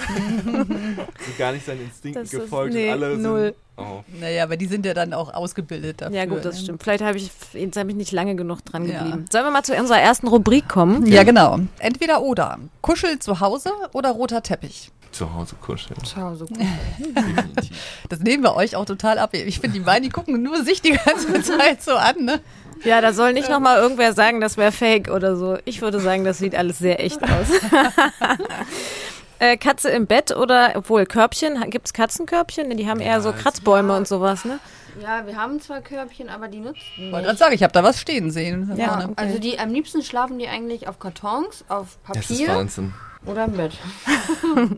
So 0.46 1.32
gar 1.38 1.52
nicht 1.52 1.66
seinen 1.66 1.82
Instinkten 1.86 2.24
Das 2.24 2.34
ist- 2.34 2.40
gefolgt 2.40 2.74
nee, 2.74 2.88
und 2.88 3.04
alle 3.04 3.18
null. 3.18 3.44
sind. 3.46 3.56
Oh. 3.80 4.04
Naja, 4.20 4.44
aber 4.44 4.58
die 4.58 4.66
sind 4.66 4.86
ja 4.86 4.94
dann 4.96 5.14
auch 5.14 5.32
ausgebildet 5.34 6.02
dafür. 6.02 6.16
Ja, 6.16 6.26
gut, 6.26 6.44
das 6.44 6.56
ne? 6.56 6.62
stimmt. 6.64 6.84
Vielleicht 6.84 7.04
habe 7.04 7.18
ich, 7.18 7.30
jetzt 7.54 7.78
habe 7.78 7.92
ich 7.92 7.96
nicht 7.96 8.12
lange 8.12 8.36
genug 8.36 8.66
dran 8.66 8.88
Ja. 8.88 9.00
geblieben. 9.04 9.26
Sollen 9.32 9.46
wir 9.46 9.52
mal 9.52 9.62
zu 9.64 9.76
unserer 9.76 10.00
ersten 10.00 10.28
Rubrik 10.28 10.68
kommen? 10.68 11.06
Ja, 11.06 11.24
genau. 11.24 11.60
Entweder 11.80 12.22
oder. 12.22 12.58
Kuschel 12.82 13.20
zu 13.20 13.40
Hause 13.40 13.70
oder 13.94 14.12
roter 14.12 14.42
Teppich. 14.42 14.92
Zu 15.12 15.32
Hause 15.34 15.56
kuscheln. 15.62 16.04
Zu 16.04 16.18
Hause. 16.18 16.46
Definitiv. 17.00 18.04
Das 18.10 18.20
nehmen 18.20 18.44
wir 18.44 18.56
euch 18.56 18.76
auch 18.76 18.86
total 18.86 19.20
ab. 19.20 19.34
Ich 19.34 19.60
finde, 19.60 19.78
die 19.78 19.84
beiden, 19.86 20.04
die 20.04 20.10
gucken 20.10 20.42
nur 20.42 20.64
sich 20.64 20.82
die 20.82 20.92
ganze 21.06 21.42
Zeit 21.44 21.82
so 21.84 21.96
an, 21.96 22.26
ne? 22.26 22.40
Ja, 22.84 23.02
da 23.02 23.14
soll 23.14 23.34
nicht 23.34 23.50
nochmal 23.50 23.82
irgendwer 23.82 24.14
sagen, 24.14 24.42
das 24.42 24.58
wäre 24.58 24.72
fake 24.72 25.10
oder 25.10 25.36
so. 25.36 25.58
Ich 25.66 25.82
würde 25.82 26.00
sagen, 26.00 26.24
das 26.24 26.38
sieht 26.38 26.56
alles 26.56 26.80
sehr 26.80 27.04
echt 27.04 27.22
aus. 27.24 27.48
äh, 29.40 29.58
Katze 29.58 29.90
im 29.90 30.08
Bett 30.08 30.36
oder, 30.36 30.74
obwohl 30.76 31.06
Körbchen, 31.06 31.70
gibt 31.70 31.88
es 31.88 31.94
Katzenkörbchen? 31.94 32.76
Die 32.78 32.88
haben 32.88 33.00
eher 33.00 33.22
so 33.22 33.32
Kratzbäume 33.32 33.96
und 33.96 34.08
sowas, 34.08 34.46
ne? 34.46 34.60
Ja, 35.02 35.26
wir 35.26 35.36
haben 35.36 35.60
zwar 35.62 35.82
Körbchen, 35.82 36.30
aber 36.30 36.48
die 36.48 36.60
nutzen 36.60 36.80
Ich 36.96 37.02
wollte 37.04 37.12
gerade 37.12 37.28
nicht. 37.30 37.40
sagen, 37.40 37.54
ich 37.56 37.64
habe 37.64 37.74
da 37.74 37.84
was 37.84 38.00
stehen 38.02 38.32
sehen. 38.32 38.72
Ja, 38.76 39.00
vorne. 39.00 39.14
Also 39.16 39.40
die 39.40 39.60
am 39.60 39.70
liebsten 39.72 40.02
schlafen 40.04 40.40
die 40.40 40.48
eigentlich 40.48 40.88
auf 40.88 41.00
Kartons, 41.00 41.64
auf 41.70 41.98
Das 42.12 42.30
ist 42.30 42.40
Papier 42.40 42.56
Wahnsinn. 42.56 42.94
oder 43.26 43.46
im 43.46 43.52
Bett. 43.54 43.74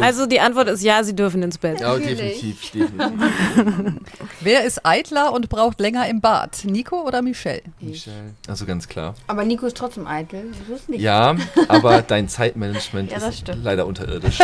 Also 0.00 0.26
die 0.26 0.40
Antwort 0.40 0.68
ist 0.68 0.82
ja, 0.82 1.02
sie 1.02 1.14
dürfen 1.16 1.42
ins 1.42 1.58
Bett. 1.58 1.80
ja, 1.80 1.88
natürlich. 1.96 2.40
definitiv, 2.40 2.70
definitiv. 2.70 3.94
Wer 4.40 4.64
ist 4.64 4.84
eitler 4.86 5.32
und 5.32 5.48
braucht 5.48 5.80
länger 5.80 6.08
im 6.08 6.20
Bad? 6.20 6.64
Nico 6.64 7.02
oder 7.02 7.20
Michelle? 7.22 7.62
Michelle. 7.80 8.34
Also 8.46 8.64
ganz 8.64 8.86
klar. 8.88 9.14
Aber 9.26 9.44
Nico 9.44 9.66
ist 9.66 9.76
trotzdem 9.76 10.06
eitel. 10.06 10.52
Das 10.68 10.80
ist 10.80 10.88
nicht. 10.88 11.00
Ja, 11.00 11.36
aber 11.68 12.02
dein 12.02 12.28
Zeitmanagement 12.28 13.10
Ja, 13.18 13.18
ist 13.18 13.38
stimmt. 13.40 13.64
leider 13.64 13.86
unterirdisch. 13.86 14.38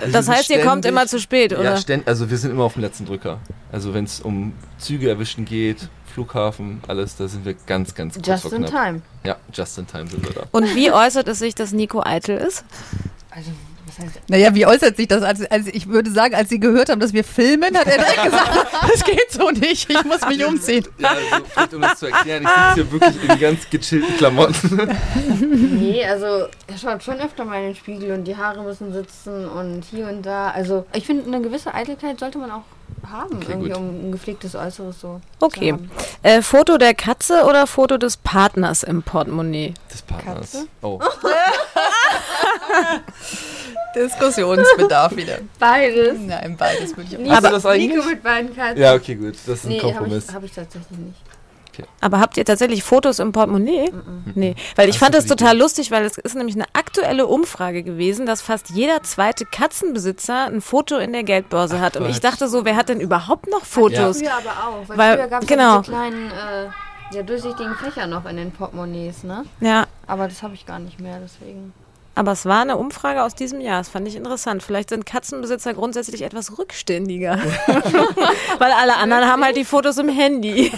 Also 0.00 0.12
Das 0.12 0.28
heißt, 0.28 0.48
sind 0.48 0.56
ihr 0.58 0.62
kommt 0.62 0.84
ständig- 0.84 0.88
immer 0.90 1.06
zu 1.06 1.20
spät, 1.20 1.52
oder? 1.52 1.62
Ja, 1.62 1.76
ständ, 1.76 2.06
also 2.08 2.28
wir 2.30 2.36
sind 2.38 2.50
immer 2.50 2.64
auf 2.64 2.74
dem 2.74 2.82
letzten 2.82 3.06
Drücker. 3.06 3.38
Also 3.72 3.94
wenn 3.94 4.04
es 4.04 4.20
um 4.20 4.52
Züge 4.78 5.08
erwischen 5.08 5.44
geht, 5.44 5.88
Flughafen, 6.12 6.80
alles, 6.86 7.16
da 7.16 7.26
sind 7.26 7.44
wir 7.44 7.54
ganz, 7.66 7.94
ganz 7.94 8.14
kurz 8.14 8.26
Just 8.26 8.42
vor 8.44 8.52
in 8.52 8.66
time. 8.66 9.02
Ja, 9.24 9.36
just 9.52 9.78
in 9.78 9.86
time 9.86 10.06
sind 10.08 10.24
wir 10.24 10.32
da. 10.32 10.42
Und 10.52 10.74
wie 10.76 10.92
äußert 10.92 11.26
es 11.28 11.40
sich, 11.40 11.54
dass 11.54 11.72
Nico 11.72 12.02
eitel 12.04 12.36
ist? 12.36 12.64
Also, 13.30 13.50
was 13.98 14.04
heißt 14.06 14.20
Naja, 14.28 14.54
wie 14.54 14.66
äußert 14.66 14.96
sich 14.96 15.08
das? 15.08 15.22
Als, 15.22 15.44
als 15.50 15.66
ich 15.66 15.88
würde 15.88 16.10
sagen, 16.10 16.34
als 16.34 16.48
sie 16.48 16.60
gehört 16.60 16.88
haben, 16.90 17.00
dass 17.00 17.12
wir 17.12 17.24
filmen, 17.24 17.76
hat 17.76 17.86
er 17.86 17.98
direkt 17.98 18.22
gesagt, 18.24 18.66
das 18.92 19.04
geht 19.04 19.30
so 19.30 19.50
nicht, 19.50 19.90
ich 19.90 20.04
muss 20.04 20.26
mich 20.26 20.44
umziehen. 20.44 20.86
Ja, 20.98 21.10
also 21.10 21.44
vielleicht 21.52 21.74
um 21.74 21.80
das 21.82 21.98
zu 21.98 22.06
erklären, 22.06 22.42
ich 22.44 22.48
sitze 22.48 22.74
hier 22.74 22.92
wirklich 22.92 23.30
in 23.30 23.38
ganz 23.40 23.70
gechillten 23.70 24.16
Klamotten. 24.16 24.90
Nee, 25.84 26.04
also 26.08 26.46
er 26.66 26.78
schaut 26.80 27.02
schon 27.02 27.20
öfter 27.20 27.44
mal 27.44 27.58
in 27.58 27.64
den 27.68 27.74
Spiegel 27.76 28.12
und 28.12 28.24
die 28.24 28.36
Haare 28.36 28.62
müssen 28.62 28.92
sitzen 28.92 29.48
und 29.48 29.84
hier 29.84 30.06
und 30.08 30.22
da. 30.22 30.50
Also 30.50 30.86
ich 30.94 31.06
finde, 31.06 31.26
eine 31.26 31.40
gewisse 31.42 31.74
Eitelkeit 31.74 32.18
sollte 32.20 32.38
man 32.38 32.50
auch 32.50 32.62
haben, 33.10 33.36
Okay, 33.36 33.46
irgendwie, 33.50 33.68
gut. 33.70 33.78
um 33.78 33.88
ein 34.08 34.12
gepflegtes 34.12 34.54
Äußeres 34.54 35.00
so 35.00 35.20
Okay. 35.40 35.70
zu 35.70 35.74
haben. 35.74 35.90
Äh, 36.22 36.42
Foto 36.42 36.78
der 36.78 36.94
Katze 36.94 37.44
oder 37.44 37.66
Foto 37.66 37.98
des 37.98 38.16
Partners 38.16 38.82
im 38.82 39.02
Portemonnaie? 39.02 39.74
Des 39.92 40.02
Partners. 40.02 40.52
Katze? 40.52 40.66
Oh, 40.82 41.00
Diskussionsbedarf 43.94 45.16
wieder. 45.16 45.38
Beides. 45.58 46.18
Nein, 46.20 46.56
beides 46.56 46.96
würde 46.96 47.08
ich 47.22 47.30
auch. 47.30 47.34
Hast 47.34 47.44
du 47.46 47.50
das 47.50 47.66
eigentlich? 47.66 47.94
Nico 47.94 48.08
mit 48.08 48.22
beiden 48.22 48.54
Katzen. 48.54 48.80
ja, 48.82 48.94
okay, 48.94 49.14
gut. 49.14 49.34
Das 49.46 49.58
ist 49.58 49.64
ein 49.64 49.68
nee, 49.70 49.80
habe 49.80 49.92
Kompromiss. 49.94 50.28
ich, 50.28 50.34
hab 50.34 50.44
ich 50.44 50.52
tatsächlich 50.52 50.98
nicht. 50.98 51.20
Aber 52.00 52.20
habt 52.20 52.36
ihr 52.36 52.44
tatsächlich 52.44 52.84
Fotos 52.84 53.18
im 53.18 53.32
Portemonnaie? 53.32 53.90
Nee, 54.36 54.54
weil 54.76 54.88
ich 54.88 54.98
fand 54.98 55.12
das 55.14 55.26
total 55.26 55.58
lustig, 55.58 55.90
weil 55.90 56.04
es 56.04 56.18
ist 56.18 56.36
nämlich 56.36 56.54
eine 56.54 56.66
aktuelle 56.72 57.26
Umfrage 57.26 57.82
gewesen, 57.82 58.26
dass 58.26 58.42
fast 58.42 58.70
jeder 58.70 59.02
zweite 59.02 59.44
Katzenbesitzer 59.44 60.44
ein 60.44 60.60
Foto 60.60 60.98
in 60.98 61.12
der 61.12 61.24
Geldbörse 61.24 61.80
hat. 61.80 61.96
Und 61.96 62.08
ich 62.08 62.20
dachte 62.20 62.46
so, 62.48 62.64
wer 62.64 62.76
hat 62.76 62.90
denn 62.90 63.00
überhaupt 63.00 63.50
noch 63.50 63.64
Fotos? 63.64 64.18
Früher 64.18 64.34
aber 64.34 64.50
auch, 64.50 64.88
weil, 64.88 64.98
Weil- 64.98 65.16
früher 65.18 65.26
gab 65.28 65.42
es 65.42 65.48
genau. 65.48 65.62
ja 65.62 65.78
diese 65.80 65.90
kleinen, 65.92 66.30
äh, 66.30 67.16
ja, 67.16 67.22
durchsichtigen 67.22 67.74
Fächer 67.74 68.06
noch 68.06 68.24
in 68.26 68.36
den 68.36 68.52
Portemonnaies, 68.52 69.24
ne? 69.24 69.44
Ja, 69.60 69.86
Aber 70.06 70.28
das 70.28 70.42
habe 70.42 70.54
ich 70.54 70.66
gar 70.66 70.78
nicht 70.78 71.00
mehr, 71.00 71.18
deswegen. 71.22 71.72
Aber 72.14 72.32
es 72.32 72.46
war 72.46 72.62
eine 72.62 72.76
Umfrage 72.76 73.22
aus 73.22 73.34
diesem 73.34 73.60
Jahr. 73.60 73.78
Das 73.78 73.88
fand 73.88 74.06
ich 74.06 74.16
interessant. 74.16 74.62
Vielleicht 74.62 74.90
sind 74.90 75.04
Katzenbesitzer 75.04 75.74
grundsätzlich 75.74 76.22
etwas 76.22 76.58
rückständiger. 76.58 77.38
Weil 78.58 78.72
alle 78.72 78.96
anderen 78.96 79.24
haben 79.24 79.42
halt 79.42 79.56
die 79.56 79.64
Fotos 79.64 79.98
im 79.98 80.08
Handy. 80.08 80.70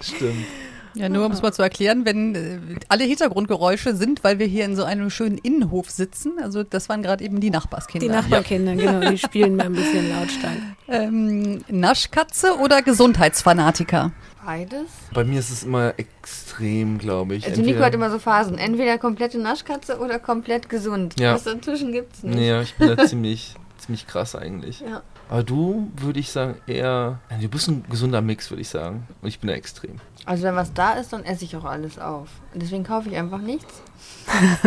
Stimmt. 0.00 0.46
Ja, 0.94 1.08
nur 1.08 1.26
um 1.26 1.32
es 1.32 1.42
mal 1.42 1.52
zu 1.52 1.62
erklären, 1.62 2.04
wenn 2.04 2.34
äh, 2.34 2.58
alle 2.88 3.04
Hintergrundgeräusche 3.04 3.94
sind, 3.94 4.24
weil 4.24 4.38
wir 4.38 4.46
hier 4.46 4.64
in 4.64 4.74
so 4.74 4.84
einem 4.84 5.10
schönen 5.10 5.38
Innenhof 5.38 5.90
sitzen. 5.90 6.32
Also 6.42 6.62
das 6.64 6.88
waren 6.88 7.02
gerade 7.02 7.22
eben 7.24 7.40
die 7.40 7.50
Nachbarskinder. 7.50 8.06
Die 8.06 8.12
Nachbarkinder, 8.12 8.74
genau, 8.74 9.10
die 9.10 9.18
spielen 9.18 9.56
mal 9.56 9.66
ein 9.66 9.74
bisschen 9.74 10.10
lautstark. 10.18 10.56
Ähm, 10.88 11.64
Naschkatze 11.68 12.56
oder 12.58 12.82
Gesundheitsfanatiker? 12.82 14.12
Beides. 14.44 14.88
Bei 15.12 15.24
mir 15.24 15.38
ist 15.38 15.50
es 15.50 15.64
immer 15.64 15.94
extrem, 15.98 16.98
glaube 16.98 17.34
ich. 17.34 17.46
Also 17.46 17.60
Nico 17.62 17.80
hat 17.80 17.94
immer 17.94 18.10
so 18.10 18.18
Phasen. 18.18 18.58
Entweder 18.58 18.98
komplette 18.98 19.38
Naschkatze 19.38 19.98
oder 19.98 20.18
komplett 20.18 20.68
gesund. 20.68 21.18
Ja. 21.18 21.34
Was 21.34 21.44
dazwischen 21.44 21.92
gibt's 21.92 22.22
nicht. 22.22 22.34
Nee, 22.36 22.48
ja, 22.48 22.62
ich 22.62 22.74
bin 22.74 22.96
da 22.96 23.04
ziemlich, 23.06 23.54
ziemlich 23.78 24.06
krass 24.06 24.34
eigentlich. 24.34 24.80
Ja. 24.80 25.02
Aber 25.28 25.42
du, 25.42 25.90
würde 25.96 26.18
ich 26.18 26.30
sagen, 26.30 26.56
eher. 26.66 27.20
Du 27.40 27.48
bist 27.48 27.68
ein 27.68 27.84
gesunder 27.88 28.20
Mix, 28.20 28.50
würde 28.50 28.62
ich 28.62 28.68
sagen. 28.68 29.06
Und 29.22 29.28
ich 29.28 29.38
bin 29.38 29.48
da 29.48 29.54
extrem. 29.54 29.96
Also 30.24 30.42
wenn 30.42 30.56
was 30.56 30.72
da 30.72 30.94
ist, 30.94 31.12
dann 31.12 31.24
esse 31.24 31.44
ich 31.44 31.54
auch 31.56 31.64
alles 31.64 31.98
auf. 31.98 32.28
Und 32.52 32.62
deswegen 32.62 32.84
kaufe 32.84 33.08
ich 33.08 33.16
einfach 33.16 33.38
nichts. 33.38 33.82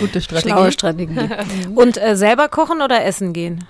Gute 0.00 0.20
Strategie. 0.20 0.48
Schlaue 0.50 0.72
Strategie. 0.72 1.28
Und 1.74 2.00
äh, 2.00 2.16
selber 2.16 2.48
kochen 2.48 2.80
oder 2.82 3.04
essen 3.04 3.32
gehen? 3.32 3.64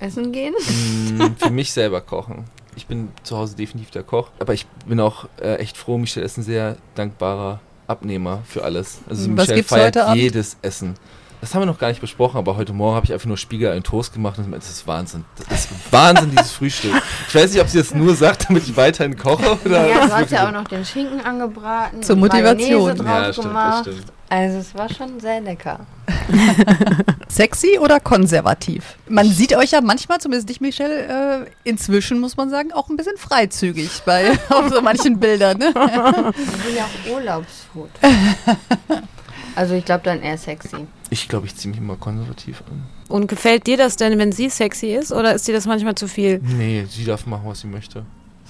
Essen 0.00 0.32
gehen. 0.32 0.54
Mm, 0.54 1.34
Für 1.36 1.50
mich 1.50 1.72
selber 1.72 2.00
kochen. 2.00 2.44
Ich 2.78 2.86
bin 2.86 3.08
zu 3.24 3.36
Hause 3.36 3.56
definitiv 3.56 3.90
der 3.90 4.04
Koch. 4.04 4.30
Aber 4.38 4.54
ich 4.54 4.66
bin 4.86 5.00
auch 5.00 5.28
äh, 5.40 5.56
echt 5.56 5.76
froh. 5.76 5.98
Michelle 5.98 6.24
ist 6.24 6.38
ein 6.38 6.44
sehr 6.44 6.76
dankbarer 6.94 7.60
Abnehmer 7.88 8.42
für 8.46 8.62
alles. 8.62 9.00
Also 9.08 9.22
Was 9.22 9.28
Michelle 9.28 9.56
gibt's 9.56 9.70
feiert 9.70 9.96
heute 9.96 10.04
Abend? 10.06 10.22
jedes 10.22 10.56
Essen. 10.62 10.94
Das 11.40 11.54
haben 11.54 11.62
wir 11.62 11.66
noch 11.66 11.78
gar 11.78 11.88
nicht 11.88 12.00
besprochen, 12.00 12.36
aber 12.36 12.56
heute 12.56 12.72
Morgen 12.72 12.96
habe 12.96 13.06
ich 13.06 13.12
einfach 13.12 13.26
nur 13.26 13.36
Spiegelei 13.36 13.76
und 13.76 13.84
Toast 13.86 14.12
gemacht 14.12 14.38
und 14.38 14.50
das 14.50 14.68
ist 14.68 14.86
Wahnsinn. 14.88 15.24
Das 15.48 15.66
ist 15.66 15.70
Wahnsinn, 15.92 16.30
dieses 16.30 16.50
Frühstück. 16.50 16.92
Ich 17.28 17.34
weiß 17.34 17.52
nicht, 17.52 17.62
ob 17.62 17.68
sie 17.68 17.78
das 17.78 17.94
nur 17.94 18.16
sagt, 18.16 18.48
damit 18.48 18.64
ich 18.64 18.76
weiterhin 18.76 19.16
koche 19.16 19.56
oder. 19.64 19.86
Ja, 19.86 20.06
du 20.06 20.12
hast 20.12 20.30
ja 20.32 20.48
auch 20.48 20.52
noch 20.52 20.64
den 20.64 20.84
Schinken 20.84 21.20
angebraten. 21.20 22.02
Zur 22.02 22.16
Motivation. 22.16 22.96
Mayonnaise 22.96 23.02
drauf 23.02 23.06
Ja, 23.06 23.32
stimmt, 23.32 23.36
das 23.36 23.44
gemacht. 23.44 23.82
stimmt. 23.82 24.12
Also 24.30 24.58
es 24.58 24.74
war 24.74 24.92
schon 24.92 25.20
sehr 25.20 25.40
lecker. 25.40 25.80
Sexy 27.28 27.78
oder 27.78 27.98
konservativ? 28.00 28.96
Man 29.08 29.26
sieht 29.26 29.56
euch 29.56 29.70
ja 29.70 29.80
manchmal, 29.80 30.18
zumindest 30.18 30.50
dich, 30.50 30.60
Michelle, 30.60 31.44
äh, 31.44 31.50
inzwischen 31.64 32.20
muss 32.20 32.36
man 32.36 32.50
sagen, 32.50 32.72
auch 32.72 32.90
ein 32.90 32.96
bisschen 32.96 33.16
freizügig 33.16 34.02
bei 34.04 34.32
auf 34.50 34.68
so 34.70 34.82
manchen 34.82 35.18
Bildern. 35.18 35.56
Ne? 35.58 35.68
Ich 35.68 35.72
bin 35.72 36.76
ja 36.76 36.84
auch 36.84 37.14
Urlaubsfoto. 37.14 37.88
Also 39.58 39.74
ich 39.74 39.84
glaube 39.84 40.04
dann 40.04 40.22
eher 40.22 40.38
sexy. 40.38 40.86
Ich 41.10 41.28
glaube, 41.28 41.46
ich 41.46 41.56
ziehe 41.56 41.70
mich 41.72 41.80
immer 41.80 41.96
konservativ 41.96 42.62
an. 42.70 42.84
Und 43.08 43.26
gefällt 43.26 43.66
dir 43.66 43.76
das 43.76 43.96
denn, 43.96 44.16
wenn 44.16 44.30
sie 44.30 44.48
sexy 44.50 44.94
ist 44.94 45.10
oder 45.10 45.34
ist 45.34 45.48
dir 45.48 45.52
das 45.54 45.66
manchmal 45.66 45.96
zu 45.96 46.06
viel? 46.06 46.38
Nee, 46.44 46.86
sie 46.88 47.04
darf 47.04 47.26
machen, 47.26 47.42
was 47.46 47.60
sie 47.60 47.66
möchte. 47.66 48.04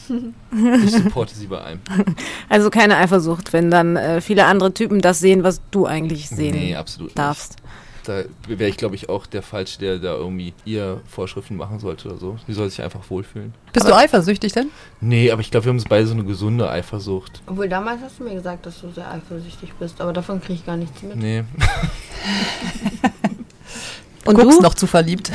Ich 0.85 0.93
supporte 0.93 1.35
sie 1.35 1.47
bei 1.47 1.59
allem. 1.61 1.81
Also 2.49 2.69
keine 2.71 2.97
Eifersucht, 2.99 3.53
wenn 3.55 3.71
dann 3.71 3.97
äh, 3.97 4.21
viele 4.21 4.45
andere 4.47 4.73
Typen 4.75 5.01
das 5.01 5.19
sehen, 5.19 5.43
was 5.45 5.61
du 5.71 5.87
eigentlich 5.87 6.29
sehen 6.29 6.55
Nee, 6.55 6.75
absolut 6.77 7.17
darfst. 7.19 7.53
nicht. 7.57 7.63
Da 8.09 8.25
wäre 8.47 8.71
ich, 8.71 8.79
glaube 8.79 8.95
ich, 8.95 9.11
auch 9.11 9.27
der 9.27 9.43
Falsche, 9.43 9.79
der 9.79 9.99
da 9.99 10.15
irgendwie 10.15 10.55
ihr 10.65 11.03
Vorschriften 11.07 11.57
machen 11.57 11.79
sollte 11.79 12.09
oder 12.09 12.17
so. 12.17 12.39
Sie 12.47 12.55
soll 12.55 12.71
sich 12.71 12.81
einfach 12.81 13.01
wohlfühlen. 13.11 13.53
Bist 13.75 13.87
du 13.87 13.95
eifersüchtig 13.95 14.55
denn? 14.55 14.71
Nee, 15.03 15.31
aber 15.31 15.43
ich 15.43 15.51
glaube, 15.51 15.67
wir 15.67 15.75
haben 15.75 15.85
beide 15.91 16.07
so 16.07 16.15
eine 16.15 16.25
gesunde 16.25 16.71
Eifersucht. 16.71 17.43
Obwohl 17.47 17.69
damals 17.69 18.01
hast 18.01 18.19
du 18.19 18.25
mir 18.25 18.35
gesagt, 18.35 18.65
dass 18.65 18.81
du 18.81 18.91
sehr 18.93 19.11
eifersüchtig 19.11 19.75
bist, 19.75 20.01
aber 20.01 20.15
davon 20.15 20.41
kriege 20.41 20.55
ich 20.55 20.65
gar 20.65 20.79
nichts 20.79 21.03
mit. 21.03 21.17
Nee. 21.17 21.45
Und 24.25 24.37
Guckst 24.37 24.59
du? 24.59 24.63
noch 24.63 24.75
zu 24.75 24.87
verliebt. 24.87 25.31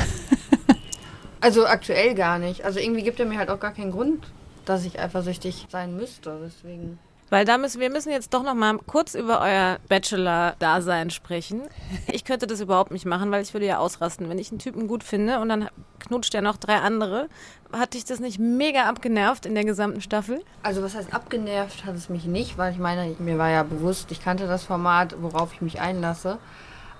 Also 1.40 1.66
aktuell 1.66 2.16
gar 2.16 2.40
nicht. 2.40 2.64
Also 2.64 2.80
irgendwie 2.80 3.04
gibt 3.04 3.20
er 3.20 3.26
mir 3.26 3.38
halt 3.38 3.50
auch 3.50 3.60
gar 3.60 3.72
keinen 3.72 3.92
Grund, 3.92 4.26
dass 4.64 4.84
ich 4.84 4.98
eifersüchtig 4.98 5.68
sein 5.70 5.96
müsste. 5.96 6.40
Deswegen. 6.44 6.98
Weil 7.34 7.44
da 7.44 7.58
müssen 7.58 7.80
wir 7.80 7.90
müssen 7.90 8.12
jetzt 8.12 8.32
doch 8.32 8.44
noch 8.44 8.54
mal 8.54 8.78
kurz 8.86 9.16
über 9.16 9.40
euer 9.40 9.78
Bachelor-Dasein 9.88 11.10
sprechen. 11.10 11.62
Ich 12.06 12.24
könnte 12.24 12.46
das 12.46 12.60
überhaupt 12.60 12.92
nicht 12.92 13.06
machen, 13.06 13.32
weil 13.32 13.42
ich 13.42 13.52
würde 13.52 13.66
ja 13.66 13.78
ausrasten. 13.78 14.28
Wenn 14.28 14.38
ich 14.38 14.52
einen 14.52 14.60
Typen 14.60 14.86
gut 14.86 15.02
finde 15.02 15.40
und 15.40 15.48
dann 15.48 15.68
knutscht 15.98 16.32
er 16.36 16.42
noch 16.42 16.56
drei 16.56 16.76
andere, 16.76 17.28
hat 17.72 17.94
dich 17.94 18.04
das 18.04 18.20
nicht 18.20 18.38
mega 18.38 18.84
abgenervt 18.84 19.46
in 19.46 19.56
der 19.56 19.64
gesamten 19.64 20.00
Staffel? 20.00 20.44
Also 20.62 20.84
was 20.84 20.94
heißt 20.94 21.12
abgenervt 21.12 21.84
hat 21.84 21.96
es 21.96 22.08
mich 22.08 22.24
nicht, 22.26 22.56
weil 22.56 22.70
ich 22.70 22.78
meine, 22.78 23.16
mir 23.18 23.36
war 23.36 23.50
ja 23.50 23.64
bewusst, 23.64 24.12
ich 24.12 24.22
kannte 24.22 24.46
das 24.46 24.62
Format, 24.62 25.16
worauf 25.20 25.52
ich 25.54 25.60
mich 25.60 25.80
einlasse. 25.80 26.38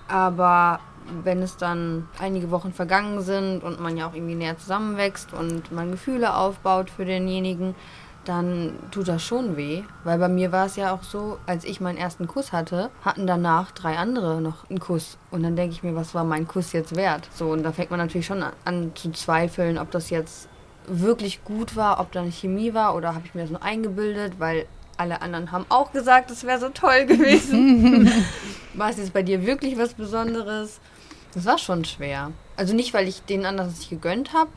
Aber 0.08 0.80
wenn 1.22 1.42
es 1.42 1.58
dann 1.58 2.08
einige 2.18 2.50
Wochen 2.50 2.72
vergangen 2.72 3.20
sind 3.20 3.62
und 3.62 3.78
man 3.78 3.96
ja 3.96 4.08
auch 4.08 4.14
irgendwie 4.14 4.34
näher 4.34 4.58
zusammenwächst 4.58 5.32
und 5.32 5.70
man 5.70 5.92
Gefühle 5.92 6.34
aufbaut 6.34 6.90
für 6.90 7.04
denjenigen, 7.04 7.76
dann 8.28 8.74
tut 8.90 9.08
das 9.08 9.22
schon 9.22 9.56
weh. 9.56 9.82
Weil 10.04 10.18
bei 10.18 10.28
mir 10.28 10.52
war 10.52 10.66
es 10.66 10.76
ja 10.76 10.92
auch 10.92 11.02
so, 11.02 11.38
als 11.46 11.64
ich 11.64 11.80
meinen 11.80 11.98
ersten 11.98 12.26
Kuss 12.26 12.52
hatte, 12.52 12.90
hatten 13.04 13.26
danach 13.26 13.72
drei 13.72 13.96
andere 13.96 14.40
noch 14.40 14.68
einen 14.68 14.80
Kuss. 14.80 15.16
Und 15.30 15.42
dann 15.42 15.56
denke 15.56 15.74
ich 15.74 15.82
mir, 15.82 15.94
was 15.94 16.14
war 16.14 16.24
mein 16.24 16.46
Kuss 16.48 16.72
jetzt 16.72 16.96
wert? 16.96 17.28
So, 17.34 17.50
und 17.50 17.62
da 17.62 17.72
fängt 17.72 17.90
man 17.90 18.00
natürlich 18.00 18.26
schon 18.26 18.42
an, 18.42 18.52
an 18.64 18.92
zu 18.94 19.12
zweifeln, 19.12 19.78
ob 19.78 19.90
das 19.90 20.10
jetzt 20.10 20.48
wirklich 20.86 21.44
gut 21.44 21.76
war, 21.76 22.00
ob 22.00 22.12
da 22.12 22.20
eine 22.20 22.32
Chemie 22.32 22.74
war 22.74 22.94
oder 22.94 23.14
habe 23.14 23.26
ich 23.26 23.34
mir 23.34 23.42
das 23.42 23.50
nur 23.50 23.62
eingebildet, 23.62 24.34
weil 24.38 24.66
alle 24.96 25.22
anderen 25.22 25.50
haben 25.50 25.66
auch 25.68 25.92
gesagt, 25.92 26.30
es 26.30 26.44
wäre 26.44 26.58
so 26.58 26.68
toll 26.68 27.04
gewesen. 27.06 28.10
war 28.74 28.90
es 28.90 28.98
jetzt 28.98 29.12
bei 29.12 29.22
dir 29.22 29.46
wirklich 29.46 29.78
was 29.78 29.94
Besonderes? 29.94 30.80
Das 31.34 31.44
war 31.44 31.58
schon 31.58 31.84
schwer. 31.84 32.32
Also 32.56 32.74
nicht, 32.74 32.94
weil 32.94 33.08
ich 33.08 33.22
den 33.22 33.44
anderen 33.46 33.70
nicht 33.70 33.90
gegönnt 33.90 34.32
habe. 34.32 34.50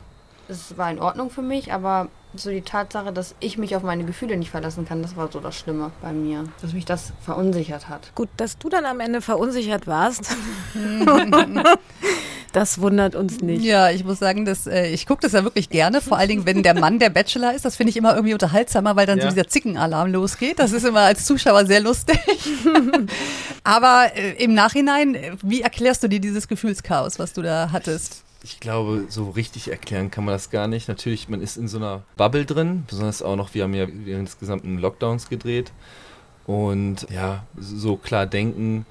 Es 0.48 0.78
war 0.78 0.90
in 0.90 1.00
Ordnung 1.00 1.30
für 1.30 1.42
mich, 1.42 1.72
aber 1.72 2.08
so 2.34 2.50
die 2.50 2.62
Tatsache, 2.62 3.12
dass 3.12 3.34
ich 3.40 3.58
mich 3.58 3.74
auf 3.74 3.82
meine 3.82 4.04
Gefühle 4.04 4.36
nicht 4.36 4.50
verlassen 4.50 4.84
kann, 4.86 5.02
das 5.02 5.16
war 5.16 5.30
so 5.32 5.40
das 5.40 5.56
Schlimme 5.56 5.90
bei 6.02 6.12
mir. 6.12 6.44
Dass 6.60 6.72
mich 6.72 6.84
das 6.84 7.12
verunsichert 7.22 7.88
hat. 7.88 8.12
Gut, 8.14 8.28
dass 8.36 8.58
du 8.58 8.68
dann 8.68 8.84
am 8.84 9.00
Ende 9.00 9.20
verunsichert 9.22 9.86
warst. 9.86 10.26
das 12.52 12.80
wundert 12.80 13.14
uns 13.14 13.40
nicht. 13.40 13.64
Ja, 13.64 13.90
ich 13.90 14.04
muss 14.04 14.18
sagen, 14.18 14.44
dass, 14.44 14.66
äh, 14.66 14.88
ich 14.88 15.06
gucke 15.06 15.22
das 15.22 15.32
ja 15.32 15.44
wirklich 15.44 15.70
gerne, 15.70 16.00
vor 16.00 16.18
allen 16.18 16.28
Dingen, 16.28 16.46
wenn 16.46 16.62
der 16.62 16.78
Mann 16.78 16.98
der 16.98 17.10
Bachelor 17.10 17.54
ist. 17.54 17.64
Das 17.64 17.76
finde 17.76 17.90
ich 17.90 17.96
immer 17.96 18.14
irgendwie 18.14 18.34
unterhaltsamer, 18.34 18.96
weil 18.96 19.06
dann 19.06 19.18
Ja. 19.18 19.24
so 19.24 19.30
dieser 19.30 19.48
Zickenalarm 19.48 20.12
losgeht. 20.12 20.58
Das 20.58 20.72
ist 20.72 20.84
immer 20.84 21.00
als 21.00 21.24
Zuschauer 21.24 21.66
sehr 21.66 21.80
lustig. 21.80 22.18
Aber 23.64 24.10
äh, 24.14 24.32
im 24.42 24.54
Nachhinein, 24.54 25.14
äh, 25.14 25.32
wie 25.42 25.62
erklärst 25.62 26.02
du 26.02 26.08
dir 26.08 26.20
dieses 26.20 26.48
Gefühlschaos, 26.48 27.18
was 27.18 27.32
du 27.32 27.42
da 27.42 27.70
hattest? 27.72 28.24
Ich 28.48 28.60
glaube, 28.60 29.04
so 29.10 29.28
richtig 29.28 29.70
erklären 29.70 30.10
kann 30.10 30.24
man 30.24 30.32
das 30.32 30.48
gar 30.48 30.68
nicht. 30.68 30.88
Natürlich, 30.88 31.28
man 31.28 31.42
ist 31.42 31.58
in 31.58 31.68
so 31.68 31.76
einer 31.76 32.02
Bubble 32.16 32.46
drin, 32.46 32.84
besonders 32.88 33.22
auch 33.22 33.36
noch, 33.36 33.52
wir 33.52 33.64
haben 33.64 33.74
ja 33.74 33.86
während 33.90 34.26
des 34.26 34.38
gesamten 34.38 34.78
Lockdowns 34.78 35.28
gedreht. 35.28 35.70
Und 36.46 37.06
ja, 37.10 37.44
so 37.58 37.96
klar 37.96 38.24
denken 38.24 38.86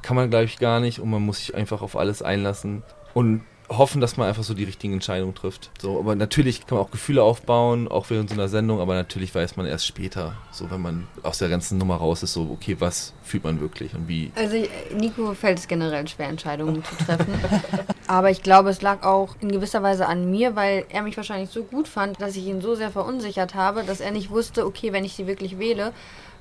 kann 0.00 0.16
man, 0.16 0.30
glaube 0.30 0.46
ich, 0.46 0.58
gar 0.58 0.80
nicht. 0.80 0.98
Und 0.98 1.10
man 1.10 1.20
muss 1.20 1.40
sich 1.40 1.54
einfach 1.54 1.82
auf 1.82 1.94
alles 1.94 2.22
einlassen 2.22 2.82
und 3.12 3.42
hoffen, 3.68 4.00
dass 4.00 4.16
man 4.16 4.28
einfach 4.28 4.44
so 4.44 4.54
die 4.54 4.64
richtigen 4.64 4.94
Entscheidungen 4.94 5.34
trifft. 5.34 5.70
So, 5.78 5.98
aber 5.98 6.14
natürlich 6.14 6.66
kann 6.66 6.78
man 6.78 6.86
auch 6.86 6.90
Gefühle 6.90 7.22
aufbauen, 7.22 7.88
auch 7.88 8.08
während 8.08 8.30
so 8.30 8.34
einer 8.34 8.48
Sendung, 8.48 8.80
aber 8.80 8.94
natürlich 8.94 9.34
weiß 9.34 9.56
man 9.56 9.66
erst 9.66 9.86
später, 9.86 10.36
so 10.50 10.70
wenn 10.70 10.80
man 10.80 11.06
aus 11.22 11.38
der 11.38 11.48
ganzen 11.48 11.78
Nummer 11.78 11.96
raus 11.96 12.22
ist, 12.22 12.32
so, 12.32 12.50
okay, 12.50 12.76
was 12.78 13.12
fühlt 13.22 13.44
man 13.44 13.60
wirklich 13.60 13.94
und 13.94 14.08
wie. 14.08 14.32
Also 14.34 14.56
Nico 14.96 15.34
fällt 15.34 15.58
es 15.58 15.68
generell 15.68 16.06
schwer, 16.08 16.28
Entscheidungen 16.28 16.82
zu 16.84 16.96
treffen. 16.96 17.34
Aber 18.08 18.30
ich 18.30 18.42
glaube, 18.42 18.70
es 18.70 18.82
lag 18.82 19.04
auch 19.04 19.36
in 19.40 19.52
gewisser 19.52 19.82
Weise 19.82 20.06
an 20.06 20.30
mir, 20.30 20.56
weil 20.56 20.84
er 20.90 21.02
mich 21.02 21.16
wahrscheinlich 21.16 21.50
so 21.50 21.62
gut 21.62 21.86
fand, 21.86 22.20
dass 22.20 22.36
ich 22.36 22.46
ihn 22.46 22.60
so 22.60 22.74
sehr 22.74 22.90
verunsichert 22.90 23.54
habe, 23.54 23.84
dass 23.84 24.00
er 24.00 24.10
nicht 24.10 24.30
wusste, 24.30 24.66
okay, 24.66 24.92
wenn 24.92 25.04
ich 25.04 25.14
sie 25.14 25.26
wirklich 25.26 25.58
wähle, 25.58 25.92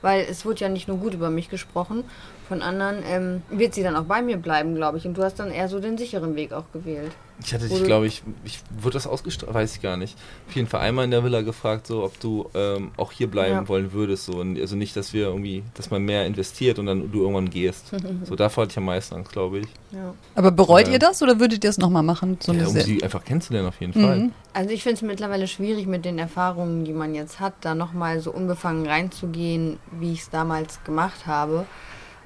weil 0.02 0.26
es 0.30 0.46
wurde 0.46 0.62
ja 0.62 0.70
nicht 0.70 0.88
nur 0.88 0.98
gut 0.98 1.14
über 1.14 1.30
mich 1.30 1.50
gesprochen 1.50 2.04
von 2.52 2.62
anderen, 2.62 2.98
ähm, 3.08 3.42
wird 3.50 3.74
sie 3.74 3.82
dann 3.82 3.96
auch 3.96 4.04
bei 4.04 4.22
mir 4.22 4.36
bleiben, 4.36 4.76
glaube 4.76 4.98
ich. 4.98 5.06
Und 5.08 5.18
du 5.18 5.24
hast 5.24 5.40
dann 5.40 5.52
eher 5.52 5.70
so 5.70 5.80
den 5.80 5.98
sicheren 5.98 6.36
Weg 6.36 6.52
auch 6.52 6.66
gewählt. 6.74 7.14
Ich 7.44 7.54
hatte 7.54 7.70
dich, 7.70 7.84
glaube 7.86 8.06
ich, 8.08 8.22
ich 8.44 8.60
wurde 8.78 8.96
das 8.96 9.08
ausgestrahlt, 9.08 9.54
weiß 9.54 9.76
ich 9.78 9.82
gar 9.82 9.96
nicht. 9.96 10.18
Auf 10.50 10.56
jeden 10.56 10.68
Fall 10.68 10.82
einmal 10.82 11.06
in 11.06 11.12
der 11.12 11.24
Villa 11.24 11.42
gefragt, 11.42 11.88
so 11.88 12.04
ob 12.04 12.20
du 12.20 12.50
ähm, 12.54 12.92
auch 12.98 13.14
hier 13.14 13.28
bleiben 13.32 13.56
Ja. 13.56 13.68
wollen 13.70 13.94
würdest. 13.94 14.26
So. 14.26 14.34
Und 14.34 14.60
also 14.60 14.76
nicht, 14.76 14.98
dass 14.98 15.14
wir 15.14 15.28
irgendwie, 15.28 15.64
dass 15.76 15.90
man 15.92 16.04
mehr 16.04 16.26
investiert 16.26 16.78
und 16.78 16.88
dann 16.88 17.10
du 17.10 17.22
irgendwann 17.22 17.50
gehst. 17.50 17.86
so 18.26 18.36
davor 18.36 18.64
hatte 18.64 18.72
ich 18.74 18.78
am 18.78 18.86
meisten 18.86 19.16
Angst, 19.16 19.32
glaube 19.32 19.60
ich. 19.60 19.68
Ja. 19.94 20.14
Aber 20.36 20.52
bereut 20.52 20.88
Ja. 20.88 20.94
ihr 20.94 21.00
das 21.00 21.24
oder 21.24 21.40
würdet 21.40 21.64
ihr 21.64 21.70
es 21.70 21.78
nochmal 21.78 22.04
machen? 22.04 22.38
So 22.42 22.52
ja, 22.52 22.68
um 22.68 22.78
sie 22.78 23.02
einfach 23.02 23.24
kennenzulernen 23.24 23.70
auf 23.70 23.80
jeden 23.80 23.94
Fall. 23.94 24.18
Mhm. 24.20 24.32
Also 24.54 24.72
ich 24.72 24.84
finde 24.84 24.96
es 24.98 25.02
mittlerweile 25.02 25.48
schwierig 25.48 25.88
mit 25.88 26.04
den 26.04 26.20
Erfahrungen, 26.20 26.84
die 26.84 26.94
man 26.94 27.16
jetzt 27.16 27.40
hat, 27.40 27.54
da 27.62 27.76
nochmal 27.76 28.20
so 28.20 28.32
unbefangen 28.32 28.86
reinzugehen, 28.86 29.80
wie 30.00 30.12
ich 30.12 30.20
es 30.24 30.30
damals 30.30 30.84
gemacht 30.84 31.26
habe. 31.26 31.66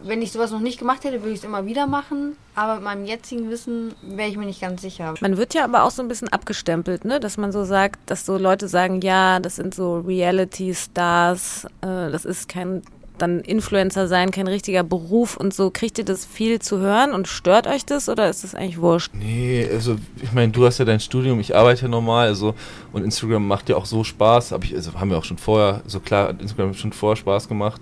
Wenn 0.02 0.22
ich 0.22 0.32
sowas 0.32 0.52
noch 0.52 0.60
nicht 0.60 0.80
gemacht 0.80 1.04
hätte, 1.04 1.22
würde 1.22 1.32
ich 1.32 1.40
es 1.40 1.44
immer 1.44 1.66
wieder 1.66 1.88
machen. 1.88 2.36
Aber 2.54 2.76
mit 2.76 2.84
meinem 2.84 3.06
jetzigen 3.06 3.50
Wissen 3.50 3.94
wäre 4.02 4.30
ich 4.30 4.38
mir 4.38 4.46
nicht 4.46 4.62
ganz 4.62 4.82
sicher. 4.82 5.14
Man 5.22 5.38
wird 5.38 5.54
ja 5.54 5.64
aber 5.64 5.84
auch 5.84 5.92
so 5.92 6.02
ein 6.02 6.08
bisschen 6.08 6.30
abgestempelt, 6.30 7.06
ne? 7.06 7.20
dass 7.20 7.38
man 7.38 7.52
so 7.52 7.64
sagt, 7.64 8.00
dass 8.10 8.26
so 8.26 8.38
Leute 8.38 8.68
sagen, 8.68 9.02
ja, 9.02 9.40
das 9.40 9.56
sind 9.58 9.74
so 9.74 10.00
Reality-Stars, 10.00 11.66
äh, 11.82 12.12
das 12.12 12.26
ist 12.26 12.50
kein 12.50 12.82
dann 13.18 13.40
Influencer 13.42 14.08
sein 14.08 14.32
kein 14.32 14.48
richtiger 14.48 14.84
Beruf 14.84 15.38
und 15.38 15.54
so. 15.54 15.70
Kriegt 15.72 15.98
ihr 15.98 16.06
das 16.06 16.26
viel 16.26 16.60
zu 16.60 16.80
hören 16.80 17.14
und 17.14 17.28
stört 17.28 17.68
euch 17.68 17.86
das 17.86 18.10
oder 18.10 18.30
ist 18.30 18.44
das 18.44 18.56
eigentlich 18.56 18.80
wurscht? 18.80 19.14
Nee, 19.14 19.68
also 19.72 19.96
ich 20.22 20.34
meine, 20.34 20.52
du 20.52 20.66
hast 20.66 20.78
ja 20.78 20.86
dein 20.86 21.00
Studium, 21.00 21.40
ich 21.40 21.56
arbeite 21.56 21.84
ja 21.84 21.88
normal, 21.88 22.28
also 22.28 22.56
und 22.94 23.04
Instagram 23.04 23.48
macht 23.48 23.70
ja 23.70 23.76
auch 23.76 23.86
so 23.86 24.04
Spaß, 24.04 24.52
hab 24.52 24.64
ich, 24.64 24.76
also 24.76 24.94
haben 24.94 25.10
wir 25.10 25.18
auch 25.18 25.24
schon 25.24 25.38
vorher, 25.38 25.82
so 25.86 26.00
klar, 26.00 26.30
hat 26.30 26.42
Instagram 26.42 26.74
schon 26.74 26.94
vorher 26.94 27.16
Spaß 27.16 27.48
gemacht, 27.48 27.82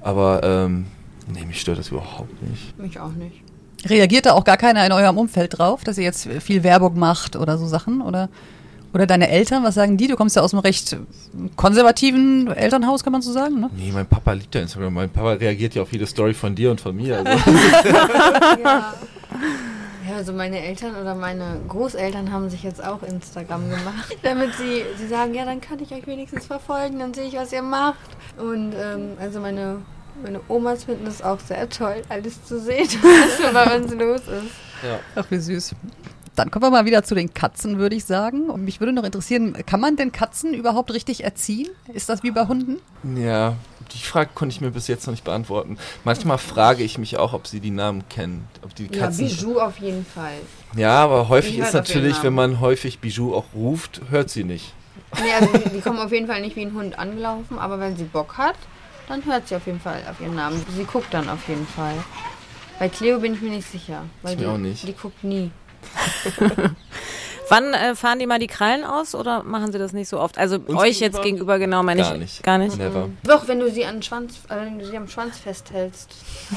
aber 0.00 0.40
ähm, 0.44 0.86
nee, 1.32 1.44
mich 1.44 1.60
stört 1.60 1.78
das 1.78 1.88
überhaupt 1.88 2.42
nicht. 2.48 2.78
Mich 2.78 2.98
auch 2.98 3.12
nicht. 3.12 3.42
Reagiert 3.86 4.26
da 4.26 4.32
auch 4.32 4.44
gar 4.44 4.56
keiner 4.56 4.84
in 4.84 4.92
eurem 4.92 5.16
Umfeld 5.16 5.58
drauf, 5.58 5.84
dass 5.84 5.96
ihr 5.96 6.04
jetzt 6.04 6.28
viel 6.40 6.62
Werbung 6.62 6.98
macht 6.98 7.36
oder 7.36 7.56
so 7.56 7.66
Sachen? 7.66 8.02
Oder, 8.02 8.28
oder 8.92 9.06
deine 9.06 9.30
Eltern, 9.30 9.64
was 9.64 9.74
sagen 9.74 9.96
die? 9.96 10.06
Du 10.06 10.16
kommst 10.16 10.36
ja 10.36 10.42
aus 10.42 10.52
einem 10.52 10.60
recht 10.60 10.96
konservativen 11.56 12.48
Elternhaus, 12.48 13.02
kann 13.02 13.12
man 13.12 13.22
so 13.22 13.32
sagen, 13.32 13.58
ne? 13.58 13.70
Nee, 13.74 13.90
mein 13.92 14.06
Papa 14.06 14.32
liebt 14.32 14.54
ja 14.54 14.60
Instagram, 14.60 14.92
mein 14.92 15.10
Papa 15.10 15.32
reagiert 15.32 15.74
ja 15.74 15.82
auf 15.82 15.92
jede 15.92 16.06
Story 16.06 16.34
von 16.34 16.54
dir 16.54 16.70
und 16.70 16.80
von 16.80 16.94
mir. 16.94 17.18
Also. 17.18 17.50
Ja. 18.62 18.94
Ja, 20.10 20.16
also 20.16 20.32
meine 20.32 20.60
Eltern 20.60 20.96
oder 20.96 21.14
meine 21.14 21.60
Großeltern 21.68 22.32
haben 22.32 22.50
sich 22.50 22.62
jetzt 22.62 22.82
auch 22.82 23.02
Instagram 23.02 23.68
gemacht, 23.70 24.16
damit 24.22 24.54
sie, 24.54 24.82
sie 24.96 25.06
sagen, 25.06 25.34
ja, 25.34 25.44
dann 25.44 25.60
kann 25.60 25.78
ich 25.78 25.92
euch 25.92 26.06
wenigstens 26.06 26.46
verfolgen, 26.46 26.98
dann 26.98 27.14
sehe 27.14 27.26
ich, 27.26 27.34
was 27.36 27.52
ihr 27.52 27.62
macht. 27.62 27.98
Und 28.36 28.72
ähm, 28.72 29.12
also 29.20 29.40
meine, 29.40 29.76
meine 30.22 30.40
Omas 30.48 30.84
finden 30.84 31.06
es 31.06 31.22
auch 31.22 31.40
sehr 31.40 31.68
toll, 31.68 32.02
alles 32.08 32.44
zu 32.44 32.60
sehen, 32.60 32.88
was 33.02 33.38
so 33.38 33.52
bei 33.52 33.76
uns 33.76 33.92
los 33.94 34.20
ist. 34.22 34.52
ja. 34.84 34.98
Ach, 35.16 35.24
wie 35.30 35.38
süß. 35.38 35.74
Dann 36.36 36.50
kommen 36.50 36.64
wir 36.64 36.70
mal 36.70 36.84
wieder 36.86 37.02
zu 37.02 37.14
den 37.14 37.34
Katzen, 37.34 37.78
würde 37.78 37.96
ich 37.96 38.04
sagen. 38.04 38.48
Und 38.48 38.64
mich 38.64 38.80
würde 38.80 38.92
noch 38.92 39.04
interessieren, 39.04 39.52
kann 39.66 39.80
man 39.80 39.96
denn 39.96 40.12
Katzen 40.12 40.54
überhaupt 40.54 40.92
richtig 40.94 41.24
erziehen? 41.24 41.68
Ist 41.92 42.08
das 42.08 42.22
wie 42.22 42.30
bei 42.30 42.46
Hunden? 42.46 42.76
Ja, 43.16 43.56
die 43.92 43.98
Frage 43.98 44.30
konnte 44.34 44.54
ich 44.54 44.60
mir 44.60 44.70
bis 44.70 44.86
jetzt 44.86 45.06
noch 45.06 45.12
nicht 45.12 45.24
beantworten. 45.24 45.76
Manchmal 46.04 46.38
frage 46.38 46.82
ich 46.84 46.96
mich 46.98 47.18
auch, 47.18 47.32
ob 47.34 47.46
sie 47.46 47.60
die 47.60 47.72
Namen 47.72 48.08
kennen. 48.08 48.46
Ob 48.62 48.74
die 48.74 48.84
Ja, 48.86 49.00
Katzen. 49.00 49.26
Bijou 49.26 49.58
auf 49.58 49.78
jeden 49.78 50.06
Fall. 50.06 50.34
Ja, 50.76 50.92
aber 51.02 51.28
häufig 51.28 51.58
ist 51.58 51.74
natürlich, 51.74 52.22
wenn 52.22 52.32
man 52.32 52.60
häufig 52.60 53.00
Bijou 53.00 53.34
auch 53.34 53.46
ruft, 53.54 54.00
hört 54.08 54.30
sie 54.30 54.44
nicht. 54.44 54.72
Nee, 55.22 55.32
also 55.38 55.52
die, 55.58 55.68
die 55.70 55.80
kommen 55.80 55.98
auf 55.98 56.12
jeden 56.12 56.28
Fall 56.28 56.40
nicht 56.40 56.54
wie 56.56 56.62
ein 56.62 56.72
Hund 56.72 56.96
angelaufen, 56.98 57.58
aber 57.58 57.80
wenn 57.80 57.96
sie 57.96 58.04
Bock 58.04 58.38
hat, 58.38 58.54
dann 59.10 59.24
hört 59.26 59.48
sie 59.48 59.56
auf 59.56 59.66
jeden 59.66 59.80
Fall 59.80 60.02
auf 60.10 60.20
ihren 60.20 60.34
Namen. 60.36 60.64
Sie 60.74 60.84
guckt 60.84 61.12
dann 61.12 61.28
auf 61.28 61.46
jeden 61.48 61.66
Fall. 61.66 61.94
Bei 62.78 62.88
Cleo 62.88 63.18
bin 63.18 63.34
ich 63.34 63.40
mir 63.42 63.50
nicht 63.50 63.70
sicher. 63.70 64.04
Weil 64.22 64.32
Ich 64.34 64.38
mir 64.38 64.46
die, 64.46 64.50
auch 64.52 64.58
nicht. 64.58 64.86
Die 64.88 64.94
guckt 64.94 65.22
nie. 65.24 65.50
Wann 67.48 67.74
äh, 67.74 67.96
fahren 67.96 68.20
die 68.20 68.26
mal 68.26 68.38
die 68.38 68.46
Krallen 68.46 68.84
aus 68.84 69.14
oder 69.16 69.42
machen 69.42 69.72
sie 69.72 69.78
das 69.78 69.92
nicht 69.92 70.08
so 70.08 70.20
oft? 70.20 70.38
Also 70.38 70.56
Uns 70.58 70.78
euch 70.78 71.00
jetzt 71.00 71.20
gegenüber? 71.20 71.56
gegenüber 71.56 71.58
genau 71.58 71.82
meine 71.82 72.02
Gar 72.02 72.12
ich 72.14 72.20
nicht. 72.20 72.42
gar 72.44 72.58
nicht. 72.58 72.78
Never. 72.78 73.08
Doch, 73.24 73.48
wenn 73.48 73.58
du 73.58 73.68
sie 73.72 73.84
an 73.84 74.00
Schwanz, 74.02 74.34
äh, 74.48 74.56
wenn 74.66 74.78
du 74.78 74.86
sie 74.86 74.96
am 74.96 75.08
Schwanz 75.08 75.38
festhältst, 75.38 76.10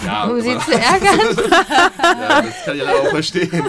Ja, 0.06 0.26
um 0.30 0.39
sie 0.39 0.56
zu 0.60 0.72
ärgern. 0.72 1.20
ja, 2.04 2.41
das 2.43 2.64
kann 2.64 2.76
ich 2.76 2.84
ja 2.84 2.91
auch 2.91 3.08
verstehen. 3.10 3.64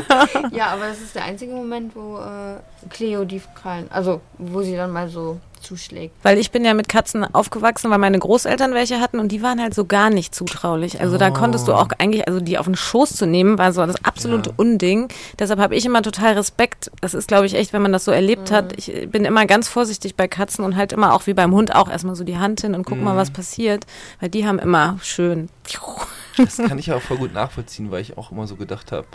ja, 0.53 0.67
aber 0.67 0.89
das 0.89 1.01
ist 1.01 1.15
der 1.15 1.25
einzige 1.25 1.55
Moment, 1.55 1.97
wo 1.97 2.19
äh, 2.19 2.59
Cleo 2.91 3.25
die 3.25 3.41
Krallen, 3.55 3.91
also 3.91 4.21
wo 4.37 4.61
sie 4.61 4.77
dann 4.77 4.91
mal 4.91 5.09
so 5.09 5.41
zuschlägt. 5.65 6.15
Weil 6.23 6.39
ich 6.39 6.51
bin 6.51 6.65
ja 6.65 6.75
mit 6.75 6.89
Katzen 6.89 7.25
aufgewachsen, 7.35 7.91
weil 7.91 7.99
meine 7.99 8.19
Großeltern 8.19 8.75
welche 8.75 9.01
hatten 9.01 9.19
und 9.19 9.33
die 9.33 9.43
waren 9.43 9.61
halt 9.61 9.75
so 9.75 9.85
gar 9.85 10.11
nicht 10.11 10.35
zutraulich. 10.35 11.01
Also 11.01 11.19
da 11.19 11.31
konntest 11.31 11.69
du 11.69 11.73
auch 11.73 11.89
eigentlich, 11.99 12.29
also 12.29 12.41
die 12.41 12.59
auf 12.59 12.67
den 12.67 12.77
Schoß 12.77 13.17
zu 13.17 13.27
nehmen, 13.27 13.59
war 13.59 13.73
so 13.73 13.85
das 13.85 14.05
absolute 14.05 14.51
Ja. 14.51 14.55
Unding. 14.59 15.09
Deshalb 15.39 15.61
habe 15.61 15.75
ich 15.75 15.85
immer 15.87 16.03
total 16.03 16.35
Respekt. 16.35 16.91
Das 17.01 17.15
ist, 17.15 17.29
glaube 17.29 17.47
ich, 17.47 17.55
echt, 17.55 17.73
wenn 17.73 17.83
man 17.83 17.93
das 17.93 18.05
so 18.05 18.11
erlebt 18.11 18.51
hat. 18.51 18.73
Ich 18.79 19.11
bin 19.11 19.25
immer 19.25 19.47
ganz 19.47 19.69
vorsichtig 19.69 20.17
bei 20.17 20.29
Katzen 20.29 20.65
und 20.65 20.77
halt 20.77 20.93
immer 20.93 21.15
auch 21.15 21.27
wie 21.27 21.35
beim 21.35 21.53
Hund 21.53 21.75
auch 21.75 21.91
erstmal 21.91 22.15
so 22.15 22.25
die 22.25 22.39
Hand 22.39 22.61
hin 22.61 22.75
und 22.75 22.85
guck 22.85 23.01
mal, 23.01 23.17
was 23.17 23.31
passiert. 23.31 23.87
Weil 24.21 24.29
die 24.29 24.47
haben 24.47 24.59
immer 24.59 24.99
schön. 25.03 25.49
Das 26.37 26.57
kann 26.57 26.79
ich 26.81 26.87
ja 26.87 26.97
auch 26.97 27.01
voll 27.01 27.19
gut 27.19 27.33
nachvollziehen, 27.33 27.93
weil 27.93 28.01
ich 28.01 28.19
auch 28.19 28.33
immer 28.33 28.49
so 28.49 28.57
gedacht 28.57 28.91
habe, 28.91 29.07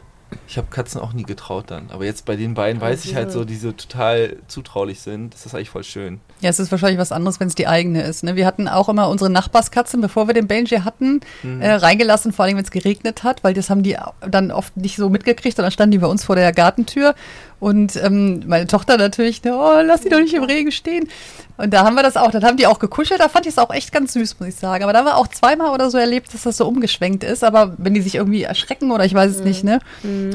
ich 0.47 0.57
habe 0.57 0.67
Katzen 0.69 1.01
auch 1.01 1.11
nie 1.11 1.23
getraut 1.23 1.65
dann. 1.69 1.89
Aber 1.91 2.05
jetzt 2.05 2.25
bei 2.25 2.35
den 2.37 2.53
beiden 2.53 2.81
weiß 2.81 3.03
ich 3.03 3.15
halt 3.15 3.31
so, 3.31 3.43
die 3.45 3.57
so 3.57 3.73
total 3.73 4.37
zutraulich 4.47 5.01
sind. 5.01 5.33
Das 5.33 5.45
ist 5.45 5.53
eigentlich 5.53 5.69
voll 5.69 5.83
schön. 5.83 6.21
Ja, 6.41 6.49
es 6.49 6.59
ist 6.59 6.71
wahrscheinlich 6.71 6.99
was 6.99 7.11
anderes, 7.11 7.39
wenn 7.41 7.49
es 7.49 7.55
die 7.55 7.67
eigene 7.67 8.01
ist. 8.01 8.23
Ne? 8.23 8.37
Wir 8.37 8.45
hatten 8.45 8.69
auch 8.69 8.87
immer 8.87 9.09
unsere 9.09 9.29
Nachbarskatzen, 9.29 9.99
bevor 9.99 10.27
wir 10.27 10.33
den 10.33 10.47
Benji 10.47 10.77
hatten, 10.77 11.19
äh, 11.59 11.71
reingelassen, 11.71 12.31
vor 12.31 12.45
allem 12.45 12.55
wenn 12.55 12.63
es 12.63 12.71
geregnet 12.71 13.23
hat, 13.23 13.43
weil 13.43 13.53
das 13.53 13.69
haben 13.69 13.83
die 13.83 13.97
dann 14.25 14.51
oft 14.51 14.77
nicht 14.77 14.95
so 14.95 15.09
mitgekriegt 15.09 15.59
und 15.59 15.63
dann 15.63 15.71
standen 15.71 15.91
die 15.91 15.97
bei 15.97 16.07
uns 16.07 16.23
vor 16.23 16.37
der 16.37 16.53
Gartentür. 16.53 17.13
Und 17.59 18.01
ähm, 18.01 18.43
meine 18.47 18.67
Tochter 18.67 18.95
natürlich, 18.97 19.43
ne, 19.43 19.53
oh, 19.53 19.81
lass 19.83 19.99
die 19.99 20.07
doch 20.09 20.19
nicht 20.19 20.33
im 20.33 20.43
Regen 20.43 20.71
stehen. 20.71 21.09
Und 21.57 21.73
da 21.73 21.83
haben 21.83 21.95
wir 21.95 22.03
das 22.03 22.15
auch, 22.15 22.31
dann 22.31 22.45
haben 22.45 22.55
die 22.55 22.67
auch 22.67 22.79
gekuschelt, 22.79 23.19
da 23.19 23.27
fand 23.27 23.45
ich 23.45 23.51
es 23.51 23.57
auch 23.57 23.73
echt 23.73 23.91
ganz 23.91 24.13
süß, 24.13 24.39
muss 24.39 24.47
ich 24.47 24.55
sagen. 24.55 24.81
Aber 24.85 24.93
da 24.93 25.03
war 25.03 25.17
auch 25.17 25.27
zweimal 25.27 25.73
oder 25.73 25.89
so 25.89 25.97
erlebt, 25.97 26.33
dass 26.33 26.43
das 26.43 26.55
so 26.55 26.65
umgeschwenkt 26.65 27.25
ist. 27.25 27.43
Aber 27.43 27.73
wenn 27.77 27.93
die 27.93 28.01
sich 28.01 28.15
irgendwie 28.15 28.43
erschrecken 28.43 28.91
oder 28.91 29.03
ich 29.03 29.13
weiß 29.13 29.29
es 29.31 29.43
nicht, 29.43 29.65
ne? 29.65 29.81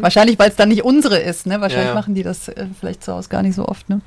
Wahrscheinlich, 0.03 0.39
weil 0.39 0.51
es 0.51 0.57
dann 0.57 0.69
nicht 0.69 0.85
unsere 0.85 1.19
ist, 1.19 1.47
ne? 1.47 1.63
Wahrscheinlich 1.63 1.87
Ja, 1.87 1.95
ja. 1.95 1.99
machen 1.99 2.15
die 2.15 2.25
das 2.25 2.49
äh, 2.49 2.67
vielleicht 2.79 3.03
zu 3.03 3.15
Hause 3.15 3.31
gar 3.31 3.41
nicht 3.43 3.55
so 3.55 3.67
oft, 3.67 3.89
ne? 3.89 4.03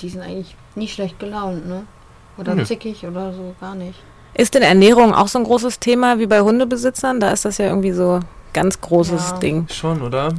Die 0.00 0.08
sind 0.08 0.20
eigentlich 0.20 0.54
nie 0.76 0.88
schlecht 0.88 1.18
gelaunt, 1.18 1.66
ne? 1.66 1.82
Oder 2.38 2.54
Nö. 2.54 2.64
zickig 2.64 3.04
oder 3.06 3.32
so, 3.32 3.54
gar 3.60 3.74
nicht. 3.74 3.98
Ist 4.34 4.54
denn 4.54 4.62
Ernährung 4.62 5.14
auch 5.14 5.28
so 5.28 5.38
ein 5.38 5.44
großes 5.44 5.78
Thema 5.80 6.18
wie 6.18 6.26
bei 6.26 6.40
Hundebesitzern? 6.42 7.20
Da 7.20 7.30
ist 7.30 7.44
das 7.46 7.56
ja 7.58 7.66
irgendwie 7.66 7.92
so 7.92 8.20
ganz 8.52 8.80
großes 8.80 9.30
Ja. 9.30 9.38
Ding. 9.38 9.66
Schon, 9.70 10.02
oder? 10.02 10.34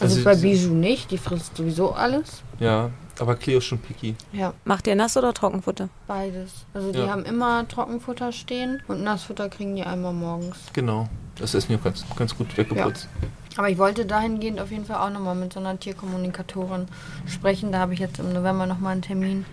Also, 0.00 0.16
Also 0.16 0.24
bei 0.24 0.34
Bijou 0.34 0.74
nicht, 0.74 1.10
die 1.12 1.18
frisst 1.18 1.56
sowieso 1.56 1.92
alles. 1.92 2.42
Ja, 2.58 2.90
aber 3.20 3.36
Cleo 3.36 3.58
ist 3.58 3.66
schon 3.66 3.78
picky. 3.78 4.16
Ja, 4.32 4.52
Macht 4.64 4.88
ihr 4.88 4.96
Nass- 4.96 5.16
oder 5.16 5.32
Trockenfutter? 5.32 5.88
beides. 6.08 6.50
Also 6.74 6.90
die 6.90 6.98
Ja. 6.98 7.06
haben 7.10 7.24
immer 7.24 7.66
Trockenfutter 7.68 8.32
stehen 8.32 8.82
und 8.88 9.04
Nassfutter 9.04 9.48
kriegen 9.48 9.76
die 9.76 9.84
einmal 9.84 10.12
morgens. 10.12 10.56
Genau. 10.72 11.08
Das 11.38 11.54
ist 11.54 11.68
mir 11.68 11.78
ganz, 11.78 12.04
ganz 12.16 12.36
gut 12.36 12.56
weggeputzt. 12.56 13.08
Aber 13.56 13.68
ich 13.68 13.78
wollte 13.78 14.04
dahingehend 14.04 14.60
auf 14.60 14.70
jeden 14.70 14.84
Fall 14.84 14.96
auch 14.96 15.10
nochmal 15.10 15.36
mit 15.36 15.52
so 15.52 15.60
einer 15.60 15.78
Tierkommunikatorin 15.78 16.86
sprechen. 17.26 17.70
Da 17.70 17.78
habe 17.78 17.94
ich 17.94 18.00
jetzt 18.00 18.18
im 18.18 18.32
November 18.32 18.66
nochmal 18.66 18.92
einen 18.92 19.02
Termin, 19.02 19.44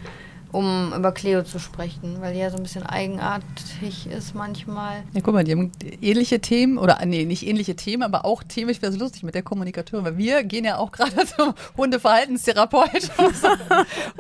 um 0.51 0.93
über 0.95 1.11
Cleo 1.11 1.43
zu 1.43 1.59
sprechen, 1.59 2.17
weil 2.19 2.33
die 2.33 2.39
ja 2.39 2.49
so 2.49 2.57
ein 2.57 2.63
bisschen 2.63 2.83
eigenartig 2.83 4.07
ist 4.07 4.35
manchmal. 4.35 5.03
Ja, 5.13 5.21
guck 5.23 5.33
mal, 5.33 5.43
die 5.43 5.51
haben 5.53 5.71
ähnliche 6.01 6.39
Themen, 6.41 6.77
oder 6.77 6.99
nee, 7.05 7.25
nicht 7.25 7.45
ähnliche 7.47 7.75
Themen, 7.75 8.03
aber 8.03 8.25
auch 8.25 8.43
Themen, 8.43 8.69
ich 8.69 8.81
wäre 8.81 8.91
so 8.91 8.99
lustig 8.99 9.23
mit 9.23 9.35
der 9.35 9.43
Kommunikatorin, 9.43 10.05
weil 10.05 10.17
wir 10.17 10.43
gehen 10.43 10.65
ja 10.65 10.77
auch 10.77 10.91
gerade 10.91 11.11
zum 11.37 11.53
Hundeverhaltenstherapeut, 11.77 13.11
um 13.17 13.33
so, 13.33 13.47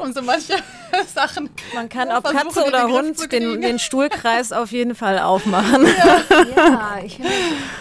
um 0.01 0.13
so 0.13 0.21
manche 0.21 0.53
Sachen. 1.13 1.49
Man 1.75 1.89
kann 1.89 2.07
Ja, 2.09 2.17
ob 2.17 2.23
Katze 2.25 2.63
oder 2.65 2.85
den 2.87 2.91
Hund 2.91 3.31
den, 3.31 3.61
den 3.61 3.79
Stuhlkreis 3.79 4.51
auf 4.53 4.71
jeden 4.71 4.95
Fall 4.95 5.19
aufmachen. 5.19 5.85
Ja, 5.85 6.99
ich 7.03 7.15
finde, 7.15 7.31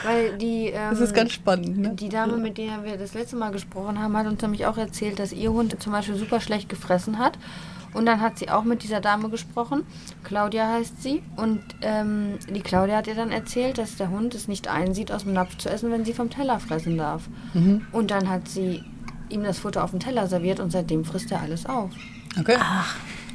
weil 0.05 0.37
die. 0.39 0.69
Ähm, 0.69 0.91
Das 0.91 1.01
ist 1.01 1.15
ganz 1.15 1.33
spannend, 1.33 1.79
ne? 1.79 1.91
Die 1.95 2.09
Dame, 2.09 2.37
mit 2.37 2.59
der 2.59 2.85
wir 2.85 2.97
das 2.97 3.15
letzte 3.15 3.37
Mal 3.37 3.51
gesprochen 3.51 4.01
haben, 4.01 4.17
hat 4.17 4.27
uns 4.27 4.41
nämlich 4.43 4.67
auch 4.67 4.77
erzählt, 4.77 5.19
dass 5.19 5.33
ihr 5.33 5.53
Hund 5.53 5.81
zum 5.83 5.93
Beispiel 5.93 6.17
super 6.17 6.41
schlecht 6.41 6.69
gefressen 6.69 7.19
hat. 7.19 7.39
Und 7.93 8.07
dann 8.07 8.21
hat 8.21 8.39
sie 8.39 8.51
auch 8.51 8.65
mit 8.65 8.83
dieser 8.83 9.01
Dame 9.01 9.29
gesprochen. 9.29 9.85
Claudia 10.23 10.69
heißt 10.69 11.03
sie. 11.03 11.23
Und 11.37 11.61
ähm, 11.83 12.39
die 12.49 12.61
Claudia 12.61 12.97
hat 12.97 13.07
ihr 13.07 13.15
dann 13.15 13.33
erzählt, 13.33 13.79
dass 13.79 13.97
der 13.97 14.11
Hund 14.11 14.35
es 14.35 14.49
nicht 14.49 14.69
einsieht, 14.69 15.11
aus 15.11 15.25
dem 15.25 15.33
Napf 15.33 15.57
zu 15.59 15.69
essen, 15.69 15.91
wenn 15.91 16.05
sie 16.05 16.13
vom 16.13 16.31
Teller 16.31 16.61
fressen 16.61 16.97
darf. 16.97 17.29
Und 17.93 18.11
dann 18.11 18.29
hat 18.29 18.49
sie 18.49 18.85
ihm 19.29 19.43
das 19.43 19.59
Futter 19.59 19.85
auf 19.85 19.91
dem 19.91 20.01
Teller 20.01 20.27
serviert 20.27 20.61
und 20.61 20.71
seitdem 20.71 21.05
frisst 21.05 21.31
er 21.33 21.41
alles 21.41 21.67
auf. 21.67 21.91
Okay. 22.39 22.57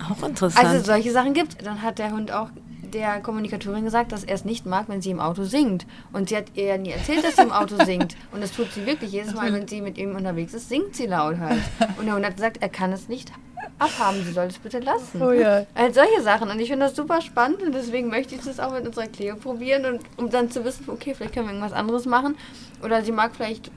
Auch 0.09 0.27
interessant. 0.27 0.65
Also 0.65 0.83
solche 0.83 1.11
Sachen 1.11 1.33
gibt. 1.33 1.65
Dann 1.65 1.81
hat 1.81 1.99
der 1.99 2.11
Hund 2.11 2.31
auch 2.31 2.49
der 2.93 3.19
Kommunikatorin 3.19 3.83
gesagt, 3.83 4.11
dass 4.11 4.23
er 4.23 4.35
es 4.35 4.45
nicht 4.45 4.65
mag, 4.65 4.87
wenn 4.87 5.01
sie 5.01 5.11
im 5.11 5.19
Auto 5.19 5.43
singt. 5.43 5.85
Und 6.13 6.29
sie 6.29 6.37
hat 6.37 6.45
ihr 6.55 6.65
ja 6.65 6.77
nie 6.77 6.91
erzählt, 6.91 7.23
dass 7.25 7.35
sie 7.35 7.41
im 7.41 7.51
Auto 7.51 7.75
singt. 7.85 8.15
Und 8.31 8.41
das 8.41 8.51
tut 8.51 8.71
sie 8.71 8.85
wirklich. 8.85 9.11
Jedes 9.11 9.33
Mal, 9.33 9.51
wenn 9.51 9.67
sie 9.67 9.81
mit 9.81 9.97
ihm 9.97 10.15
unterwegs 10.15 10.53
ist, 10.53 10.69
singt 10.69 10.95
sie 10.95 11.07
laut 11.07 11.37
halt. 11.39 11.61
Und 11.97 12.05
der 12.05 12.15
Hund 12.15 12.25
hat 12.25 12.35
gesagt, 12.35 12.57
er 12.61 12.69
kann 12.69 12.93
es 12.93 13.09
nicht 13.09 13.31
abhaben, 13.79 14.23
sie 14.23 14.31
soll 14.31 14.47
es 14.47 14.57
bitte 14.57 14.79
lassen. 14.79 15.21
Oh 15.21 15.31
ja. 15.31 15.65
Also 15.73 16.01
solche 16.01 16.21
Sachen. 16.21 16.49
Und 16.49 16.59
ich 16.59 16.69
finde 16.69 16.85
das 16.87 16.95
super 16.95 17.21
spannend 17.21 17.61
und 17.61 17.73
deswegen 17.73 18.09
möchte 18.09 18.35
ich 18.35 18.41
das 18.41 18.59
auch 18.59 18.71
mit 18.71 18.85
unserer 18.85 19.07
Cleo 19.07 19.35
probieren 19.35 19.85
und 19.85 20.01
um 20.17 20.29
dann 20.29 20.49
zu 20.51 20.63
wissen, 20.65 20.85
okay, 20.89 21.13
vielleicht 21.15 21.33
können 21.33 21.47
wir 21.47 21.53
irgendwas 21.53 21.73
anderes 21.73 22.05
machen. 22.05 22.37
Oder 22.83 23.03
sie 23.03 23.11
mag 23.11 23.35
vielleicht 23.35 23.71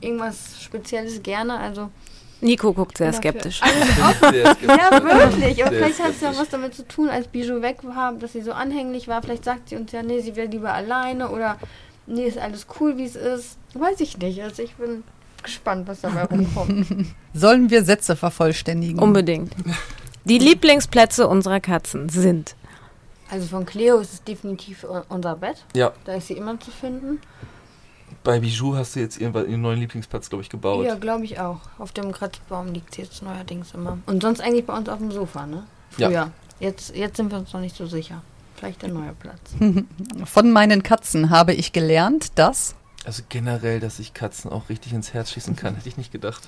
irgendwas 0.00 0.60
Spezielles 0.62 1.22
gerne. 1.22 1.58
Also 1.58 1.90
Nico 2.40 2.72
guckt 2.72 2.98
sehr 2.98 3.08
dafür. 3.12 3.32
skeptisch. 3.32 3.60
Alles 3.62 4.20
Sehr 4.20 4.54
skeptisch. 4.54 4.68
ja, 4.68 4.90
wirklich. 5.02 5.64
Aber 5.64 5.72
Sehr 5.72 5.82
vielleicht 5.82 6.02
hat 6.02 6.10
es 6.10 6.20
ja 6.20 6.36
was 6.36 6.48
damit 6.48 6.74
zu 6.74 6.86
tun, 6.88 7.08
als 7.08 7.28
Bijou 7.28 7.60
weg 7.60 7.78
war, 7.82 8.12
dass 8.14 8.32
sie 8.32 8.40
so 8.42 8.52
anhänglich 8.52 9.08
war. 9.08 9.22
Vielleicht 9.22 9.44
sagt 9.44 9.68
sie 9.68 9.76
uns 9.76 9.92
ja, 9.92 10.02
nee, 10.02 10.20
sie 10.20 10.36
wäre 10.36 10.48
lieber 10.48 10.72
alleine 10.72 11.28
oder 11.28 11.58
nee, 12.06 12.26
ist 12.26 12.38
alles 12.38 12.66
cool, 12.80 12.96
wie 12.96 13.04
es 13.04 13.16
ist. 13.16 13.58
Weiß 13.74 14.00
ich 14.00 14.16
nicht. 14.18 14.42
Also 14.42 14.62
ich 14.62 14.74
bin 14.74 15.04
gespannt, 15.42 15.86
was 15.88 16.00
dabei 16.00 16.24
rumkommt. 16.24 16.86
Sollen 17.34 17.70
wir 17.70 17.84
Sätze 17.84 18.16
vervollständigen? 18.16 18.98
Unbedingt. 18.98 19.54
Die 20.24 20.38
Lieblingsplätze 20.38 21.26
unserer 21.28 21.60
Katzen 21.60 22.08
sind. 22.08 22.54
Also 23.30 23.46
von 23.46 23.64
Cleo 23.64 23.98
ist 23.98 24.12
es 24.12 24.24
definitiv 24.24 24.84
unser 25.08 25.36
Bett. 25.36 25.64
Ja, 25.74 25.92
Da 26.04 26.14
ist 26.14 26.26
sie 26.28 26.34
immer 26.34 26.58
zu 26.60 26.70
finden. 26.70 27.20
bei 28.24 28.40
Bijou 28.40 28.74
hast 28.76 28.96
du 28.96 29.00
jetzt 29.00 29.20
irgendwann 29.20 29.48
ihren 29.48 29.60
neuen 29.62 29.78
Lieblingsplatz, 29.80 30.28
glaube 30.28 30.42
ich, 30.42 30.50
gebaut. 30.50 30.84
Ja, 30.84 30.96
glaube 30.96 31.24
ich 31.24 31.38
auch. 31.38 31.60
Auf 31.78 31.92
dem 31.92 32.10
Kratzbaum 32.12 32.72
liegt 32.74 32.94
sie 32.94 33.02
jetzt 33.02 33.22
neuerdings 33.22 33.72
immer. 33.72 33.98
Und 34.06 34.22
sonst 34.22 34.40
eigentlich 34.40 34.66
bei 34.66 34.76
uns 34.76 34.88
auf 34.88 34.98
dem 34.98 35.10
Sofa, 35.12 35.46
ne? 35.46 35.64
Ja. 35.96 36.08
Früher. 36.08 36.30
Jetzt, 36.58 36.94
jetzt 36.94 37.16
sind 37.16 37.30
wir 37.30 37.38
uns 37.38 37.52
noch 37.52 37.60
nicht 37.60 37.76
so 37.76 37.86
sicher. 37.86 38.20
vielleicht 38.56 38.82
der 38.82 38.90
neue 38.90 39.12
Platz. 39.14 39.40
Von 40.26 40.50
meinen 40.50 40.82
Katzen 40.82 41.30
habe 41.30 41.54
ich 41.54 41.72
gelernt, 41.72 42.32
dass 42.38 42.74
Also 43.06 43.22
generell, 43.30 43.80
dass 43.80 43.98
ich 43.98 44.12
Katzen 44.12 44.50
auch 44.52 44.68
richtig 44.68 44.92
ins 44.92 45.14
Herz 45.14 45.30
schießen 45.30 45.56
kann, 45.56 45.74
hätte 45.76 45.88
ich 45.88 45.96
nicht 45.96 46.12
gedacht. 46.12 46.42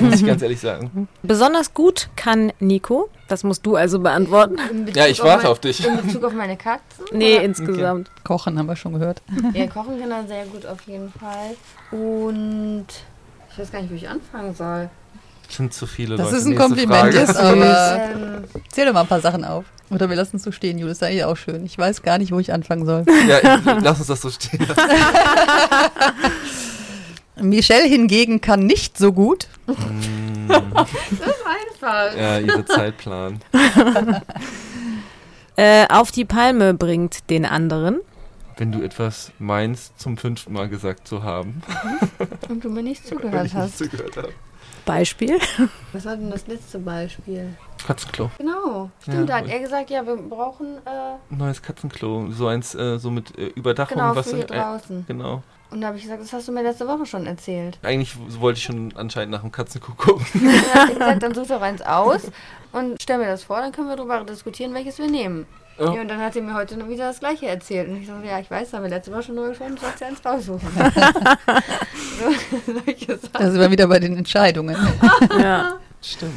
Muss 0.00 0.16
ich 0.20 0.26
ganz 0.26 0.42
ehrlich 0.42 0.58
sagen. 0.60 1.06
Besonders 1.22 1.74
gut 1.74 2.08
kann 2.16 2.52
Nico. 2.58 3.08
Das 3.28 3.44
musst 3.44 3.64
du 3.64 3.76
also 3.76 4.00
beantworten. 4.00 4.56
Ja, 4.94 5.06
ich 5.06 5.20
warte 5.22 5.44
mein- 5.44 5.52
auf 5.52 5.60
dich. 5.60 5.86
In 5.86 5.96
Bezug 6.04 6.24
auf 6.24 6.32
meine 6.34 6.56
Katzen? 6.56 7.04
Nee, 7.12 7.34
oder? 7.36 7.44
insgesamt. 7.44 8.10
Kochen 8.24 8.58
haben 8.58 8.66
wir 8.66 8.76
schon 8.76 8.94
gehört. 8.94 9.22
Ja, 9.54 9.66
kochen 9.68 9.98
kann 10.00 10.10
er 10.10 10.26
sehr 10.26 10.44
gut 10.46 10.66
auf 10.66 10.80
jeden 10.86 11.12
Fall. 11.12 11.54
Und 11.92 12.86
ich 13.52 13.58
weiß 13.58 13.70
gar 13.70 13.80
nicht, 13.82 13.90
wo 13.90 13.94
ich 13.94 14.08
anfangen 14.08 14.54
soll. 14.54 14.90
Das 15.46 15.56
sind 15.56 15.72
zu 15.74 15.86
viele 15.86 16.16
Das 16.16 16.26
Leute. 16.26 16.36
ist 16.38 16.44
ein 16.44 16.48
Nächste 16.50 16.66
Kompliment, 16.66 17.14
Frage. 17.14 17.18
ist 17.18 17.36
aber. 17.36 18.00
Ähm, 18.14 18.44
Zähl 18.70 18.86
doch 18.86 18.92
mal 18.94 19.02
ein 19.02 19.06
paar 19.06 19.20
Sachen 19.20 19.44
auf. 19.44 19.64
Oder 19.92 20.08
wir 20.08 20.16
lassen 20.16 20.36
es 20.36 20.42
so 20.42 20.52
stehen, 20.52 20.78
Julius. 20.78 20.98
Das 20.98 21.08
ist 21.08 21.12
eigentlich 21.12 21.24
auch 21.24 21.36
schön. 21.36 21.64
Ich 21.66 21.76
weiß 21.76 22.02
gar 22.02 22.18
nicht, 22.18 22.32
wo 22.32 22.38
ich 22.38 22.52
anfangen 22.52 22.86
soll. 22.86 23.04
Ja, 23.28 23.38
ich, 23.38 23.82
lass 23.82 23.98
uns 23.98 24.08
das 24.08 24.20
so 24.22 24.30
stehen. 24.30 24.66
Michelle 27.40 27.86
hingegen 27.88 28.40
kann 28.40 28.66
nicht 28.66 28.98
so 28.98 29.12
gut. 29.12 29.48
einfach. 31.82 32.16
Ja, 32.16 32.38
ihre 32.38 32.64
Zeitplan. 32.64 33.40
Äh, 35.54 35.86
auf 35.90 36.10
die 36.10 36.24
Palme 36.24 36.72
bringt 36.72 37.28
den 37.28 37.44
anderen. 37.44 38.00
Wenn 38.62 38.70
du 38.70 38.80
etwas 38.80 39.32
meinst, 39.40 39.98
zum 39.98 40.16
fünften 40.16 40.52
Mal 40.52 40.68
gesagt 40.68 41.08
zu 41.08 41.24
haben, 41.24 41.62
Und 42.48 42.62
du 42.62 42.70
mir 42.70 42.84
nicht 42.84 43.04
zugehört 43.08 43.34
ich 43.46 43.54
nicht 43.54 43.54
hast. 43.56 43.78
zugehört 43.78 44.16
habe. 44.16 44.28
Beispiel. 44.84 45.36
Was 45.92 46.04
war 46.04 46.14
denn 46.16 46.30
das 46.30 46.46
letzte 46.46 46.78
Beispiel? 46.78 47.56
Katzenklo. 47.84 48.30
Genau. 48.38 48.88
Stimmt, 49.00 49.16
Ja. 49.16 49.24
da 49.24 49.36
hat 49.38 49.48
er 49.48 49.58
gesagt, 49.58 49.90
ja, 49.90 50.06
wir 50.06 50.14
brauchen, 50.16 50.76
äh, 50.86 51.34
Neues 51.34 51.60
Katzenklo. 51.60 52.30
So 52.30 52.46
eins, 52.46 52.76
äh, 52.76 52.98
so 53.00 53.10
mit 53.10 53.36
äh, 53.36 53.46
Überdachung. 53.48 53.96
genau, 53.98 54.14
was 54.14 54.30
für 54.30 54.36
hier 54.36 54.44
äh, 54.44 54.54
draußen. 54.60 55.06
Genau. 55.08 55.42
Und 55.72 55.80
da 55.80 55.88
habe 55.88 55.96
ich 55.96 56.04
gesagt, 56.04 56.22
das 56.22 56.32
hast 56.32 56.46
du 56.46 56.52
mir 56.52 56.62
letzte 56.62 56.86
Woche 56.86 57.04
schon 57.04 57.26
erzählt. 57.26 57.80
Eigentlich 57.82 58.16
wollte 58.40 58.58
ich 58.58 58.64
schon 58.64 58.92
anscheinend 58.94 59.32
nach 59.32 59.40
dem 59.40 59.50
Katzenklo 59.50 59.94
gucken. 59.96 60.24
Und 60.34 60.44
dann 60.44 60.94
gesagt, 60.94 61.22
dann 61.24 61.34
such 61.34 61.48
doch 61.48 61.62
eins 61.62 61.82
aus 61.82 62.30
und 62.70 63.02
stell 63.02 63.18
mir 63.18 63.26
das 63.26 63.42
vor, 63.44 63.58
dann 63.60 63.70
können 63.72 63.88
wir 63.88 63.96
darüber 63.96 64.22
diskutieren, 64.24 64.72
welches 64.72 64.98
wir 64.98 65.10
nehmen. 65.10 65.46
Ja. 65.78 65.94
Ja. 65.94 66.00
und 66.02 66.08
dann 66.08 66.20
hat 66.20 66.36
er 66.36 66.42
mir 66.42 66.54
heute 66.54 66.76
noch 66.76 66.88
wieder 66.88 67.08
das 67.08 67.20
gleiche 67.20 67.46
erzählt. 67.46 67.88
Und 67.88 67.96
ich 67.96 68.06
so, 68.06 68.12
ja, 68.24 68.38
ich 68.38 68.50
weiß, 68.50 68.70
da 68.70 68.76
haben 68.76 68.84
wir 68.84 68.90
letzte 68.90 69.12
Woche 69.12 69.22
schon 69.24 69.36
drüber 69.36 69.48
gesprochen, 69.48 69.76
du 69.76 69.80
sollst 69.80 70.00
ja 70.00 70.06
eins 70.08 70.24
raussuchen. 70.24 70.68
so. 73.08 73.28
Da 73.32 73.50
sind 73.50 73.60
wir 73.60 73.70
wieder 73.70 73.86
bei 73.86 73.98
den 73.98 74.16
Entscheidungen. 74.16 74.76
Ja. 75.40 75.78
Stimmt. 76.02 76.34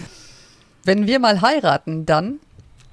Wenn 0.83 1.07
wir 1.07 1.19
mal 1.19 1.41
heiraten, 1.41 2.05
dann. 2.05 2.39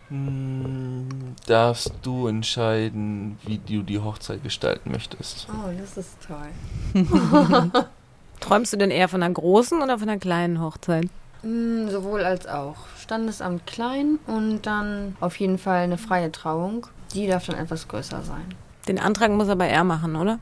Hm, 0.08 1.08
darfst 1.46 1.92
du 2.02 2.26
entscheiden, 2.26 3.38
wie 3.46 3.58
du 3.58 3.82
die 3.82 3.98
Hochzeit 3.98 4.42
gestalten 4.42 4.90
möchtest. 4.90 5.46
Oh, 5.50 5.70
das 5.78 5.96
ist 5.96 6.16
toll. 6.26 6.48
Träumst 8.40 8.72
du 8.72 8.76
denn 8.76 8.90
eher 8.90 9.08
von 9.08 9.22
einer 9.22 9.32
großen 9.32 9.80
oder 9.80 9.98
von 9.98 10.08
einer 10.08 10.18
kleinen 10.18 10.60
Hochzeit? 10.60 11.08
Mm, 11.42 11.88
sowohl 11.88 12.24
als 12.24 12.46
auch. 12.46 12.76
Standesamt 13.00 13.66
klein 13.66 14.18
und 14.26 14.62
dann 14.62 15.16
auf 15.20 15.36
jeden 15.36 15.58
Fall 15.58 15.82
eine 15.82 15.98
freie 15.98 16.30
Trauung. 16.30 16.86
Die 17.14 17.26
darf 17.26 17.46
dann 17.46 17.58
etwas 17.58 17.88
größer 17.88 18.22
sein. 18.22 18.54
Den 18.88 18.98
Antrag 18.98 19.30
muss 19.30 19.48
aber 19.48 19.66
er 19.66 19.84
machen, 19.84 20.16
oder? 20.16 20.38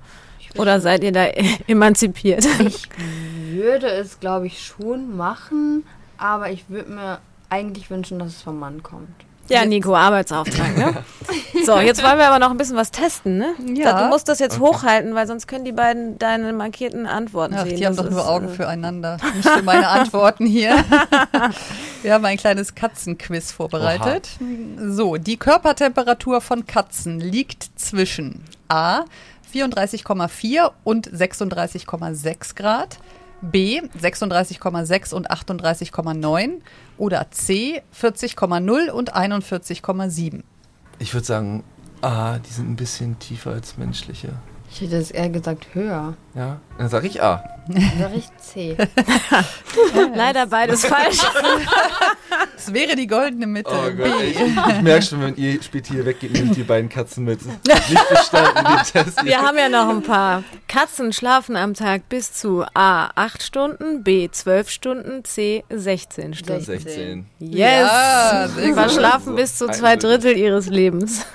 Oder 0.57 0.81
seid 0.81 1.05
ihr 1.05 1.13
da 1.13 1.25
emanzipiert? 1.67 2.47
Ich 2.61 2.89
würde 3.51 3.89
es, 3.89 4.21
glaube 4.21 4.47
ich, 4.47 4.65
schon 4.65 5.17
machen, 5.17 5.85
aber 6.19 6.51
ich 6.51 6.69
würde 6.69 6.91
mir 6.91 7.19
eigentlich 7.49 7.91
wünschen, 7.91 8.19
dass 8.19 8.29
es 8.29 8.43
vom 8.43 8.59
Mann 8.59 8.83
kommt. 8.83 9.09
Ja, 9.51 9.65
Nico, 9.67 9.95
Arbeitsauftrag, 9.95 10.77
ne? 10.77 10.95
So, 11.67 11.79
jetzt 11.79 12.03
wollen 12.03 12.17
wir 12.19 12.27
aber 12.29 12.39
noch 12.39 12.51
ein 12.51 12.57
bisschen 12.57 12.77
was 12.77 12.91
testen, 12.91 13.37
ne? 13.37 13.55
Ja. 13.75 14.05
Du 14.05 14.09
musst 14.09 14.29
das 14.29 14.39
jetzt 14.39 14.59
Okay. 14.61 14.71
hochhalten, 14.73 15.15
weil 15.15 15.27
sonst 15.27 15.47
können 15.47 15.65
die 15.65 15.73
beiden 15.73 16.19
deine 16.19 16.53
markierten 16.53 17.07
Antworten 17.07 17.55
Ach, 17.57 17.65
sehen. 17.65 17.77
die 17.77 17.87
haben 17.87 17.95
Das 17.97 18.07
doch 18.07 18.11
nur 18.11 18.29
Augen 18.29 18.47
äh, 18.49 18.53
füreinander. 18.55 19.19
Nicht 19.37 19.49
für 19.49 19.63
meine 19.63 19.89
Antworten 19.89 20.47
hier. 20.47 20.83
Wir 22.03 22.15
haben 22.15 22.25
ein 22.25 22.39
kleines 22.39 22.75
Katzenquiz 22.75 23.53
vorbereitet. 23.53 24.29
So, 24.79 25.17
die 25.17 25.37
Körpertemperatur 25.37 26.41
von 26.41 26.67
Katzen 26.67 27.21
liegt 27.21 27.69
zwischen 27.79 28.43
A 28.69 29.05
34,4 29.55 30.71
und 30.85 31.09
36,6 31.11 32.55
Grad, 32.57 32.99
B 33.43 33.81
36,6 33.81 35.15
und 35.15 35.31
38,9 35.31 36.61
oder 36.99 37.31
C 37.31 37.83
40,0 37.99 38.91
und 38.91 39.15
41,7. 39.15 40.43
Ich 40.99 41.15
würde 41.15 41.27
sagen, 41.27 41.65
ah, 42.03 42.39
die 42.39 42.51
sind 42.51 42.71
ein 42.71 42.77
bisschen 42.77 43.19
tiefer 43.19 43.53
als 43.53 43.77
menschliche. 43.79 44.35
Ich 44.73 44.81
hätte 44.83 44.97
es 44.97 45.11
eher 45.11 45.29
gesagt 45.29 45.67
höher. 45.75 46.15
Ja, 46.35 46.61
dann 46.79 46.89
sage 46.89 47.09
ich 47.09 47.21
A. 47.21 47.43
Dann 47.67 47.93
sag 47.99 48.15
ich 48.17 48.29
C. 48.39 48.77
Leider 50.15 50.47
beides 50.47 50.87
falsch. 50.87 51.19
Es 52.57 52.73
wäre 52.73 52.95
die 52.95 53.09
goldene 53.09 53.49
Mitte. 53.49 53.71
Oh. 53.73 53.91
Gott, 53.97 54.23
ich, 54.23 54.39
ich 54.39 54.81
merke 54.83 55.03
schon, 55.03 55.21
wenn 55.23 55.37
ihr 55.37 55.61
später 55.61 55.95
hier 55.95 56.07
weggeht, 56.07 56.33
nehmt 56.33 56.57
die 56.57 56.63
beiden 56.63 56.89
Katzen 56.89 57.25
mit. 57.25 57.41
Nicht 57.45 58.09
bestanden, 58.09 58.65
den 58.65 59.05
Test. 59.05 59.25
Wir 59.25 59.39
haben 59.43 59.59
ja 59.59 59.69
noch 59.69 59.89
ein 59.89 60.03
paar. 60.03 60.45
Katzen 60.69 61.13
schlafen 61.13 61.57
am 61.57 61.75
Tag 61.75 62.09
bis 62.09 62.33
zu 62.33 62.65
A 62.73 63.11
8 63.17 63.43
Stunden, 63.43 64.05
B 64.05 64.29
12 64.31 64.71
Stunden, 64.71 65.25
C 65.25 65.65
16 65.69 66.35
Stunden. 66.35 66.63
16. 66.63 67.27
Yes! 67.41 67.89
Ja. 67.91 68.49
Verschlafen 68.75 69.35
bis 69.35 69.59
zu 69.59 69.67
zwei 69.69 69.97
Drittel 69.97 70.37
ihres 70.37 70.67
Lebens. 70.67 71.27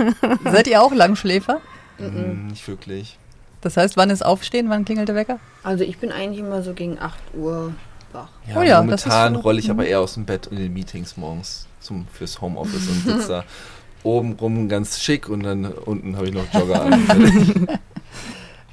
Seid 0.45 0.67
ihr 0.67 0.81
auch 0.81 0.93
Langschläfer? 0.93 1.59
Hm, 1.97 2.47
nicht 2.47 2.67
wirklich. 2.67 3.17
Das 3.65 3.77
heißt, 3.77 3.97
wann 3.97 4.11
ist 4.11 4.23
Aufstehen, 4.23 4.69
wann 4.69 4.85
klingelt 4.85 5.07
der 5.07 5.15
Wecker? 5.15 5.39
Also 5.63 5.83
ich 5.83 5.97
bin 5.97 6.11
eigentlich 6.11 6.37
immer 6.39 6.61
so 6.61 6.73
gegen 6.73 6.99
8 6.99 7.17
Uhr 7.33 7.73
wach. 8.13 8.27
Ja, 8.47 8.57
Oh 8.59 8.61
ja, 8.61 8.79
momentan 8.79 9.33
so- 9.33 9.39
rolle 9.39 9.59
ich 9.59 9.71
aber 9.71 9.87
eher 9.87 10.01
aus 10.01 10.13
dem 10.13 10.25
Bett 10.25 10.45
in 10.45 10.57
den 10.57 10.71
Meetings 10.71 11.17
morgens 11.17 11.65
zum, 11.79 12.05
fürs 12.13 12.39
Homeoffice 12.41 12.87
und 12.87 13.01
sitze 13.03 13.27
da 13.27 13.43
oben 14.03 14.33
rum 14.33 14.69
ganz 14.69 14.99
schick 14.99 15.27
und 15.29 15.41
dann 15.41 15.65
unten 15.65 16.15
habe 16.15 16.27
ich 16.27 16.33
noch 16.35 16.45
Jogger 16.53 16.83
an. 16.83 17.07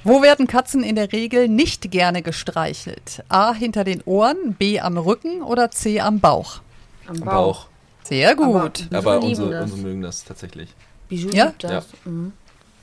Wo 0.04 0.20
werden 0.20 0.46
Katzen 0.46 0.82
in 0.82 0.94
der 0.96 1.10
Regel 1.10 1.48
nicht 1.48 1.90
gerne 1.90 2.20
gestreichelt? 2.20 3.22
A 3.30 3.54
hinter 3.54 3.84
den 3.84 4.02
Ohren, 4.04 4.54
B 4.58 4.78
am 4.78 4.98
Rücken 4.98 5.40
oder 5.40 5.70
C 5.70 6.00
am 6.00 6.20
Bauch? 6.20 6.60
Am 7.06 7.18
Bauch. 7.20 7.68
Sehr 8.02 8.34
gut. 8.34 8.88
Aber 8.92 9.20
lieben 9.20 9.42
unsere, 9.44 9.62
unsere 9.62 9.80
mögen 9.80 10.02
das 10.02 10.22
tatsächlich. 10.24 10.68
Bijou 11.08 11.30
Ja? 11.30 11.46
liebt 11.46 11.64
das. 11.64 11.86
Mhm. 12.04 12.32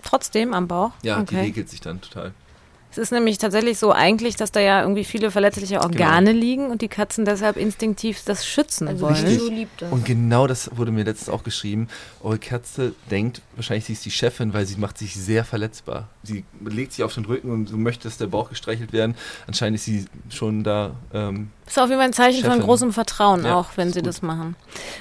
Trotzdem 0.04 0.54
am 0.54 0.68
Bauch. 0.68 0.92
Ja, 1.04 1.18
die 1.18 1.36
okay. 1.36 1.42
regelt 1.42 1.70
sich 1.70 1.82
dann 1.82 2.02
total. 2.02 2.34
Es 2.92 2.98
ist 2.98 3.12
nämlich 3.12 3.38
tatsächlich 3.38 3.78
so 3.78 3.92
eigentlich, 3.92 4.36
dass 4.36 4.52
da 4.52 4.60
ja 4.60 4.82
irgendwie 4.82 5.04
viele 5.04 5.30
verletzliche 5.30 5.80
Organe 5.82 6.32
liegen 6.32 6.72
und 6.72 6.82
die 6.82 6.88
Katzen 6.88 7.24
deshalb 7.24 7.56
instinktiv 7.56 8.24
das 8.26 8.48
schützen 8.48 8.88
Also 8.88 9.02
wollen. 9.06 9.16
Richtig. 9.26 9.68
Und 9.92 10.06
genau 10.06 10.48
das 10.48 10.72
wurde 10.76 10.92
mir 10.92 11.04
letztens 11.04 11.30
auch 11.30 11.44
geschrieben. 11.44 11.88
Eure 12.24 12.40
Katze 12.40 12.94
denkt, 13.12 13.42
wahrscheinlich 13.56 13.86
sie 13.86 13.94
ist 13.94 14.06
die 14.06 14.12
Chefin, 14.12 14.54
weil 14.56 14.66
sie 14.66 14.78
macht 14.78 14.98
sich 14.98 15.14
sehr 15.16 15.46
verletzbar. 15.46 16.08
Sie 16.24 16.44
legt 16.66 16.94
sich 16.94 17.04
auf 17.04 17.14
den 17.14 17.26
Rücken 17.26 17.52
und 17.52 17.70
du 17.72 17.78
möchtest 17.78 18.22
der 18.22 18.28
Bauch 18.28 18.50
gestreichelt 18.50 18.92
werden. 18.92 19.16
Anscheinend 19.46 19.76
ist 19.78 19.86
sie 19.86 20.06
schon 20.30 20.64
da. 20.64 20.92
Ähm, 21.14 21.52
Ist 21.68 21.78
auf 21.78 21.90
jeden 21.90 22.00
Fall 22.00 22.08
ein 22.10 22.14
Zeichen 22.14 22.42
von 22.42 22.54
Chefin. 22.54 22.66
großem 22.66 22.94
Vertrauen, 22.94 23.46
Ja, 23.46 23.56
auch 23.56 23.68
wenn 23.76 23.94
sie 23.94 24.00
gut. 24.00 24.08
das 24.08 24.24
machen. 24.24 24.56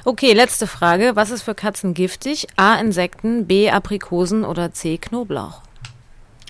Okay, 0.05 0.35
letzte 0.35 0.67
Frage. 0.67 1.13
Was 1.17 1.31
ist 1.31 1.41
für 1.43 1.55
Katzen 1.55 1.95
giftig? 1.95 2.49
A. 2.57 2.75
Insekten, 2.77 3.47
B. 3.47 3.71
Aprikosen 3.71 4.45
oder 4.45 4.73
C. 4.73 4.99
Knoblauch? 4.99 5.63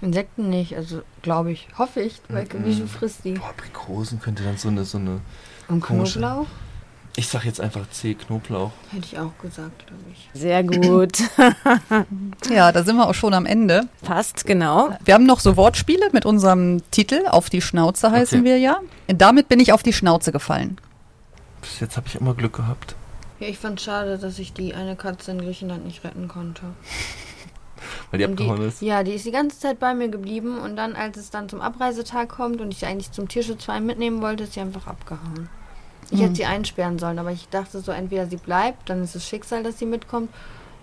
Insekten 0.00 0.48
nicht, 0.50 0.76
also 0.76 1.02
glaube 1.22 1.50
ich, 1.52 1.68
hoffe 1.76 2.00
ich, 2.00 2.20
weil 2.28 2.44
Mhm. 2.44 2.62
Bijou 2.62 2.86
frisst 2.86 3.24
die. 3.24 3.32
boah, 3.32 3.48
Aprikosen 3.50 4.20
könnte 4.20 4.42
dann 4.44 4.56
so 4.56 4.68
eine, 4.68 4.84
so 4.84 4.98
eine. 4.98 5.20
Und 5.68 5.80
Komische. 5.80 6.18
Knoblauch? 6.20 6.46
Ich 7.16 7.26
sag 7.26 7.44
jetzt 7.44 7.60
einfach 7.60 7.90
C, 7.90 8.14
Knoblauch. 8.14 8.70
Hätte 8.92 9.04
ich 9.06 9.18
auch 9.18 9.36
gesagt, 9.42 9.86
glaube 9.88 10.04
ich. 10.12 10.30
Sehr 10.40 10.62
gut. 10.62 11.18
Ja, 12.50 12.70
da 12.70 12.84
sind 12.84 12.96
wir 12.96 13.08
auch 13.08 13.14
schon 13.14 13.34
am 13.34 13.44
Ende. 13.44 13.88
Passt, 14.02 14.46
genau. 14.46 14.90
Wir 15.04 15.14
haben 15.14 15.26
noch 15.26 15.40
so 15.40 15.56
Wortspiele 15.56 16.10
mit 16.12 16.24
unserem 16.24 16.80
Titel. 16.92 17.26
Auf 17.28 17.50
die 17.50 17.60
Schnauze 17.60 18.10
heißen 18.12 18.40
Okay. 18.40 18.48
wir 18.48 18.58
ja. 18.58 18.78
Damit 19.08 19.48
bin 19.48 19.58
ich 19.58 19.72
auf 19.72 19.82
die 19.82 19.92
Schnauze 19.92 20.30
gefallen. 20.30 20.80
Bis 21.60 21.80
jetzt 21.80 21.96
habe 21.96 22.06
ich 22.06 22.14
immer 22.14 22.34
Glück 22.34 22.54
gehabt. 22.54 22.94
Ja, 23.40 23.48
ich 23.48 23.58
fand 23.58 23.80
schade, 23.80 24.16
dass 24.18 24.38
ich 24.38 24.52
die 24.52 24.74
eine 24.74 24.94
Katze 24.96 25.32
in 25.32 25.40
Griechenland 25.40 25.84
nicht 25.84 26.04
retten 26.04 26.28
konnte. 26.28 26.62
Weil 28.10 28.18
die 28.18 28.24
Und 28.24 28.32
abgehauen 28.32 28.62
ist. 28.68 28.82
Ja, 28.82 29.02
die 29.02 29.12
ist 29.12 29.24
die 29.26 29.30
ganze 29.30 29.58
Zeit 29.58 29.78
bei 29.78 29.94
mir 29.94 30.08
geblieben 30.08 30.58
und 30.58 30.76
dann, 30.76 30.94
als 30.96 31.16
es 31.16 31.30
dann 31.30 31.48
zum 31.48 31.60
Abreisetag 31.60 32.28
kommt 32.28 32.60
und 32.60 32.70
ich 32.72 32.78
sie 32.78 32.86
eigentlich 32.86 33.12
zum 33.12 33.28
Tierschutzverein 33.28 33.84
mitnehmen 33.86 34.20
wollte, 34.22 34.44
ist 34.44 34.54
sie 34.54 34.60
einfach 34.60 34.86
abgehauen. 34.86 35.48
Ich 36.10 36.18
Mhm. 36.18 36.22
hätte 36.22 36.34
sie 36.36 36.44
einsperren 36.46 36.98
sollen, 36.98 37.18
aber 37.18 37.32
ich 37.32 37.48
dachte 37.48 37.80
so, 37.80 37.92
entweder 37.92 38.26
sie 38.26 38.36
bleibt, 38.36 38.88
dann 38.88 39.02
ist 39.02 39.14
es 39.14 39.26
Schicksal, 39.26 39.62
dass 39.62 39.78
sie 39.78 39.86
mitkommt, 39.86 40.30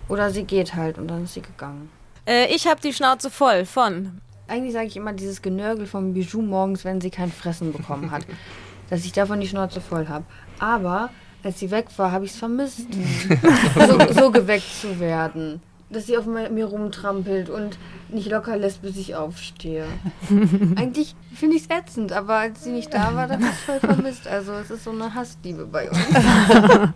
oder 0.08 0.30
sie 0.30 0.44
geht 0.44 0.74
halt 0.74 0.98
und 0.98 1.08
dann 1.08 1.24
ist 1.24 1.34
sie 1.34 1.42
gegangen. 1.42 1.90
Äh, 2.26 2.46
ich 2.54 2.66
habe 2.68 2.80
die 2.80 2.92
Schnauze 2.92 3.28
voll 3.30 3.64
von. 3.66 4.20
Eigentlich 4.48 4.72
sage 4.72 4.86
ich 4.86 4.96
immer 4.96 5.12
dieses 5.12 5.42
Genörgel 5.42 5.86
vom 5.86 6.14
Bijou 6.14 6.42
morgens, 6.42 6.84
wenn 6.84 7.00
sie 7.00 7.10
kein 7.10 7.32
Fressen 7.32 7.72
bekommen 7.72 8.12
hat, 8.12 8.24
dass 8.90 9.04
ich 9.04 9.10
davon 9.12 9.40
die 9.40 9.48
Schnauze 9.48 9.80
voll 9.80 10.06
habe. 10.06 10.24
Aber 10.60 11.10
als 11.42 11.58
sie 11.58 11.72
weg 11.72 11.86
war, 11.96 12.12
habe 12.12 12.24
ich 12.24 12.30
es 12.30 12.36
vermisst, 12.38 12.86
so, 13.88 14.12
so 14.12 14.30
geweckt 14.30 14.66
zu 14.80 14.98
werden. 15.00 15.60
Dass 15.90 16.06
sie 16.06 16.16
auf 16.18 16.26
mir 16.26 16.64
rumtrampelt 16.64 17.48
und 17.48 17.78
nicht 18.08 18.30
locker 18.30 18.56
lässt, 18.56 18.82
bis 18.82 18.96
ich 18.96 19.14
aufstehe. 19.14 19.86
Eigentlich 20.76 21.14
finde 21.34 21.56
ich 21.56 21.62
es 21.62 21.70
ätzend, 21.70 22.12
aber 22.12 22.34
als 22.34 22.64
sie 22.64 22.70
nicht 22.70 22.92
da 22.92 23.14
war, 23.14 23.28
dann 23.28 23.42
habe 23.44 23.52
ich 23.52 23.64
voll 23.64 23.80
vermisst. 23.80 24.26
Also 24.26 24.52
es 24.52 24.70
ist 24.70 24.84
so 24.84 24.90
eine 24.90 25.14
Hassliebe 25.14 25.66
bei 25.66 25.88
uns. 25.88 25.98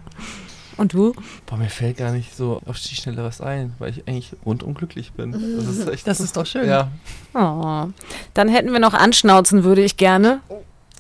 Und 0.77 0.95
du? 0.95 1.13
Boah, 1.45 1.59
mir 1.59 1.69
fällt 1.69 1.99
gar 1.99 2.11
nicht 2.11 2.35
so 2.35 2.63
auf 2.65 2.81
die 2.81 2.95
Schnelle 2.95 3.23
was 3.23 3.43
ein, 3.43 3.75
weil 3.79 3.91
ich 3.91 4.09
eigentlich 4.09 4.33
rundum 4.47 4.73
glücklich 4.73 5.13
bin. 5.13 5.33
Das 5.33 5.67
ist 5.67 5.87
echt. 5.87 6.07
Das 6.07 6.21
ist 6.21 6.37
doch 6.37 6.47
schön. 6.47 6.67
Ja, 6.67 6.89
Oh. 7.35 7.89
Dann 8.33 8.49
hätten 8.49 8.73
wir 8.73 8.79
noch 8.81 8.95
anschnauzen, 8.95 9.63
würde 9.63 9.83
ich 9.83 9.99
gerne. 9.99 10.41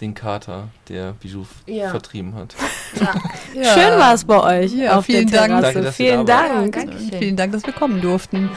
Den 0.00 0.14
Kater, 0.14 0.68
der 0.88 1.12
Bijou 1.12 1.44
Ja. 1.66 1.90
vertrieben 1.90 2.34
hat. 2.34 2.54
Ja. 2.94 3.14
Ja. 3.54 3.74
Schön 3.74 3.98
war 3.98 4.14
es 4.14 4.24
bei 4.24 4.62
euch 4.62 4.72
Ja, 4.72 4.98
auf 4.98 5.04
vielen 5.04 5.30
Dank. 5.30 5.60
Danke, 5.62 5.92
vielen 5.92 6.26
da. 6.26 6.48
Dank. 6.48 6.76
Vielen 7.18 7.36
Dank, 7.36 7.52
dass 7.52 7.64
wir 7.64 7.72
kommen 7.72 8.00
durften. 8.00 8.50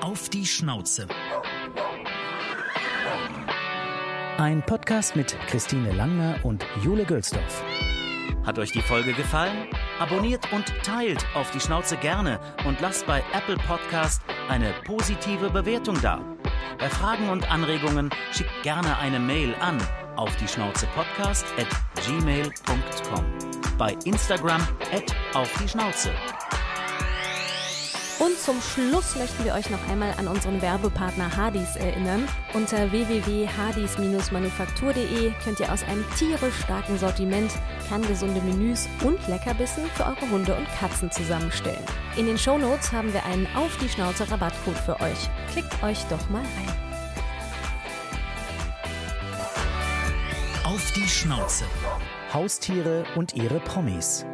Auf 0.00 0.28
die 0.28 0.44
Schnauze. 0.46 1.06
Ein 4.38 4.62
Podcast 4.64 5.16
mit 5.16 5.36
Christine 5.48 5.92
Langner 5.92 6.36
und 6.42 6.64
Jule 6.82 7.04
Gülsdorf. 7.04 7.62
Hat 8.46 8.58
euch 8.58 8.72
die 8.72 8.80
Folge 8.82 9.12
gefallen? 9.12 9.66
Abonniert 9.98 10.50
und 10.52 10.64
teilt 10.82 11.24
auf 11.34 11.50
die 11.50 11.60
Schnauze 11.60 11.96
gerne 11.96 12.38
und 12.66 12.80
lasst 12.80 13.06
bei 13.06 13.22
Apple 13.34 13.56
Podcast 13.66 14.22
eine 14.48 14.72
positive 14.84 15.50
Bewertung 15.50 16.00
da. 16.00 16.20
Bei 16.78 16.88
Fragen 16.88 17.28
und 17.28 17.50
Anregungen 17.50 18.10
schickt 18.32 18.62
gerne 18.62 18.96
eine 18.98 19.18
Mail 19.18 19.54
an 19.60 19.78
auf 20.18 20.34
die 20.36 20.48
Schnauze 20.48 20.86
Podcast 20.94 21.46
at 21.58 21.66
gmail.com. 22.04 23.24
Bei 23.78 23.96
Instagram 24.04 24.60
at 24.92 25.16
auf 25.34 25.50
die 25.62 25.68
Schnauze. 25.68 26.10
Und 28.18 28.36
zum 28.36 28.60
Schluss 28.60 29.14
möchten 29.14 29.44
wir 29.44 29.54
euch 29.54 29.70
noch 29.70 29.88
einmal 29.88 30.12
an 30.18 30.26
unseren 30.26 30.60
Werbepartner 30.60 31.36
Hardys 31.36 31.76
erinnern. 31.76 32.26
Unter 32.52 32.90
www.hardys-manufaktur.de 32.90 35.32
könnt 35.44 35.60
ihr 35.60 35.72
aus 35.72 35.84
einem 35.84 36.04
tierisch 36.16 36.56
starken 36.64 36.98
Sortiment 36.98 37.52
kerngesunde 37.86 38.40
Menüs 38.40 38.88
und 39.04 39.24
Leckerbissen 39.28 39.84
für 39.94 40.04
eure 40.04 40.28
Hunde 40.32 40.56
und 40.56 40.66
Katzen 40.80 41.12
zusammenstellen. 41.12 41.84
In 42.16 42.26
den 42.26 42.38
Shownotes 42.38 42.90
haben 42.90 43.12
wir 43.12 43.24
einen 43.24 43.46
Auf 43.54 43.78
die 43.78 43.88
Schnauze 43.88 44.28
Rabattcode 44.28 44.78
für 44.78 44.98
euch. 45.00 45.30
Klickt 45.52 45.80
euch 45.84 46.02
doch 46.10 46.28
mal 46.28 46.42
rein. 46.42 46.87
Auf 50.78 50.92
die 50.92 51.08
Schnauze. 51.08 51.64
Haustiere 52.32 53.04
und 53.16 53.34
ihre 53.34 53.58
Promis. 53.58 54.24